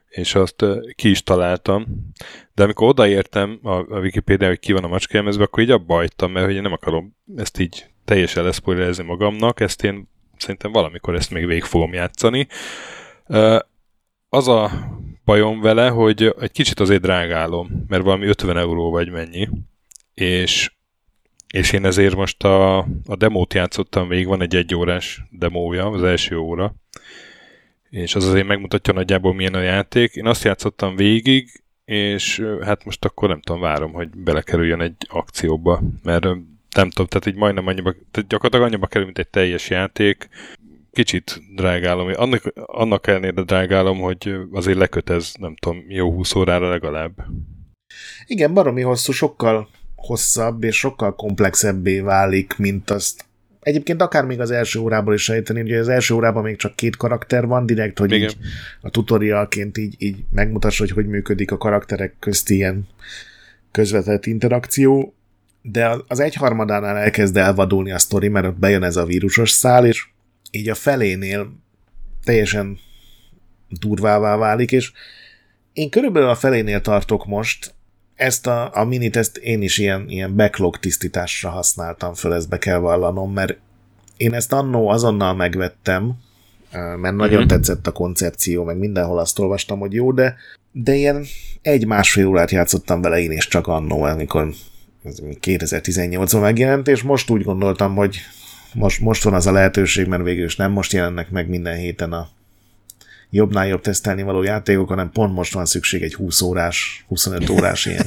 és 0.10 0.36
azt 0.36 0.66
ki 0.95 1.10
is 1.10 1.24
találtam, 1.24 1.86
de 2.53 2.64
amikor 2.64 2.88
odaértem 2.88 3.60
a, 3.64 3.70
a 3.70 3.99
Wikipédia, 3.99 4.47
hogy 4.47 4.60
ki 4.60 4.74
van 4.74 4.84
a 4.84 4.88
macska 4.88 5.14
jelmezbe, 5.14 5.43
akkor 5.43 5.64
így 5.64 5.72
abba 5.72 5.93
hagytam, 5.93 6.32
mert 6.32 6.45
hogy 6.45 6.55
én 6.55 6.62
nem 6.62 6.72
akarom 6.72 7.16
ezt 7.36 7.60
így 7.60 7.86
teljesen 8.05 8.43
leszpoilerezni 8.43 9.03
magamnak, 9.03 9.60
ezt 9.60 9.84
én 9.84 10.10
szerintem 10.38 10.72
valamikor 10.72 11.16
ezt 11.16 11.32
még 11.32 11.45
végig 11.45 11.64
fogom 11.64 11.93
játszani. 11.93 12.47
Az 14.30 14.47
a 14.47 14.72
bajom 15.26 15.62
vele, 15.62 15.89
hogy 15.89 16.36
egy 16.39 16.51
kicsit 16.51 16.80
azért 16.80 17.01
drágálom, 17.01 17.86
mert 17.88 18.03
valami 18.03 18.28
50 18.28 18.58
euró 18.58 18.91
vagy 18.91 19.10
mennyi, 19.10 19.49
és 20.14 20.72
és 21.47 21.72
én 21.72 21.86
ezért 21.86 22.16
most 22.16 22.43
a, 22.43 22.78
a 23.05 23.16
demót 23.18 23.53
játszottam 23.53 24.08
végig, 24.08 24.28
van 24.28 24.41
egy 24.41 24.55
egyórás 24.55 25.22
demója, 25.32 25.86
az 25.86 26.03
első 26.03 26.38
óra, 26.38 26.76
és 27.90 28.16
az 28.16 28.26
azért 28.26 28.48
megmutatja 28.48 28.94
nagyjából 28.94 29.34
milyen 29.34 29.54
a 29.54 29.62
játék. 29.62 30.14
Én 30.14 30.26
azt 30.26 30.44
játszottam 30.44 30.96
végig, 30.96 31.64
és 31.86 32.46
hát 32.62 32.86
most 32.86 33.06
akkor 33.06 33.30
nem 33.30 33.42
tudom, 33.42 33.62
várom, 33.62 33.94
hogy 33.94 34.10
belekerüljön 34.10 34.82
egy 34.82 34.96
akcióba, 35.10 35.82
mert 36.04 36.24
nem 36.76 36.90
tudom, 36.90 37.06
tehát 37.08 37.26
így 37.26 37.36
majdnem 37.36 37.68
annyiba, 37.68 37.92
tehát 37.92 38.30
gyakorlatilag 38.30 38.66
annyiba 38.66 38.88
kerül, 38.88 39.06
mint 39.06 39.18
egy 39.18 39.30
teljes 39.30 39.70
játék. 39.70 40.30
Kicsit 40.92 41.42
drágálom, 41.56 42.12
annak, 42.16 42.54
annak 42.56 43.08
ellenére 43.08 43.42
drágálom, 43.42 44.00
hogy 44.00 44.36
azért 44.52 44.78
lekötez, 44.78 45.36
nem 45.40 45.56
tudom, 45.56 45.84
jó 45.88 46.12
20 46.12 46.36
órára 46.36 46.70
legalább. 46.70 47.26
Igen, 48.26 48.54
baromi 48.54 48.82
hosszú, 48.82 49.12
sokkal 49.12 49.70
hosszabb 49.96 50.64
és 50.64 50.78
sokkal 50.78 51.16
komplexebbé 51.16 52.00
válik, 52.00 52.58
mint 52.58 52.90
azt 52.90 53.27
Egyébként 53.68 54.01
akár 54.01 54.26
még 54.26 54.39
az 54.39 54.51
első 54.51 54.80
órában 54.80 55.13
is 55.13 55.24
sejteni, 55.24 55.61
hogy 55.61 55.74
az 55.74 55.88
első 55.88 56.13
órában 56.13 56.43
még 56.43 56.55
csak 56.55 56.76
két 56.76 56.95
karakter 56.95 57.45
van, 57.45 57.65
direkt, 57.65 57.99
hogy 57.99 58.11
így 58.11 58.38
a 58.82 58.89
tutorialként 58.89 59.78
így, 59.78 59.95
így 59.97 60.18
megmutassa, 60.32 60.84
hogy 60.84 60.91
hogy 60.91 61.07
működik 61.07 61.51
a 61.51 61.57
karakterek 61.57 62.15
közti 62.20 62.55
ilyen 62.55 62.88
közvetett 63.72 64.26
interakció, 64.26 65.15
de 65.61 65.95
az 66.07 66.20
egyharmadánál 66.20 66.97
elkezd 66.97 67.38
elvadulni 67.38 67.91
a 67.91 67.99
sztori, 67.99 68.28
mert 68.28 68.45
ott 68.45 68.59
bejön 68.59 68.84
ez 68.84 68.95
a 68.95 69.05
vírusos 69.05 69.51
szál, 69.51 69.86
és 69.86 70.07
így 70.51 70.70
a 70.70 70.76
felénél 70.76 71.53
teljesen 72.24 72.80
durvává 73.70 74.36
válik, 74.36 74.72
és 74.72 74.91
én 75.74 75.89
körülbelül 75.89 76.30
a 76.30 76.36
felénél 76.36 76.82
tartok 76.82 77.26
most, 77.26 77.74
ezt 78.18 78.47
a, 78.47 78.70
a 78.74 78.84
minit, 78.84 79.15
ezt 79.15 79.38
én 79.38 79.61
is 79.61 79.78
ilyen, 79.78 80.09
ilyen 80.09 80.36
backlog 80.36 80.78
tisztításra 80.78 81.49
használtam 81.49 82.13
föl, 82.13 82.34
ezt 82.34 82.49
be 82.49 82.57
kell 82.57 82.78
vallanom, 82.78 83.34
mert 83.34 83.57
én 84.18 84.34
ezt 84.34 84.53
annó 84.53 84.88
azonnal 84.88 85.36
megvettem, 85.36 86.13
mert 86.72 87.15
nagyon 87.15 87.38
mm-hmm. 87.38 87.47
tetszett 87.47 87.88
a 87.88 87.91
koncepció, 87.91 88.63
meg 88.63 88.78
mindenhol 88.78 89.20
azt 89.20 89.39
olvastam, 89.39 89.80
hogy 89.80 89.93
jó, 89.93 90.11
de, 90.11 90.36
de 90.72 90.93
ilyen 90.93 91.26
egy-másfél 91.61 92.28
órát 92.28 92.51
játszottam 92.51 93.01
vele 93.01 93.20
én 93.20 93.32
is 93.32 93.47
csak 93.47 93.68
annó, 93.68 94.03
amikor 94.03 94.53
2018-ban 95.41 96.41
megjelent, 96.41 96.88
és 96.88 97.01
most 97.01 97.30
úgy 97.30 97.43
gondoltam, 97.43 97.95
hogy 97.95 98.18
most, 98.74 98.99
most 98.99 99.24
van 99.24 99.34
az 99.34 99.47
a 99.47 99.51
lehetőség, 99.51 100.07
mert 100.07 100.24
végül 100.24 100.45
is 100.45 100.55
nem 100.55 100.72
most 100.72 100.93
jelennek 100.93 101.30
meg 101.30 101.49
minden 101.49 101.78
héten 101.78 102.13
a 102.13 102.30
jobbnál 103.30 103.68
jobb 103.68 103.82
tesztelni 103.82 104.24
való 104.24 104.44
játékok, 104.44 104.88
hanem 104.88 105.12
pont 105.12 105.34
most 105.34 105.54
van 105.54 105.66
szükség 105.66 106.02
egy 106.02 106.14
20 106.14 106.42
órás, 106.42 107.06
25 107.08 107.50
órás 107.50 107.86
ilyen 107.86 108.06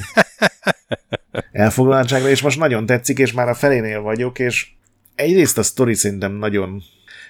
elfoglaltságra, 1.52 2.28
és 2.28 2.42
most 2.42 2.58
nagyon 2.58 2.86
tetszik, 2.86 3.18
és 3.18 3.32
már 3.32 3.48
a 3.48 3.54
felénél 3.54 4.00
vagyok, 4.00 4.38
és 4.38 4.68
egyrészt 5.14 5.58
a 5.58 5.62
sztori 5.62 5.94
szerintem 5.94 6.32
nagyon 6.32 6.82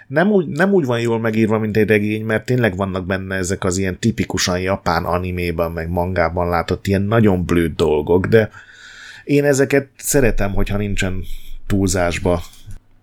nem 0.06 0.30
úgy, 0.30 0.46
nem 0.46 0.72
úgy 0.72 0.84
van 0.84 1.00
jól 1.00 1.20
megírva, 1.20 1.58
mint 1.58 1.76
egy 1.76 1.88
regény, 1.88 2.24
mert 2.24 2.44
tényleg 2.44 2.76
vannak 2.76 3.06
benne 3.06 3.36
ezek 3.36 3.64
az 3.64 3.76
ilyen 3.76 3.98
tipikusan 3.98 4.60
japán 4.60 5.04
animében, 5.04 5.70
meg 5.70 5.88
mangában 5.88 6.48
látott 6.48 6.86
ilyen 6.86 7.02
nagyon 7.02 7.44
blőd 7.44 7.76
dolgok, 7.76 8.26
de 8.26 8.50
én 9.24 9.44
ezeket 9.44 9.88
szeretem, 9.96 10.52
hogyha 10.52 10.76
nincsen 10.76 11.24
túlzásba 11.66 12.42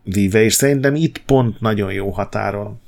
víve, 0.04 0.44
és 0.44 0.54
szerintem 0.54 0.96
itt 0.96 1.18
pont 1.18 1.60
nagyon 1.60 1.94
jó 1.94 2.10
határon 2.10 2.80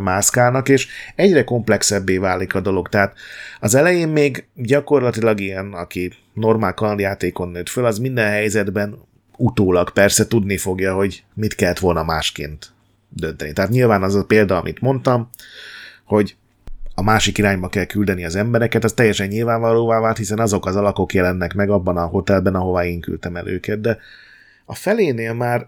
mászkálnak, 0.00 0.68
és 0.68 0.88
egyre 1.14 1.44
komplexebbé 1.44 2.18
válik 2.18 2.54
a 2.54 2.60
dolog. 2.60 2.88
Tehát 2.88 3.16
az 3.60 3.74
elején 3.74 4.08
még 4.08 4.46
gyakorlatilag 4.54 5.40
ilyen, 5.40 5.72
aki 5.72 6.12
normál 6.32 6.74
kalandjátékon 6.74 7.48
nőtt 7.48 7.68
föl, 7.68 7.84
az 7.84 7.98
minden 7.98 8.28
helyzetben 8.28 8.98
utólag 9.36 9.90
persze 9.90 10.26
tudni 10.26 10.56
fogja, 10.56 10.94
hogy 10.94 11.24
mit 11.34 11.54
kellett 11.54 11.78
volna 11.78 12.02
másként 12.02 12.72
dönteni. 13.08 13.52
Tehát 13.52 13.70
nyilván 13.70 14.02
az 14.02 14.14
a 14.14 14.24
példa, 14.24 14.56
amit 14.56 14.80
mondtam, 14.80 15.30
hogy 16.04 16.36
a 16.94 17.02
másik 17.02 17.38
irányba 17.38 17.68
kell 17.68 17.84
küldeni 17.84 18.24
az 18.24 18.36
embereket, 18.36 18.84
az 18.84 18.92
teljesen 18.92 19.28
nyilvánvalóvá 19.28 20.00
vált, 20.00 20.16
hiszen 20.16 20.38
azok 20.38 20.66
az 20.66 20.76
alakok 20.76 21.14
jelennek 21.14 21.54
meg 21.54 21.70
abban 21.70 21.96
a 21.96 22.06
hotelben, 22.06 22.54
ahová 22.54 22.84
én 22.84 23.00
küldtem 23.00 23.36
el 23.36 23.48
őket, 23.48 23.80
de 23.80 23.98
a 24.64 24.74
felénél 24.74 25.32
már 25.32 25.66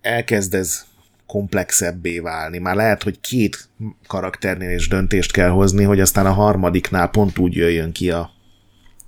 elkezd 0.00 0.54
ez 0.54 0.84
komplexebbé 1.28 2.18
válni. 2.18 2.58
Már 2.58 2.74
lehet, 2.74 3.02
hogy 3.02 3.20
két 3.20 3.68
karakternél 4.06 4.70
is 4.70 4.88
döntést 4.88 5.32
kell 5.32 5.48
hozni, 5.48 5.84
hogy 5.84 6.00
aztán 6.00 6.26
a 6.26 6.32
harmadiknál 6.32 7.08
pont 7.08 7.38
úgy 7.38 7.54
jöjjön 7.54 7.92
ki 7.92 8.10
a, 8.10 8.30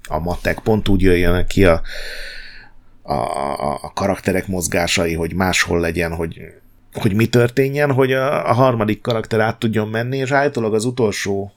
a 0.09 0.19
matek, 0.19 0.59
pont 0.59 0.89
úgy 0.89 1.03
jöjjön 1.03 1.47
ki 1.47 1.65
a, 1.65 1.83
a, 3.03 3.15
a, 3.83 3.93
karakterek 3.95 4.47
mozgásai, 4.47 5.15
hogy 5.15 5.35
máshol 5.35 5.81
legyen, 5.81 6.15
hogy, 6.15 6.41
hogy 6.93 7.15
mi 7.15 7.27
történjen, 7.27 7.93
hogy 7.93 8.13
a, 8.13 8.49
a 8.51 8.53
harmadik 8.53 9.01
karakter 9.01 9.41
át 9.41 9.59
tudjon 9.59 9.89
menni, 9.89 10.17
és 10.17 10.31
általában 10.31 10.77
az 10.77 10.85
utolsó 10.85 11.53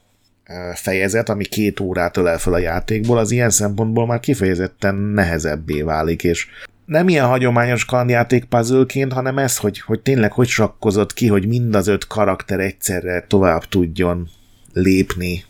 fejezet, 0.73 1.29
ami 1.29 1.43
két 1.43 1.79
órát 1.79 2.17
ölel 2.17 2.37
fel 2.37 2.53
a 2.53 2.57
játékból, 2.57 3.17
az 3.17 3.31
ilyen 3.31 3.49
szempontból 3.49 4.05
már 4.05 4.19
kifejezetten 4.19 4.95
nehezebbé 4.95 5.81
válik, 5.81 6.23
és 6.23 6.47
nem 6.85 7.09
ilyen 7.09 7.27
hagyományos 7.27 7.85
kalandjáték 7.85 8.45
puzzle 8.45 8.85
hanem 9.09 9.37
ez, 9.37 9.57
hogy, 9.57 9.79
hogy 9.79 9.99
tényleg 9.99 10.31
hogy 10.31 10.47
sakkozott 10.47 11.13
ki, 11.13 11.27
hogy 11.27 11.47
mind 11.47 11.75
az 11.75 11.87
öt 11.87 12.07
karakter 12.07 12.59
egyszerre 12.59 13.25
tovább 13.27 13.65
tudjon 13.65 14.29
lépni. 14.73 15.43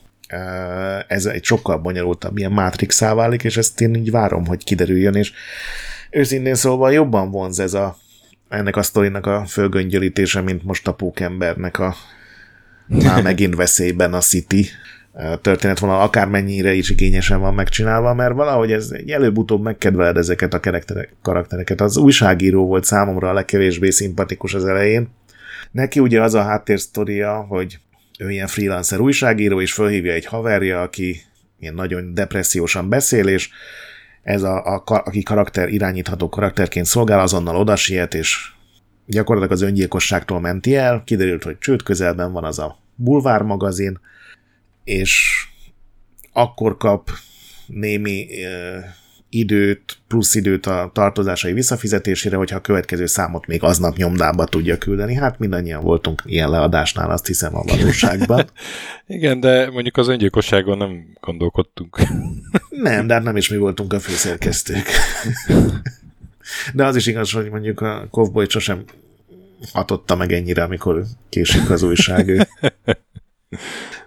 Ez 1.08 1.26
egy 1.26 1.44
sokkal 1.44 1.78
bonyolultabb, 1.78 2.38
ilyen 2.38 2.52
matrix 2.52 3.00
válik, 3.00 3.44
és 3.44 3.58
ezt 3.58 3.82
én 3.82 3.96
így 3.96 4.12
várom, 4.12 4.46
hogy 4.46 4.64
kiderüljön, 4.64 5.16
és 5.16 5.32
őszintén 6.10 6.56
szólva 6.56 6.90
jobban 6.90 7.32
vonz 7.32 7.60
ez 7.60 7.74
a 7.74 7.98
ennek 8.50 8.76
a 8.76 8.84
sztorinak 8.84 9.26
a 9.26 9.46
fölgöngyölítése, 9.46 10.42
mint 10.42 10.64
most 10.64 10.88
a 10.88 10.94
pókembernek 10.94 11.80
a 11.80 11.96
már 12.88 13.24
megint 13.24 13.56
veszélyben 13.56 14.14
a 14.14 14.20
City 14.20 14.68
történetvonal 15.42 16.02
akármennyire 16.02 16.74
is 16.74 16.90
igényesen 16.90 17.40
van 17.40 17.54
megcsinálva, 17.54 18.14
mert 18.14 18.34
valahogy 18.34 18.72
ez 18.72 18.92
előbb-utóbb 19.08 19.64
megkedveled 19.64 20.18
ezeket 20.18 20.54
a 20.54 20.60
karaktereket. 21.22 21.82
Az 21.82 21.98
újságíró 21.98 22.66
volt 22.66 22.84
számomra 22.84 23.30
a 23.30 23.34
legkevésbé 23.34 23.90
szimpatikus 23.90 24.54
az 24.54 24.66
elején. 24.66 25.10
Neki 25.72 26.00
ugye 26.00 26.22
az 26.22 26.34
a 26.34 26.42
háttérsztoria, 26.42 27.46
hogy 27.48 27.80
ő 28.20 28.32
ilyen 28.32 28.48
freelancer 28.48 29.00
újságíró, 29.00 29.62
és 29.62 29.74
fölhívja 29.74 30.14
egy 30.14 30.26
haverja, 30.26 30.82
aki 30.82 31.22
ilyen 31.60 31.74
nagyon 31.74 32.14
depressziósan 32.14 32.90
beszél, 32.90 33.28
és 33.28 33.50
ez 34.24 34.44
a, 34.44 34.66
a, 34.66 34.84
aki 34.86 35.24
karakter 35.24 35.70
irányítható 35.70 36.30
karakterként 36.30 36.86
szolgál, 36.86 37.20
azonnal 37.20 37.56
odasiet, 37.56 38.14
és 38.14 38.52
gyakorlatilag 39.06 39.56
az 39.56 39.62
öngyilkosságtól 39.62 40.40
menti 40.40 40.76
el. 40.76 41.02
Kiderült, 41.06 41.44
hogy 41.44 41.58
csőd 41.58 41.84
közelben 41.84 42.32
van 42.32 42.44
az 42.44 42.60
a 42.60 42.78
bulvár 42.96 43.42
magazin, 43.42 44.00
és 44.84 45.46
akkor 46.34 46.78
kap 46.78 47.10
némi 47.66 48.28
időt, 49.34 49.98
plusz 50.08 50.36
időt 50.36 50.66
a 50.66 50.90
tartozásai 50.94 51.54
visszafizetésére, 51.54 52.36
hogyha 52.36 52.58
a 52.58 52.62
következő 52.62 53.06
számot 53.06 53.48
még 53.48 53.64
aznap 53.64 53.96
nyomdába 53.96 54.46
tudja 54.46 54.78
küldeni. 54.78 55.14
Hát 55.14 55.40
mindannyian 55.40 55.84
voltunk 55.84 56.22
ilyen 56.26 56.50
leadásnál, 56.50 57.12
azt 57.12 57.28
hiszem 57.28 57.56
a 57.56 57.64
valóságban. 57.64 58.50
Igen, 59.08 59.40
de 59.40 59.70
mondjuk 59.72 59.98
az 59.98 60.08
öngyilkosságon 60.08 60.78
nem 60.78 61.06
gondolkodtunk. 61.20 61.98
nem, 62.70 63.08
de 63.08 63.14
hát 63.14 63.24
nem 63.24 63.38
is 63.38 63.50
mi 63.50 63.58
voltunk 63.58 63.94
a 63.94 64.00
főszerkesztők. 64.00 64.88
de 66.74 66.86
az 66.86 66.96
is 66.96 67.06
igaz, 67.06 67.32
hogy 67.32 67.50
mondjuk 67.50 67.82
a 67.82 68.08
Kovboy 68.12 68.46
sosem 68.50 68.84
hatotta 69.72 70.16
meg 70.16 70.32
ennyire, 70.32 70.64
amikor 70.64 71.04
késik 71.30 71.70
az 71.70 71.84
újság. 71.84 72.48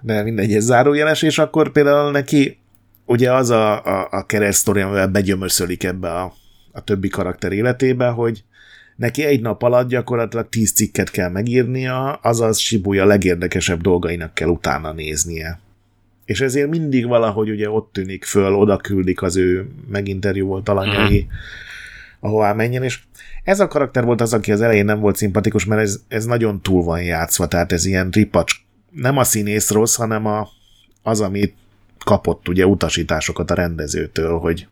De 0.01 0.23
mindegy, 0.23 0.55
ez 0.55 0.65
zárójeles, 0.65 1.23
és 1.23 1.39
akkor 1.39 1.73
például 1.73 2.11
neki 2.11 2.59
ugye 3.05 3.33
az 3.33 3.51
a, 3.51 3.85
a, 3.85 4.09
a 4.11 4.27
keresztori, 4.27 4.81
amivel 4.81 5.09
begyömöszölik 5.09 5.85
ebbe 5.85 6.11
a, 6.11 6.33
a 6.73 6.85
többi 6.85 7.09
karakter 7.09 7.53
életébe, 7.53 8.09
hogy 8.09 8.45
neki 8.97 9.25
egy 9.25 9.41
nap 9.41 9.63
alatt 9.63 9.89
gyakorlatilag 9.89 10.49
tíz 10.49 10.73
cikket 10.73 11.11
kell 11.11 11.31
megírnia, 11.31 12.13
azaz 12.13 12.59
Shibuya 12.59 13.05
legérdekesebb 13.05 13.81
dolgainak 13.81 14.35
kell 14.35 14.49
utána 14.49 14.93
néznie. 14.93 15.61
És 16.25 16.41
ezért 16.41 16.69
mindig 16.69 17.07
valahogy 17.07 17.51
ugye 17.51 17.71
ott 17.71 17.93
tűnik 17.93 18.25
föl, 18.25 18.55
oda 18.55 18.77
küldik 18.77 19.23
az 19.23 19.37
ő 19.37 19.69
meginterjú 19.89 20.47
volt 20.47 20.69
alanyai, 20.69 21.21
hmm. 21.21 21.29
ahová 22.21 22.53
menjen, 22.53 22.83
és 22.83 23.01
ez 23.45 23.61
a 23.61 23.69
karakter 23.69 24.05
volt 24.05 24.21
az, 24.21 24.33
aki 24.33 24.53
az 24.53 24.61
elején 24.61 24.85
nem 24.85 25.01
volt 25.01 25.17
szimpatikus, 25.17 25.65
mert 25.65 25.81
ez, 25.81 26.01
ez 26.09 26.25
nagyon 26.25 26.63
túl 26.63 26.83
van 26.83 27.03
játszva, 27.03 27.47
tehát 27.47 27.73
ez 27.73 27.85
ilyen 27.85 28.09
ripacs, 28.11 28.66
nem 28.97 29.17
a 29.17 29.25
színész 29.25 29.71
rossz, 29.71 29.95
hanem 29.95 30.27
a, 30.27 30.49
az, 31.03 31.21
amit 31.21 31.55
kapott 32.05 32.49
ugye 32.49 32.67
utasításokat 32.67 33.51
a 33.51 33.55
rendezőtől, 33.55 34.39
hogy 34.39 34.69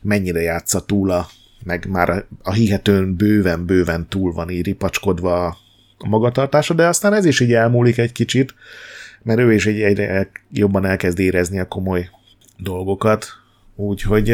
mennyire 0.00 0.40
játsza 0.40 0.84
túl 0.84 1.10
a, 1.10 1.26
meg 1.64 1.86
már 1.88 2.24
a, 2.42 2.52
hihetőn 2.52 3.16
bőven-bőven 3.16 4.08
túl 4.08 4.32
van 4.32 4.50
így 4.50 4.64
ripacskodva 4.64 5.46
a, 5.46 5.56
magatartása, 6.08 6.74
de 6.74 6.86
aztán 6.86 7.12
ez 7.12 7.24
is 7.24 7.40
így 7.40 7.52
elmúlik 7.52 7.98
egy 7.98 8.12
kicsit, 8.12 8.54
mert 9.22 9.38
ő 9.38 9.52
is 9.52 9.66
egy 9.66 9.80
egyre 9.80 10.30
jobban 10.50 10.84
elkezd 10.84 11.18
érezni 11.18 11.58
a 11.58 11.68
komoly 11.68 12.10
dolgokat, 12.56 13.26
úgyhogy... 13.74 14.28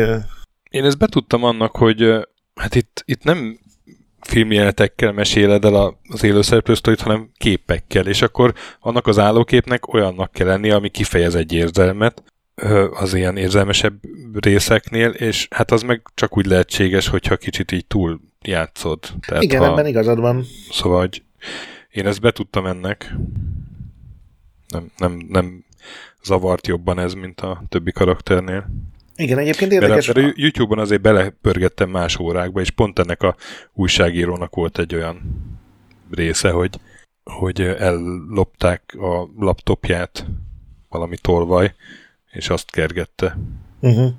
Én 0.70 0.84
ezt 0.84 0.98
betudtam 0.98 1.44
annak, 1.44 1.76
hogy 1.76 2.26
hát 2.54 2.74
itt, 2.74 3.02
itt 3.06 3.22
nem 3.22 3.58
filmjeletekkel 4.26 5.12
meséled 5.12 5.64
el 5.64 5.98
az 6.08 6.22
élőszereplősztorit, 6.22 7.00
hanem 7.00 7.30
képekkel, 7.36 8.06
és 8.06 8.22
akkor 8.22 8.54
annak 8.80 9.06
az 9.06 9.18
állóképnek 9.18 9.92
olyannak 9.92 10.32
kell 10.32 10.46
lennie, 10.46 10.74
ami 10.74 10.88
kifejez 10.88 11.34
egy 11.34 11.52
érzelmet 11.52 12.22
az 12.90 13.14
ilyen 13.14 13.36
érzelmesebb 13.36 13.94
részeknél, 14.32 15.10
és 15.10 15.48
hát 15.50 15.70
az 15.70 15.82
meg 15.82 16.02
csak 16.14 16.36
úgy 16.36 16.46
lehetséges, 16.46 17.08
hogyha 17.08 17.36
kicsit 17.36 17.72
így 17.72 17.86
túl 17.86 18.20
játszod. 18.42 18.98
Tehát 19.26 19.42
Igen, 19.42 19.60
ha... 19.60 19.70
ebben 19.70 19.86
igazad 19.86 20.20
van. 20.20 20.44
Szóval, 20.70 20.98
hogy 20.98 21.22
én 21.90 22.06
ezt 22.06 22.20
betudtam 22.20 22.66
ennek. 22.66 23.14
Nem, 24.68 24.90
nem, 24.96 25.26
nem 25.28 25.64
zavart 26.22 26.66
jobban 26.66 26.98
ez, 26.98 27.12
mint 27.12 27.40
a 27.40 27.62
többi 27.68 27.92
karakternél. 27.92 28.66
Igen, 29.16 29.38
egyébként 29.38 29.72
érdekes. 29.72 30.06
Mert, 30.06 30.20
mert 30.20 30.38
YouTube-on 30.38 30.78
azért 30.78 31.00
belepörgettem 31.00 31.90
más 31.90 32.18
órákba, 32.18 32.60
és 32.60 32.70
pont 32.70 32.98
ennek 32.98 33.22
a 33.22 33.36
újságírónak 33.72 34.54
volt 34.54 34.78
egy 34.78 34.94
olyan 34.94 35.20
része, 36.10 36.50
hogy, 36.50 36.80
hogy 37.24 37.60
ellopták 37.60 38.94
a 38.98 39.28
laptopját 39.38 40.26
valami 40.88 41.16
tolvaj, 41.16 41.74
és 42.32 42.48
azt 42.48 42.70
kergette. 42.70 43.38
Uh-huh. 43.80 44.12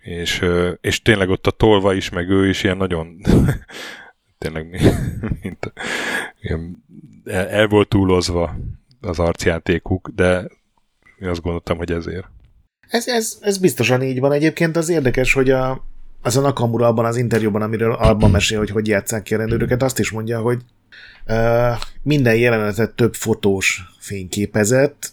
És, 0.00 0.44
és 0.80 1.02
tényleg 1.02 1.28
ott 1.28 1.46
a 1.46 1.50
tolva 1.50 1.94
is, 1.94 2.10
meg 2.10 2.28
ő 2.28 2.48
is 2.48 2.62
ilyen 2.62 2.76
nagyon 2.76 3.20
tényleg 4.38 4.66
mint, 5.42 5.72
ilyen, 6.40 6.84
el, 7.24 7.48
el 7.48 7.66
volt 7.66 7.88
túlozva 7.88 8.56
az 9.00 9.18
arcjátékuk, 9.18 10.08
de 10.14 10.48
én 11.20 11.28
azt 11.28 11.42
gondoltam, 11.42 11.76
hogy 11.76 11.92
ezért. 11.92 12.28
Ez, 12.88 13.08
ez, 13.08 13.38
ez 13.40 13.58
biztosan 13.58 14.02
így 14.02 14.20
van. 14.20 14.32
Egyébként 14.32 14.76
az 14.76 14.88
érdekes, 14.88 15.32
hogy 15.32 15.50
a, 15.50 15.84
az 16.22 16.36
a 16.36 16.40
Nakamura 16.40 16.86
abban 16.86 17.04
az 17.04 17.16
interjúban, 17.16 17.62
amiről 17.62 17.92
abban 17.92 18.30
mesél, 18.30 18.58
hogy 18.58 18.70
hogy 18.70 18.88
játszák 18.88 19.22
ki 19.22 19.34
a 19.34 19.38
rendőröket, 19.38 19.82
azt 19.82 19.98
is 19.98 20.10
mondja, 20.10 20.40
hogy 20.40 20.62
uh, 21.26 21.76
minden 22.02 22.36
jelenetet 22.36 22.90
több 22.90 23.14
fotós 23.14 23.82
fényképezett, 23.98 25.12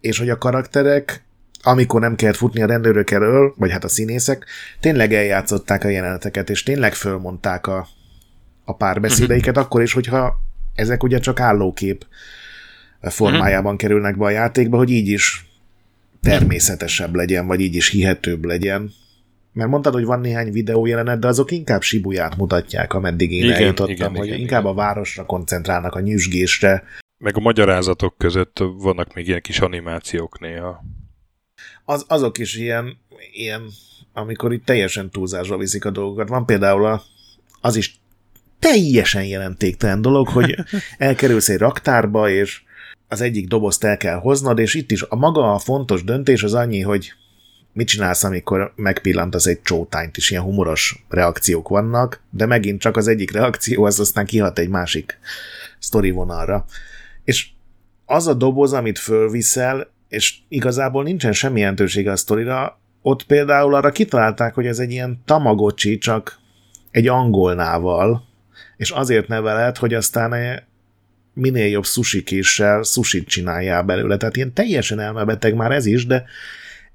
és 0.00 0.18
hogy 0.18 0.30
a 0.30 0.38
karakterek, 0.38 1.24
amikor 1.62 2.00
nem 2.00 2.14
kellett 2.14 2.36
futni 2.36 2.62
a 2.62 2.66
rendőrök 2.66 3.10
elől, 3.10 3.54
vagy 3.56 3.70
hát 3.70 3.84
a 3.84 3.88
színészek, 3.88 4.46
tényleg 4.80 5.14
eljátszották 5.14 5.84
a 5.84 5.88
jeleneteket, 5.88 6.50
és 6.50 6.62
tényleg 6.62 6.94
fölmondták 6.94 7.66
a, 7.66 7.86
a 8.64 8.76
párbeszédeiket, 8.76 9.56
akkor 9.56 9.82
is, 9.82 9.92
hogyha 9.92 10.40
ezek 10.74 11.02
ugye 11.02 11.18
csak 11.18 11.40
állókép 11.40 12.06
formájában 13.00 13.76
kerülnek 13.76 14.18
be 14.18 14.24
a 14.24 14.30
játékba, 14.30 14.76
hogy 14.76 14.90
így 14.90 15.08
is 15.08 15.53
természetesebb 16.24 17.14
legyen, 17.14 17.46
vagy 17.46 17.60
így 17.60 17.74
is 17.74 17.88
hihetőbb 17.88 18.44
legyen. 18.44 18.92
Mert 19.52 19.70
mondtad, 19.70 19.94
hogy 19.94 20.04
van 20.04 20.20
néhány 20.20 20.52
videó 20.52 20.86
jelenet, 20.86 21.18
de 21.18 21.26
azok 21.26 21.50
inkább 21.50 21.82
Sibuját 21.82 22.36
mutatják, 22.36 22.92
ameddig 22.92 23.32
én 23.32 23.44
igen, 23.44 23.56
eljutottam, 23.56 23.94
igen, 23.94 24.16
hogy 24.16 24.26
igen, 24.26 24.38
inkább 24.38 24.60
igen. 24.60 24.72
a 24.72 24.74
városra 24.74 25.24
koncentrálnak, 25.24 25.94
a 25.94 26.00
nyüzsgésre. 26.00 26.82
Meg 27.18 27.36
a 27.36 27.40
magyarázatok 27.40 28.18
között 28.18 28.58
vannak 28.76 29.14
még 29.14 29.28
ilyen 29.28 29.40
kis 29.40 29.60
animációk 29.60 30.40
néha. 30.40 30.84
Az, 31.84 32.04
azok 32.08 32.38
is 32.38 32.56
ilyen, 32.56 32.98
ilyen, 33.32 33.62
amikor 34.12 34.52
itt 34.52 34.64
teljesen 34.64 35.10
túlzásra 35.10 35.56
viszik 35.56 35.84
a 35.84 35.90
dolgokat. 35.90 36.28
Van 36.28 36.46
például 36.46 36.86
a, 36.86 37.02
az 37.60 37.76
is 37.76 38.00
teljesen 38.58 39.24
jelentéktelen 39.24 40.02
dolog, 40.02 40.28
hogy 40.28 40.54
elkerülsz 40.98 41.48
egy 41.48 41.58
raktárba, 41.58 42.30
és 42.30 42.62
az 43.08 43.20
egyik 43.20 43.48
dobozt 43.48 43.84
el 43.84 43.96
kell 43.96 44.16
hoznod, 44.16 44.58
és 44.58 44.74
itt 44.74 44.90
is 44.90 45.02
a 45.02 45.16
maga 45.16 45.54
a 45.54 45.58
fontos 45.58 46.04
döntés 46.04 46.42
az 46.42 46.54
annyi, 46.54 46.80
hogy 46.80 47.12
mit 47.72 47.86
csinálsz, 47.86 48.24
amikor 48.24 48.72
megpillantasz 48.76 49.46
egy 49.46 49.62
csótányt, 49.62 50.16
és 50.16 50.30
ilyen 50.30 50.42
humoros 50.42 51.04
reakciók 51.08 51.68
vannak, 51.68 52.22
de 52.30 52.46
megint 52.46 52.80
csak 52.80 52.96
az 52.96 53.08
egyik 53.08 53.30
reakció, 53.30 53.84
az 53.84 54.00
aztán 54.00 54.26
kihat 54.26 54.58
egy 54.58 54.68
másik 54.68 55.18
sztori 55.78 56.10
vonalra. 56.10 56.64
És 57.24 57.48
az 58.06 58.26
a 58.26 58.34
doboz, 58.34 58.72
amit 58.72 58.98
fölviszel, 58.98 59.92
és 60.08 60.34
igazából 60.48 61.02
nincsen 61.02 61.32
semmi 61.32 61.60
jelentősége 61.60 62.10
a 62.10 62.16
sztorira, 62.16 62.78
ott 63.02 63.22
például 63.22 63.74
arra 63.74 63.90
kitalálták, 63.90 64.54
hogy 64.54 64.66
ez 64.66 64.78
egy 64.78 64.90
ilyen 64.90 65.22
tamagocsi, 65.24 65.98
csak 65.98 66.38
egy 66.90 67.08
angolnával, 67.08 68.24
és 68.76 68.90
azért 68.90 69.28
neveled, 69.28 69.76
hogy 69.76 69.94
aztán 69.94 70.32
minél 71.34 71.66
jobb 71.66 71.84
sushi 71.84 72.22
késsel 72.22 72.82
sushit 72.82 73.28
csináljál 73.28 73.82
belőle. 73.82 74.16
Tehát 74.16 74.36
ilyen 74.36 74.52
teljesen 74.52 75.00
elmebeteg 75.00 75.54
már 75.54 75.70
ez 75.70 75.86
is, 75.86 76.06
de 76.06 76.24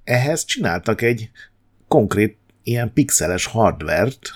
ehhez 0.03 0.45
csináltak 0.45 1.01
egy 1.01 1.29
konkrét 1.87 2.37
ilyen 2.63 2.93
pixeles 2.93 3.45
hardvert, 3.45 4.31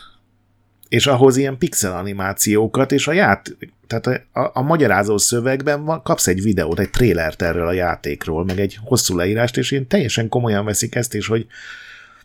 és 0.87 1.07
ahhoz 1.07 1.37
ilyen 1.37 1.57
pixel 1.57 1.97
animációkat, 1.97 2.91
és 2.91 3.07
a 3.07 3.11
ját, 3.11 3.57
tehát 3.87 4.25
a, 4.33 4.39
a, 4.39 4.51
a 4.53 4.61
magyarázó 4.61 5.17
szövegben 5.17 5.85
van, 5.85 6.01
kapsz 6.03 6.27
egy 6.27 6.41
videót, 6.41 6.79
egy 6.79 6.89
trélert 6.89 7.41
erről 7.41 7.67
a 7.67 7.71
játékról, 7.71 8.45
meg 8.45 8.59
egy 8.59 8.79
hosszú 8.83 9.15
leírást, 9.15 9.57
és 9.57 9.71
én 9.71 9.87
teljesen 9.87 10.29
komolyan 10.29 10.65
veszik 10.65 10.95
ezt, 10.95 11.13
és 11.13 11.27
hogy 11.27 11.47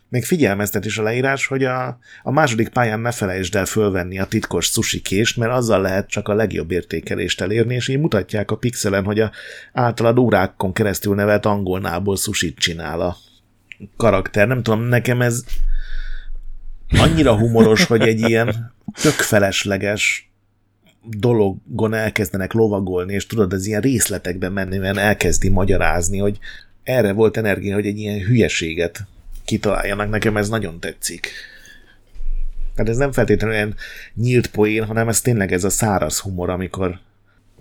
még 0.09 0.25
figyelmeztet 0.25 0.85
is 0.85 0.97
a 0.97 1.03
leírás, 1.03 1.45
hogy 1.45 1.63
a, 1.63 1.99
a 2.23 2.31
második 2.31 2.69
pályán 2.69 2.99
ne 2.99 3.11
felejtsd 3.11 3.55
el 3.55 3.65
fölvenni 3.65 4.19
a 4.19 4.25
titkos 4.25 4.65
sushi 4.65 5.01
kést, 5.01 5.37
mert 5.37 5.51
azzal 5.51 5.81
lehet 5.81 6.09
csak 6.09 6.27
a 6.27 6.33
legjobb 6.33 6.71
értékelést 6.71 7.41
elérni, 7.41 7.75
és 7.75 7.87
így 7.87 7.99
mutatják 7.99 8.51
a 8.51 8.57
pixelen, 8.57 9.03
hogy 9.03 9.19
a 9.19 9.31
általad 9.73 10.19
órákon 10.19 10.73
keresztül 10.73 11.15
nevelt 11.15 11.45
angolnából 11.45 12.17
sushit 12.17 12.57
csinál 12.57 13.01
a 13.01 13.17
karakter. 13.97 14.47
Nem 14.47 14.63
tudom, 14.63 14.81
nekem 14.81 15.21
ez 15.21 15.43
annyira 16.89 17.37
humoros, 17.37 17.85
hogy 17.85 18.01
egy 18.01 18.19
ilyen 18.19 18.73
tök 19.01 19.13
felesleges 19.13 20.31
dologon 21.03 21.93
elkezdenek 21.93 22.53
lovagolni, 22.53 23.13
és 23.13 23.25
tudod, 23.25 23.53
ez 23.53 23.65
ilyen 23.65 23.81
részletekben 23.81 24.51
menően 24.51 24.97
elkezdi 24.97 25.49
magyarázni, 25.49 26.17
hogy 26.17 26.39
erre 26.83 27.11
volt 27.11 27.37
energia, 27.37 27.73
hogy 27.73 27.85
egy 27.85 27.97
ilyen 27.97 28.19
hülyeséget 28.19 29.07
kitaláljanak, 29.49 30.09
nekem 30.09 30.37
ez 30.37 30.49
nagyon 30.49 30.79
tetszik. 30.79 31.31
Tehát 32.75 32.91
ez 32.91 32.97
nem 32.97 33.11
feltétlenül 33.11 33.55
olyan 33.55 33.75
nyílt 34.13 34.47
poén, 34.47 34.85
hanem 34.85 35.07
ez 35.07 35.21
tényleg 35.21 35.51
ez 35.51 35.63
a 35.63 35.69
száraz 35.69 36.19
humor, 36.19 36.49
amikor 36.49 36.99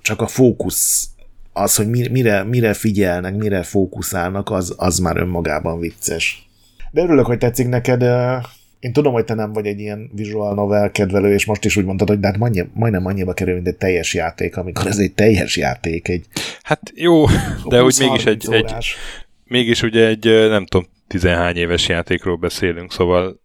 csak 0.03 0.21
a 0.21 0.27
fókusz 0.27 1.09
az, 1.53 1.77
hogy 1.77 1.89
mire, 1.89 2.45
mire 2.45 2.73
figyelnek, 2.73 3.37
mire 3.37 3.63
fókuszálnak, 3.63 4.51
az, 4.51 4.75
az 4.77 4.99
már 4.99 5.17
önmagában 5.17 5.81
vicces. 5.81 6.49
De 6.91 7.03
örülök, 7.03 7.27
hogy 7.27 7.39
tetszik 7.39 7.69
neked. 7.69 8.03
Én 8.81 8.93
tudom, 8.93 9.13
hogy 9.13 9.25
te 9.25 9.35
nem 9.35 9.53
vagy 9.53 9.67
egy 9.67 9.81
ilyen 9.81 10.11
visual 10.15 10.55
novel 10.55 10.91
kedvelő, 10.91 11.33
és 11.33 11.45
most 11.45 11.65
is 11.65 11.77
úgy 11.77 11.85
mondtad, 11.85 12.09
hogy 12.09 12.21
de 12.21 12.27
hát 12.27 12.37
annyi, 12.41 12.65
majdnem 12.73 13.07
annyiba 13.07 13.33
kerül, 13.33 13.55
mint 13.55 13.67
egy 13.67 13.77
teljes 13.77 14.15
játék, 14.15 14.57
amikor 14.57 14.87
ez 14.87 14.99
egy 14.99 15.13
teljes 15.13 15.57
játék. 15.57 16.09
Egy 16.09 16.27
hát 16.63 16.93
jó, 16.95 17.25
de 17.69 17.83
úgy 17.83 17.97
mégis 17.99 18.25
egy, 18.25 18.47
egy, 18.51 18.75
mégis 19.45 19.83
ugye 19.83 20.07
egy, 20.07 20.25
nem 20.25 20.67
tudom, 20.67 20.87
tizenhány 21.09 21.57
éves 21.57 21.89
játékról 21.89 22.37
beszélünk, 22.37 22.93
szóval 22.93 23.41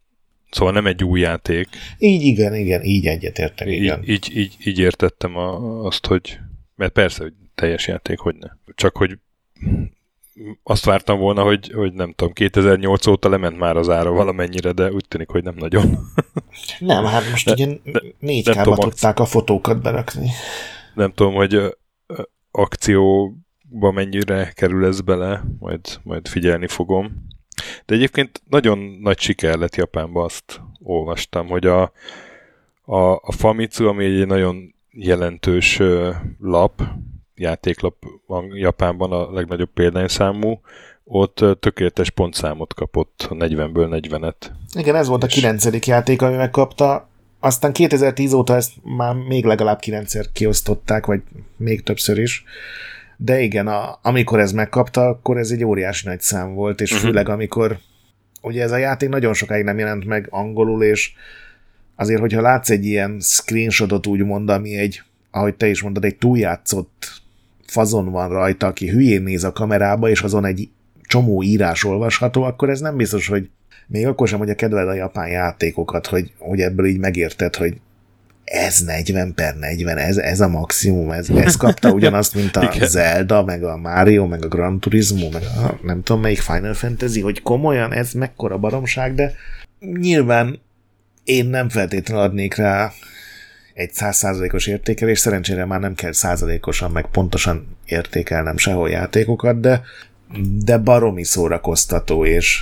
Szóval 0.54 0.74
nem 0.74 0.86
egy 0.86 1.04
új 1.04 1.20
játék. 1.20 1.68
Így 1.98 2.22
igen, 2.22 2.56
igen, 2.56 2.84
így 2.84 3.06
egyetértek, 3.06 3.68
igen. 3.68 4.04
Így, 4.04 4.10
így, 4.10 4.38
így, 4.38 4.56
így 4.64 4.80
értettem 4.80 5.38
a, 5.38 5.82
azt, 5.86 6.06
hogy 6.06 6.40
mert 6.76 6.92
persze, 6.92 7.24
hogy 7.24 7.34
teljes 7.56 7.88
játék, 7.88 8.20
hogy 8.20 8.36
ne. 8.36 8.48
Csak 8.76 8.98
hogy 8.98 9.18
azt 10.64 10.86
vártam 10.86 11.20
volna, 11.20 11.44
hogy, 11.44 11.72
hogy 11.72 11.94
nem 11.94 12.14
tudom, 12.14 12.34
2008 12.34 13.08
óta 13.08 13.30
lement 13.30 13.58
már 13.58 13.78
az 13.78 13.90
ára 13.90 14.12
valamennyire, 14.12 14.72
de 14.72 14.92
úgy 14.92 15.06
tűnik, 15.08 15.30
hogy 15.30 15.44
nem 15.44 15.56
nagyon. 15.58 15.98
Nem, 16.80 17.06
hát 17.06 17.30
most 17.30 17.46
de, 17.46 17.52
ugye 17.52 17.68
4 18.20 18.50
k 18.50 18.62
tudták 18.62 19.20
a 19.20 19.26
fotókat 19.26 19.82
berakni. 19.82 20.30
Nem 20.94 21.12
tudom, 21.12 21.34
hogy 21.34 21.76
akcióba 22.52 23.92
mennyire 23.92 24.52
kerül 24.56 24.86
ez 24.86 25.02
bele, 25.02 25.44
majd, 25.60 25.80
majd 26.04 26.28
figyelni 26.28 26.68
fogom. 26.68 27.32
De 27.86 27.96
egyébként 27.96 28.42
nagyon 28.50 28.80
nagy 29.02 29.20
siker 29.20 29.58
lett 29.58 29.76
Japánban, 29.76 30.24
azt 30.24 30.62
olvastam, 30.84 31.48
hogy 31.48 31.66
a, 31.66 31.82
a, 32.86 33.12
a 33.12 33.32
Famitsu, 33.32 33.88
ami 33.88 34.06
egy 34.06 34.28
nagyon 34.28 34.76
jelentős 34.92 35.80
lap, 36.40 36.82
játéklap 37.36 37.96
Japánban 38.54 39.12
a 39.12 39.32
legnagyobb 39.32 39.70
példányszámú, 39.74 40.60
ott 41.04 41.46
tökéletes 41.60 42.10
pontszámot 42.10 42.74
kapott, 42.74 43.28
40-ből 43.30 44.02
40-et. 44.02 44.36
Igen, 44.74 44.96
ez 44.96 45.08
volt 45.08 45.24
a 45.24 45.28
kilencedik 45.28 45.86
játék, 45.86 46.22
ami 46.22 46.36
megkapta. 46.36 47.10
Aztán 47.40 47.74
2010 47.74 48.34
óta 48.34 48.56
ezt 48.56 48.72
már 48.84 49.16
még 49.16 49.46
legalább 49.46 49.80
kilencszer 49.80 50.26
kiosztották, 50.32 51.06
vagy 51.06 51.22
még 51.58 51.84
többször 51.84 52.18
is. 52.18 52.44
De 53.18 53.40
igen, 53.42 53.68
a, 53.68 54.00
amikor 54.02 54.40
ez 54.40 54.52
megkapta, 54.52 55.08
akkor 55.08 55.38
ez 55.38 55.50
egy 55.52 55.64
óriási 55.64 56.08
nagy 56.08 56.22
szám 56.22 56.54
volt, 56.54 56.82
és 56.82 56.92
uh-huh. 56.92 57.08
főleg 57.08 57.30
amikor 57.30 57.78
ugye 58.42 58.64
ez 58.64 58.72
a 58.72 58.78
játék 58.78 59.10
nagyon 59.10 59.34
sokáig 59.34 59.64
nem 59.64 59.80
jelent 59.80 60.06
meg 60.06 60.28
angolul, 60.30 60.84
és 60.84 61.14
azért, 61.96 62.20
hogyha 62.20 62.42
látsz 62.42 62.70
egy 62.70 62.86
ilyen 62.86 63.18
screenshotot 63.20 64.08
úgymond, 64.08 64.50
ami 64.50 64.78
egy, 64.78 65.02
ahogy 65.32 65.56
te 65.56 65.68
is 65.68 65.82
mondod, 65.82 66.06
egy 66.06 66.18
túljátszott 66.18 67.22
fazon 67.66 68.12
van 68.12 68.30
rajta, 68.30 68.68
aki 68.68 68.90
hülyén 68.90 69.22
néz 69.22 69.44
a 69.44 69.52
kamerába, 69.52 70.10
és 70.10 70.22
azon 70.22 70.46
egy 70.46 70.70
csomó 71.02 71.44
írás 71.44 71.84
olvasható, 71.84 72.44
akkor 72.44 72.70
ez 72.70 72.80
nem 72.80 72.98
biztos, 72.98 73.28
hogy 73.28 73.50
még 73.88 74.08
akkor 74.08 74.28
sem, 74.28 74.40
hogy 74.40 74.50
a 74.50 74.56
kedved 74.56 74.88
a 74.88 74.94
japán 74.94 75.28
játékokat, 75.28 76.08
hogy, 76.08 76.32
hogy 76.38 76.60
ebből 76.60 76.86
így 76.86 77.00
megérted, 77.00 77.56
hogy 77.56 77.78
ez 78.54 78.80
40 78.80 79.34
per 79.34 79.56
40, 79.56 79.98
ez, 79.98 80.18
ez 80.18 80.40
a 80.40 80.48
maximum, 80.48 81.12
ez, 81.12 81.30
ez 81.30 81.56
kapta 81.56 81.92
ugyanazt, 81.98 82.36
mint 82.36 82.56
a 82.56 82.72
Zelda, 82.86 83.44
meg 83.44 83.64
a 83.64 83.78
Mario, 83.78 84.28
meg 84.28 84.46
a 84.46 84.48
Gran 84.48 84.80
Turismo, 84.80 85.30
meg 85.30 85.42
a 85.44 85.80
nem 85.82 86.04
tudom 86.04 86.22
melyik 86.22 86.40
Final 86.40 86.74
Fantasy, 86.74 87.22
hogy 87.22 87.42
komolyan 87.42 87.94
ez 87.94 88.12
mekkora 88.12 88.58
baromság, 88.58 89.16
de 89.16 89.34
nyilván 89.80 90.60
én 91.24 91.46
nem 91.46 91.70
feltétlenül 91.70 92.24
adnék 92.24 92.56
rá 92.56 92.92
egy 93.74 93.94
százszázalékos 93.94 94.68
értékelés, 94.68 95.20
szerencsére 95.20 95.66
már 95.66 95.80
nem 95.80 95.96
kell 95.96 96.12
százalékosan, 96.12 96.92
meg 96.92 97.06
pontosan 97.06 97.78
értékelnem 97.86 98.58
sehol 98.58 98.90
játékokat, 98.90 99.60
de, 99.60 99.82
de 100.64 100.78
baromi 100.78 101.24
szórakoztató, 101.24 102.26
és 102.26 102.62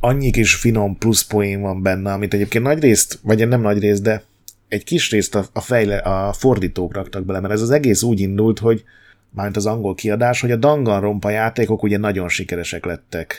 annyi 0.00 0.30
kis 0.30 0.54
finom 0.54 0.98
pluszpoén 0.98 1.60
van 1.60 1.82
benne, 1.82 2.12
amit 2.12 2.34
egyébként 2.34 2.64
nagy 2.64 2.80
részt, 2.80 3.18
vagy 3.22 3.48
nem 3.48 3.60
nagy 3.60 3.78
részt, 3.78 4.02
de 4.02 4.30
egy 4.72 4.84
kis 4.84 5.10
részt 5.10 5.34
a, 5.34 5.44
a, 5.52 5.60
fejle, 5.60 5.96
a 5.96 6.32
fordítók 6.32 6.94
raktak 6.94 7.24
bele, 7.24 7.40
mert 7.40 7.52
ez 7.52 7.60
az 7.60 7.70
egész 7.70 8.02
úgy 8.02 8.20
indult, 8.20 8.58
hogy 8.58 8.84
mármint 9.30 9.56
az 9.56 9.66
angol 9.66 9.94
kiadás, 9.94 10.40
hogy 10.40 10.50
a 10.50 10.56
Danganronpa 10.56 11.30
játékok 11.30 11.82
ugye 11.82 11.98
nagyon 11.98 12.28
sikeresek 12.28 12.84
lettek. 12.84 13.36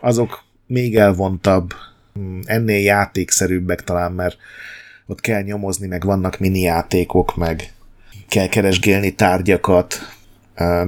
Azok 0.00 0.44
még 0.66 0.96
elvontabb, 0.96 1.72
ennél 2.44 2.80
játékszerűbbek 2.80 3.84
talán, 3.84 4.12
mert 4.12 4.36
ott 5.06 5.20
kell 5.20 5.42
nyomozni, 5.42 5.86
meg 5.86 6.04
vannak 6.04 6.38
mini 6.38 6.60
játékok, 6.60 7.36
meg 7.36 7.72
kell 8.28 8.48
keresgélni 8.48 9.14
tárgyakat, 9.14 9.98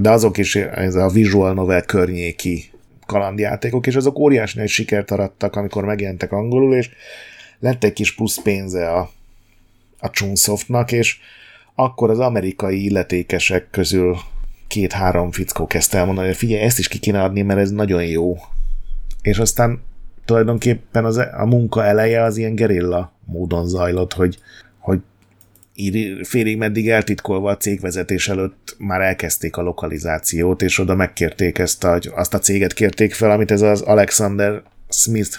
de 0.00 0.10
azok 0.10 0.38
is 0.38 0.56
ez 0.56 0.94
a 0.94 1.08
visual 1.08 1.54
novel 1.54 1.82
környéki 1.82 2.70
kalandjátékok, 3.06 3.86
és 3.86 3.96
azok 3.96 4.18
óriási 4.18 4.58
nagy 4.58 4.68
sikert 4.68 5.10
arattak, 5.10 5.56
amikor 5.56 5.84
megjelentek 5.84 6.32
angolul, 6.32 6.74
és 6.74 6.90
lett 7.58 7.84
egy 7.84 7.92
kis 7.92 8.14
plusz 8.14 8.42
pénze 8.42 8.90
a, 8.90 9.10
a 10.04 10.10
Chunsoftnak, 10.10 10.92
és 10.92 11.18
akkor 11.74 12.10
az 12.10 12.18
amerikai 12.18 12.84
illetékesek 12.84 13.70
közül 13.70 14.16
két-három 14.66 15.30
fickó 15.30 15.66
kezdte 15.66 15.98
elmondani, 15.98 16.26
hogy 16.26 16.36
figyelj, 16.36 16.62
ezt 16.62 16.78
is 16.78 16.88
ki 16.88 16.98
kéne 16.98 17.22
adni, 17.22 17.42
mert 17.42 17.60
ez 17.60 17.70
nagyon 17.70 18.04
jó. 18.04 18.36
És 19.22 19.38
aztán 19.38 19.80
tulajdonképpen 20.24 21.04
az, 21.04 21.16
a 21.16 21.44
munka 21.44 21.84
eleje 21.84 22.22
az 22.22 22.36
ilyen 22.36 22.54
gerilla 22.54 23.12
módon 23.24 23.68
zajlott, 23.68 24.12
hogy, 24.12 24.38
hogy 24.78 25.00
félig 26.22 26.56
meddig 26.56 26.88
eltitkolva 26.88 27.50
a 27.50 27.56
cégvezetés 27.56 28.28
előtt 28.28 28.76
már 28.78 29.00
elkezdték 29.00 29.56
a 29.56 29.62
lokalizációt, 29.62 30.62
és 30.62 30.78
oda 30.78 30.94
megkérték 30.94 31.58
ezt 31.58 31.84
a, 31.84 31.98
azt 32.14 32.34
a 32.34 32.38
céget 32.38 32.72
kérték 32.72 33.14
fel, 33.14 33.30
amit 33.30 33.50
ez 33.50 33.62
az 33.62 33.80
Alexander 33.80 34.62
Smith 34.88 35.36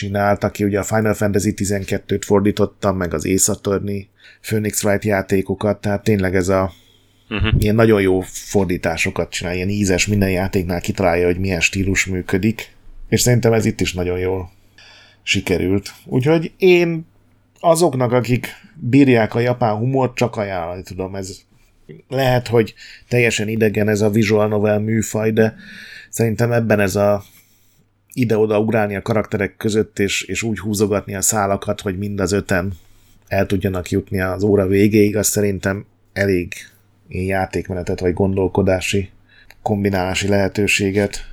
csinált, 0.00 0.44
aki 0.44 0.64
ugye 0.64 0.78
a 0.78 0.82
Final 0.82 1.14
Fantasy 1.14 1.52
12-t 1.56 2.20
fordította, 2.24 2.92
meg 2.92 3.14
az 3.14 3.48
Attorney, 3.48 4.08
Phoenix 4.40 4.84
Wright 4.84 5.04
játékokat, 5.04 5.80
tehát 5.80 6.04
tényleg 6.04 6.34
ez 6.34 6.48
a 6.48 6.72
uh-huh. 7.28 7.54
ilyen 7.58 7.74
nagyon 7.74 8.00
jó 8.00 8.20
fordításokat 8.20 9.30
csinál, 9.30 9.54
ilyen 9.54 9.68
ízes, 9.68 10.06
minden 10.06 10.30
játéknál 10.30 10.80
kitalálja, 10.80 11.26
hogy 11.26 11.38
milyen 11.38 11.60
stílus 11.60 12.06
működik, 12.06 12.74
és 13.08 13.20
szerintem 13.20 13.52
ez 13.52 13.64
itt 13.64 13.80
is 13.80 13.92
nagyon 13.92 14.18
jól 14.18 14.50
sikerült. 15.22 15.92
Úgyhogy 16.04 16.52
én 16.58 17.06
azoknak, 17.60 18.12
akik 18.12 18.48
bírják 18.74 19.34
a 19.34 19.40
japán 19.40 19.76
humort, 19.76 20.14
csak 20.14 20.36
ajánlani 20.36 20.82
tudom. 20.82 21.14
Ez 21.14 21.40
lehet, 22.08 22.48
hogy 22.48 22.74
teljesen 23.08 23.48
idegen 23.48 23.88
ez 23.88 24.00
a 24.00 24.10
visual 24.10 24.48
novel 24.48 24.78
műfaj, 24.78 25.30
de 25.30 25.54
szerintem 26.10 26.52
ebben 26.52 26.80
ez 26.80 26.96
a 26.96 27.24
ide-oda 28.12 28.60
ugrálni 28.60 28.96
a 28.96 29.02
karakterek 29.02 29.56
között, 29.56 29.98
és, 29.98 30.22
és 30.22 30.42
úgy 30.42 30.58
húzogatni 30.58 31.14
a 31.14 31.20
szálakat, 31.20 31.80
hogy 31.80 31.98
mind 31.98 32.20
az 32.20 32.32
öten 32.32 32.72
el 33.28 33.46
tudjanak 33.46 33.90
jutni 33.90 34.20
az 34.20 34.42
óra 34.42 34.66
végéig, 34.66 35.16
az 35.16 35.26
szerintem 35.26 35.86
elég 36.12 36.54
én 37.08 37.26
játékmenetet, 37.26 38.00
vagy 38.00 38.12
gondolkodási 38.12 39.10
kombinálási 39.62 40.28
lehetőséget 40.28 41.24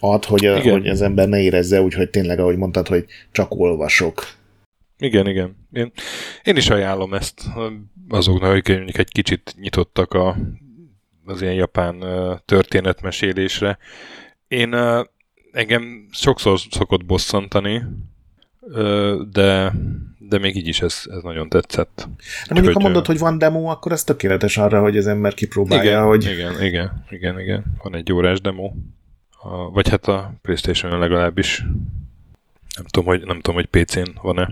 ad, 0.00 0.24
hogy, 0.24 0.46
a, 0.46 0.60
hogy 0.60 0.88
az 0.88 1.02
ember 1.02 1.28
ne 1.28 1.40
érezze 1.40 1.82
úgy, 1.82 1.94
hogy 1.94 2.10
tényleg, 2.10 2.38
ahogy 2.38 2.56
mondtad, 2.56 2.88
hogy 2.88 3.04
csak 3.32 3.54
olvasok. 3.54 4.26
Igen, 4.98 5.26
igen. 5.26 5.56
Én, 5.72 5.92
én 6.42 6.56
is 6.56 6.70
ajánlom 6.70 7.14
ezt 7.14 7.42
azoknak, 8.08 8.50
akik 8.50 8.68
mondjuk 8.68 8.98
egy 8.98 9.12
kicsit 9.12 9.54
nyitottak 9.60 10.12
a, 10.12 10.36
az 11.24 11.42
ilyen 11.42 11.54
japán 11.54 12.04
történetmesélésre. 12.44 13.78
Én 14.48 14.74
engem 15.54 16.08
sokszor 16.10 16.58
szokott 16.70 17.04
bosszantani, 17.04 17.82
de, 19.32 19.72
de 20.18 20.38
még 20.38 20.56
így 20.56 20.68
is 20.68 20.80
ez, 20.80 21.02
ez 21.10 21.22
nagyon 21.22 21.48
tetszett. 21.48 22.08
De 22.48 22.54
mondjuk, 22.54 22.74
ha 22.74 22.80
mondod, 22.80 23.06
hogy 23.06 23.18
van 23.18 23.38
demo, 23.38 23.64
akkor 23.64 23.92
ez 23.92 24.04
tökéletes 24.04 24.56
arra, 24.56 24.80
hogy 24.80 24.96
az 24.96 25.06
ember 25.06 25.34
kipróbálja, 25.34 25.90
igen, 25.90 26.02
hogy... 26.02 26.24
Igen, 26.24 26.62
igen, 26.62 27.04
igen, 27.10 27.40
igen. 27.40 27.64
Van 27.82 27.94
egy 27.94 28.12
órás 28.12 28.40
demo. 28.40 28.72
A, 29.42 29.70
vagy 29.70 29.88
hát 29.88 30.06
a 30.06 30.34
Playstation-on 30.42 30.98
legalábbis. 30.98 31.64
Nem 32.76 32.84
tudom, 32.84 33.08
hogy, 33.08 33.22
nem 33.24 33.40
tudom, 33.40 33.54
hogy 33.54 33.66
PC-n 33.66 34.18
van-e. 34.22 34.50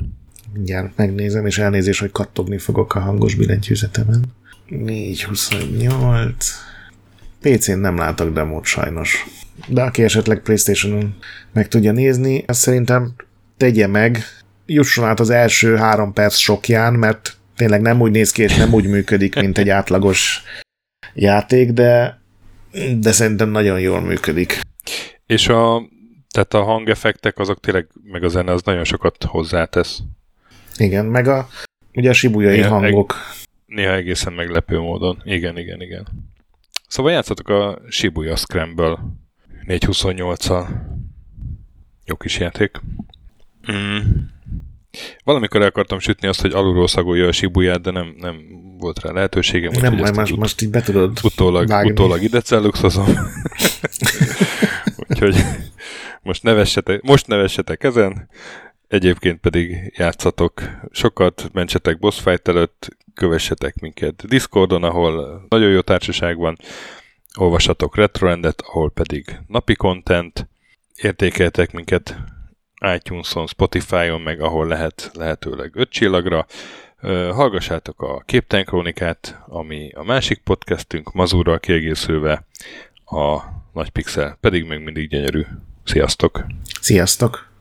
Mindjárt 0.52 0.96
megnézem, 0.96 1.46
és 1.46 1.58
elnézés, 1.58 1.98
hogy 1.98 2.10
kattogni 2.10 2.58
fogok 2.58 2.94
a 2.94 3.00
hangos 3.00 3.34
billentyűzetemen. 3.34 4.24
428. 4.68 6.71
PC-n 7.42 7.78
nem 7.78 7.96
látok 7.96 8.32
demót 8.32 8.64
sajnos. 8.64 9.26
De 9.66 9.82
aki 9.82 10.02
esetleg 10.02 10.40
Playstation-on 10.40 11.14
meg 11.52 11.68
tudja 11.68 11.92
nézni, 11.92 12.44
azt 12.46 12.60
szerintem 12.60 13.14
tegye 13.56 13.86
meg, 13.86 14.18
jusson 14.66 15.04
át 15.04 15.20
az 15.20 15.30
első 15.30 15.76
három 15.76 16.12
perc 16.12 16.36
sokján, 16.36 16.94
mert 16.94 17.36
tényleg 17.56 17.80
nem 17.80 18.00
úgy 18.00 18.10
néz 18.10 18.30
ki, 18.30 18.42
és 18.42 18.56
nem 18.56 18.72
úgy 18.72 18.86
működik, 18.86 19.34
mint 19.34 19.58
egy 19.58 19.68
átlagos 19.68 20.42
játék, 21.14 21.70
de, 21.70 22.20
de 22.96 23.12
szerintem 23.12 23.48
nagyon 23.48 23.80
jól 23.80 24.00
működik. 24.00 24.60
És 25.26 25.48
a, 25.48 25.82
tehát 26.30 26.54
a 26.54 26.62
hangeffektek 26.62 27.38
azok 27.38 27.60
tényleg, 27.60 27.86
meg 28.04 28.24
a 28.24 28.28
zene 28.28 28.52
az 28.52 28.62
nagyon 28.62 28.84
sokat 28.84 29.24
hozzátesz. 29.24 30.00
Igen, 30.76 31.06
meg 31.06 31.28
a, 31.28 31.48
ugye 31.94 32.10
a 32.10 32.12
sibujai 32.12 32.56
néha, 32.56 32.68
hangok. 32.68 33.12
Eg, 33.12 33.36
néha 33.66 33.94
egészen 33.94 34.32
meglepő 34.32 34.78
módon. 34.78 35.22
Igen, 35.24 35.58
igen, 35.58 35.82
igen. 35.82 36.06
Szóval 36.92 37.12
játszatok 37.12 37.48
a 37.48 37.78
Shibuya 37.88 38.36
Scramble 38.36 38.98
428-al. 39.66 40.66
Jó 42.04 42.16
kis 42.16 42.38
játék. 42.38 42.80
Mm. 43.72 43.98
Valamikor 45.24 45.60
el 45.60 45.66
akartam 45.66 45.98
sütni 45.98 46.28
azt, 46.28 46.40
hogy 46.40 46.52
alulról 46.52 46.88
szagolja 46.88 47.26
a 47.26 47.32
Shibuyát, 47.32 47.80
de 47.80 47.90
nem, 47.90 48.14
nem 48.18 48.36
volt 48.78 49.00
rá 49.00 49.12
lehetőségem. 49.12 49.72
Nem, 49.80 49.94
majd 49.94 50.16
most, 50.16 50.36
most 50.36 50.62
így 50.62 50.70
be 50.70 50.80
tudod 50.80 51.18
utólag, 51.22 51.68
vágni. 51.68 51.90
utólag 51.90 52.22
ide 52.22 52.40
celluxozom. 52.40 53.06
Úgyhogy 55.08 55.36
most 56.22 56.42
nevessetek, 56.42 57.02
most 57.02 57.26
nevessetek 57.26 57.84
ezen. 57.84 58.28
Egyébként 58.92 59.40
pedig 59.40 59.92
játszatok 59.96 60.62
sokat, 60.90 61.48
mentsetek 61.52 61.98
boss 61.98 62.20
fight 62.20 62.48
előtt, 62.48 62.96
kövessetek 63.14 63.80
minket 63.80 64.26
Discordon, 64.26 64.84
ahol 64.84 65.44
nagyon 65.48 65.70
jó 65.70 65.80
társaság 65.80 66.36
van, 66.36 66.58
olvassatok 67.34 67.96
Retroendet, 67.96 68.60
ahol 68.66 68.90
pedig 68.90 69.40
napi 69.46 69.74
content, 69.74 70.48
értékeltek 70.96 71.72
minket 71.72 72.16
iTunes-on, 72.94 73.46
Spotify-on, 73.46 74.20
meg 74.20 74.40
ahol 74.40 74.66
lehet, 74.66 75.10
lehetőleg 75.14 75.70
öt 75.74 75.90
csillagra. 75.90 76.46
Hallgassátok 77.30 78.02
a 78.02 78.22
Képten 78.26 78.64
Krónikát, 78.64 79.38
ami 79.46 79.90
a 79.94 80.04
másik 80.04 80.38
podcastünk, 80.38 81.12
Mazurral 81.12 81.58
kiegészülve, 81.58 82.46
a 83.04 83.40
Nagy 83.72 83.90
Pixel 83.90 84.36
pedig 84.40 84.64
még 84.64 84.78
mindig 84.78 85.08
gyönyörű. 85.08 85.42
Sziasztok! 85.84 86.46
Sziasztok! 86.80 87.51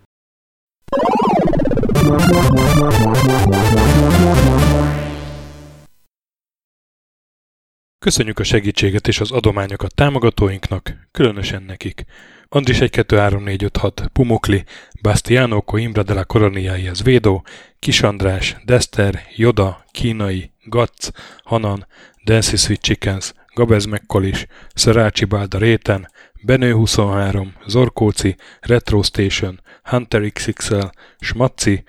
Köszönjük 7.99 8.39
a 8.39 8.43
segítséget 8.43 9.07
és 9.07 9.19
az 9.19 9.31
adományokat 9.31 9.95
támogatóinknak, 9.95 11.07
különösen 11.11 11.63
nekik. 11.63 12.05
Andris 12.49 12.81
1 12.81 12.89
2 12.89 13.17
3 13.17 13.43
4 13.43 13.63
5 13.63 13.77
6 13.77 14.09
Pumukli, 14.13 14.63
Bastiano 15.01 15.61
Coimbra 15.61 16.03
de 16.03 16.13
la 16.13 16.23
Coroniaihez 16.23 17.03
Védó, 17.03 17.43
Kis 17.79 18.01
András, 18.01 18.55
Dester, 18.65 19.21
Joda, 19.35 19.85
Kínai, 19.91 20.51
Gatz, 20.63 21.11
Hanan, 21.43 21.87
Dancy 22.25 22.57
Sweet 22.57 22.81
Chickens, 22.81 23.33
Gabez 23.53 23.85
Mekkolis, 23.85 24.45
Szarácsi 24.73 25.25
Bálda 25.25 25.57
Réten, 25.57 26.07
Benő 26.43 26.73
23, 26.73 27.53
Zorkóci, 27.67 28.35
Retro 28.59 29.01
Station, 29.01 29.61
Hunter 29.83 30.31
XXL, 30.33 30.89
Smaci, 31.19 31.83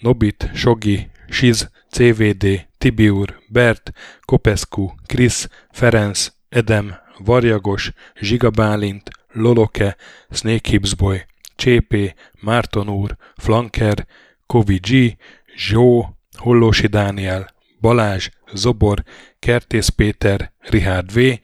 Nobit, 0.00 0.50
Sogi, 0.54 1.10
Siz, 1.28 1.68
CVD, 1.90 2.66
Tibiur, 2.78 3.40
Bert, 3.48 3.92
Kopescu, 4.24 4.94
Krisz, 5.06 5.48
Ferenc, 5.72 6.32
Edem, 6.48 6.94
Varjagos, 7.18 7.92
Zsiga 8.20 8.50
Bálint, 8.50 9.10
Loloke, 9.32 9.96
Snake 10.30 10.70
Hips 10.70 10.94
Boy, 10.94 11.24
Csépé, 11.56 12.14
Márton 12.40 12.88
úr, 12.88 13.16
Flanker, 13.36 14.06
Kovi 14.46 14.78
G, 14.78 15.16
Zsó, 15.56 16.16
Hollósi 16.36 16.86
Dániel, 16.86 17.54
Balázs, 17.80 18.28
Zobor, 18.54 19.04
Kertész 19.38 19.88
Péter, 19.88 20.52
Richard 20.58 21.12
V, 21.12 21.40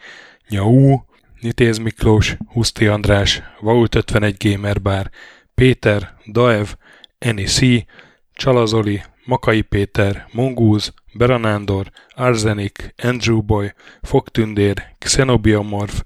Nyau, 0.49 1.01
Nitéz 1.41 1.79
Miklós, 1.79 2.37
Huszti 2.47 2.87
András, 2.87 3.43
Vault 3.61 3.95
51 3.95 4.37
Gamer 4.39 4.83
Bar, 4.83 5.11
Péter, 5.55 6.17
Daev, 6.27 6.67
Eni 7.19 7.45
C, 7.45 7.87
Csalazoli, 8.33 9.03
Makai 9.25 9.63
Péter, 9.63 10.27
Mongúz, 10.33 10.93
Beranándor, 11.15 11.91
Arzenik, 12.15 12.95
Andrew 13.03 13.43
Boy, 13.43 13.73
Fogtündér, 14.03 14.95
Xenobiomorph, 14.99 16.01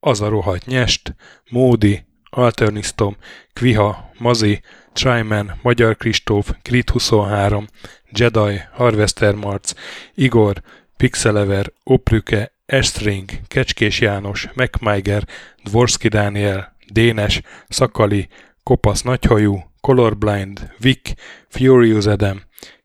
Az 0.00 0.20
a 0.20 0.28
rohadt 0.28 0.66
nyest, 0.66 1.14
Módi, 1.50 2.04
Alternisztom, 2.30 3.16
Kviha, 3.52 4.10
Mazi, 4.18 4.60
Tryman, 4.92 5.58
Magyar 5.62 5.96
Kristóf, 5.96 6.50
Krit 6.62 6.90
23, 6.90 7.66
Jedi, 8.10 8.60
Harvester 8.72 9.34
Marc, 9.34 9.72
Igor, 10.14 10.62
Pixelever, 10.96 11.72
Oprüke, 11.84 12.52
Estring, 12.66 13.30
Kecskés 13.48 14.00
János, 14.00 14.48
MacMiger, 14.54 15.26
Dvorski 15.64 16.08
Dániel, 16.08 16.76
Dénes, 16.92 17.40
Szakali, 17.68 18.28
Kopasz 18.70 19.02
Nagyhajú, 19.02 19.62
Colorblind, 19.80 20.72
Vic, 20.78 21.12
Furious 21.48 22.06
Adam, 22.06 22.40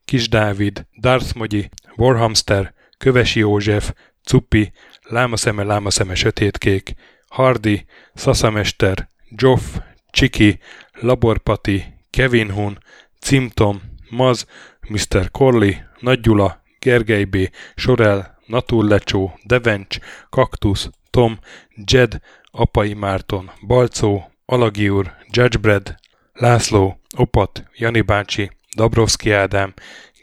Kis 0.05 0.29
Dávid, 0.29 0.85
Darth 0.99 1.35
Mogyi, 1.35 1.69
Warhamster, 1.95 2.73
Kövesi 2.97 3.39
József, 3.39 3.93
Cuppi, 4.23 4.71
Lámaszeme, 5.01 5.63
Lámaszeme 5.63 6.15
Sötétkék, 6.15 6.93
Hardy, 7.27 7.85
Szaszamester, 8.13 9.09
Joff, 9.29 9.61
Csiki, 10.09 10.59
Laborpati, 10.93 11.83
Kevin 12.09 12.51
Hun, 12.51 12.77
Cimtom, 13.19 13.81
Maz, 14.09 14.45
Mr. 14.89 15.31
Corley, 15.31 15.73
Nagy 15.99 16.19
Gyula, 16.19 16.63
Gergely 16.79 17.23
B., 17.23 17.37
Sorel, 17.75 18.39
Naturlecsó, 18.45 19.39
Devencs, 19.43 19.97
Kaktusz, 20.29 20.89
Tom, 21.09 21.39
Jed, 21.85 22.19
Apai 22.51 22.93
Márton, 22.93 23.51
Balcó, 23.67 24.34
Alagi 24.47 24.89
úr, 24.89 25.13
Judgebred, 25.31 25.95
László, 26.33 26.99
Opat, 27.17 27.63
Jani 27.75 28.01
bácsi, 28.01 28.51
Dabrowski 28.75 29.31
Ádám, 29.31 29.73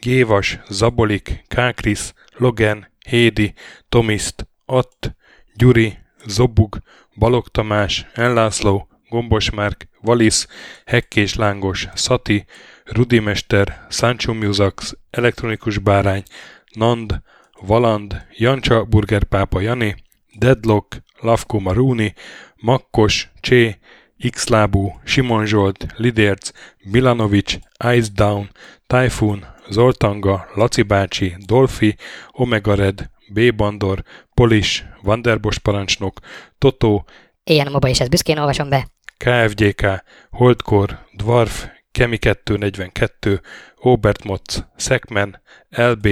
Gévas, 0.00 0.58
Zabolik, 0.68 1.44
Kákris, 1.48 2.12
Logan, 2.36 2.88
Hédi, 3.08 3.54
Tomiszt, 3.88 4.46
Att, 4.66 5.16
Gyuri, 5.54 5.98
Zobug, 6.26 6.78
Balog 7.18 7.48
Tamás, 7.48 8.06
Enlászló, 8.14 8.88
Gombos 9.08 9.50
Márk, 9.50 9.88
Valisz, 10.00 10.46
Hekkés 10.84 11.34
Lángos, 11.34 11.88
Szati, 11.94 12.44
Rudimester, 12.84 13.86
Sancho 13.88 14.34
Musax, 14.34 14.96
Elektronikus 15.10 15.78
Bárány, 15.78 16.22
Nand, 16.72 17.22
Valand, 17.60 18.26
Jancsa 18.36 18.84
Burgerpápa 18.84 19.60
Jani, 19.60 19.94
Deadlock, 20.38 21.02
Lavko 21.20 21.58
Maruni, 21.58 22.14
Makkos, 22.56 23.30
Csé, 23.40 23.78
Xlábú, 24.30 25.00
Simon 25.04 25.46
Zsolt, 25.46 25.86
Lidérc, 25.96 26.50
Milanovic, 26.84 27.58
Ice 27.96 28.10
Down, 28.14 28.50
Typhoon, 28.86 29.46
Zoltanga, 29.70 30.48
Laci 30.54 30.82
bácsi, 30.82 31.36
Dolfi, 31.46 31.96
Omega 32.30 32.74
Red, 32.74 33.10
B. 33.32 33.54
Bandor, 33.54 34.02
Polis, 34.34 34.84
Vanderbos 35.02 35.58
parancsnok, 35.58 36.20
Totó, 36.58 37.04
Éjjel 37.44 37.66
a 37.66 37.70
moba 37.70 37.88
és 37.88 38.00
ezt 38.00 38.10
büszkén 38.10 38.38
olvasom 38.38 38.68
be. 38.68 38.88
KFGK, 39.16 40.02
Holdkor, 40.30 40.98
Dwarf, 41.16 41.66
Kemi 41.92 42.18
242, 42.18 43.40
Obert 43.76 44.24
Motz, 44.24 44.66
Szekmen, 44.76 45.42
LB, 45.70 46.08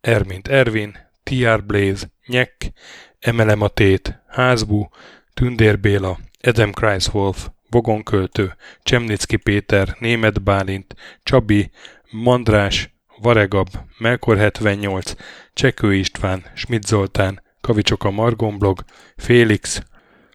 Ermint 0.00 0.48
Ervin, 0.48 0.98
TR 1.22 1.64
Blaze, 1.64 2.10
Nyek, 2.26 2.72
Emelem 3.18 3.60
a 3.60 3.68
Tét, 3.68 4.22
Házbú, 4.26 4.88
Tündér 5.34 5.80
Béla, 5.80 6.18
Edem 6.42 6.72
Kreiswolf, 6.72 7.48
Bogonköltő, 7.70 8.56
Csemnicki 8.82 9.36
Péter, 9.36 9.96
Német 9.98 10.42
Bálint, 10.42 10.94
Csabi, 11.22 11.70
Mandrás, 12.10 12.94
Varegab, 13.20 13.68
Melkor 13.98 14.36
78, 14.36 15.14
Csekő 15.54 15.94
István, 15.94 16.44
Schmidt 16.54 16.86
Zoltán, 16.86 17.42
Kavicsok 17.60 18.04
a 18.04 18.10
Margonblog, 18.10 18.84
Félix, 19.16 19.82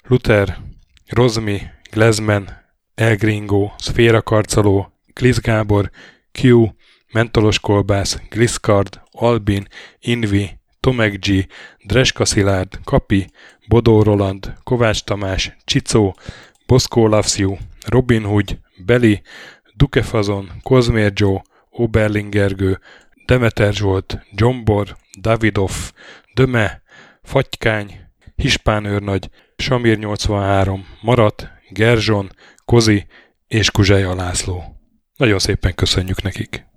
Luther, 0.03 0.57
Rozmi, 1.07 1.61
Glezmen, 1.91 2.65
Elgringo, 2.95 3.71
Szféra 3.77 4.21
Karcoló, 4.21 4.91
Glisz 5.13 5.39
Gábor, 5.39 5.91
Q, 6.41 6.67
Mentolos 7.11 7.59
Kolbász, 7.59 8.19
Gliscard, 8.29 9.01
Albin, 9.11 9.67
Invi, 9.99 10.56
Tomek 10.79 11.19
G, 11.19 11.47
Dreska 11.85 12.25
Szilárd, 12.25 12.79
Kapi, 12.83 13.29
Bodó 13.67 14.03
Roland, 14.03 14.53
Kovács 14.63 15.03
Tamás, 15.03 15.55
Csicó, 15.63 16.15
Boszkó 16.65 17.07
Lavsziu, 17.07 17.55
Robin 17.85 18.23
Hood, 18.23 18.59
Beli, 18.85 19.21
Dukefazon, 19.75 20.51
Kozmér 20.63 21.11
Joe, 21.15 21.41
Oberlingergő, 21.69 22.79
Demeter 23.25 23.73
Zsolt, 23.73 24.19
Gyombor, 24.31 24.95
Davidoff, 25.21 25.91
Döme, 26.33 26.81
Fatykány, 27.23 27.99
Hispán 28.35 28.85
őrnagy, 28.85 29.29
Samir 29.57 29.97
83, 29.97 30.87
Marat, 31.01 31.49
Gerzson, 31.69 32.31
Kozi 32.65 33.05
és 33.47 33.71
Kuzseja 33.71 34.15
László. 34.15 34.63
Nagyon 35.15 35.39
szépen 35.39 35.75
köszönjük 35.75 36.21
nekik! 36.21 36.65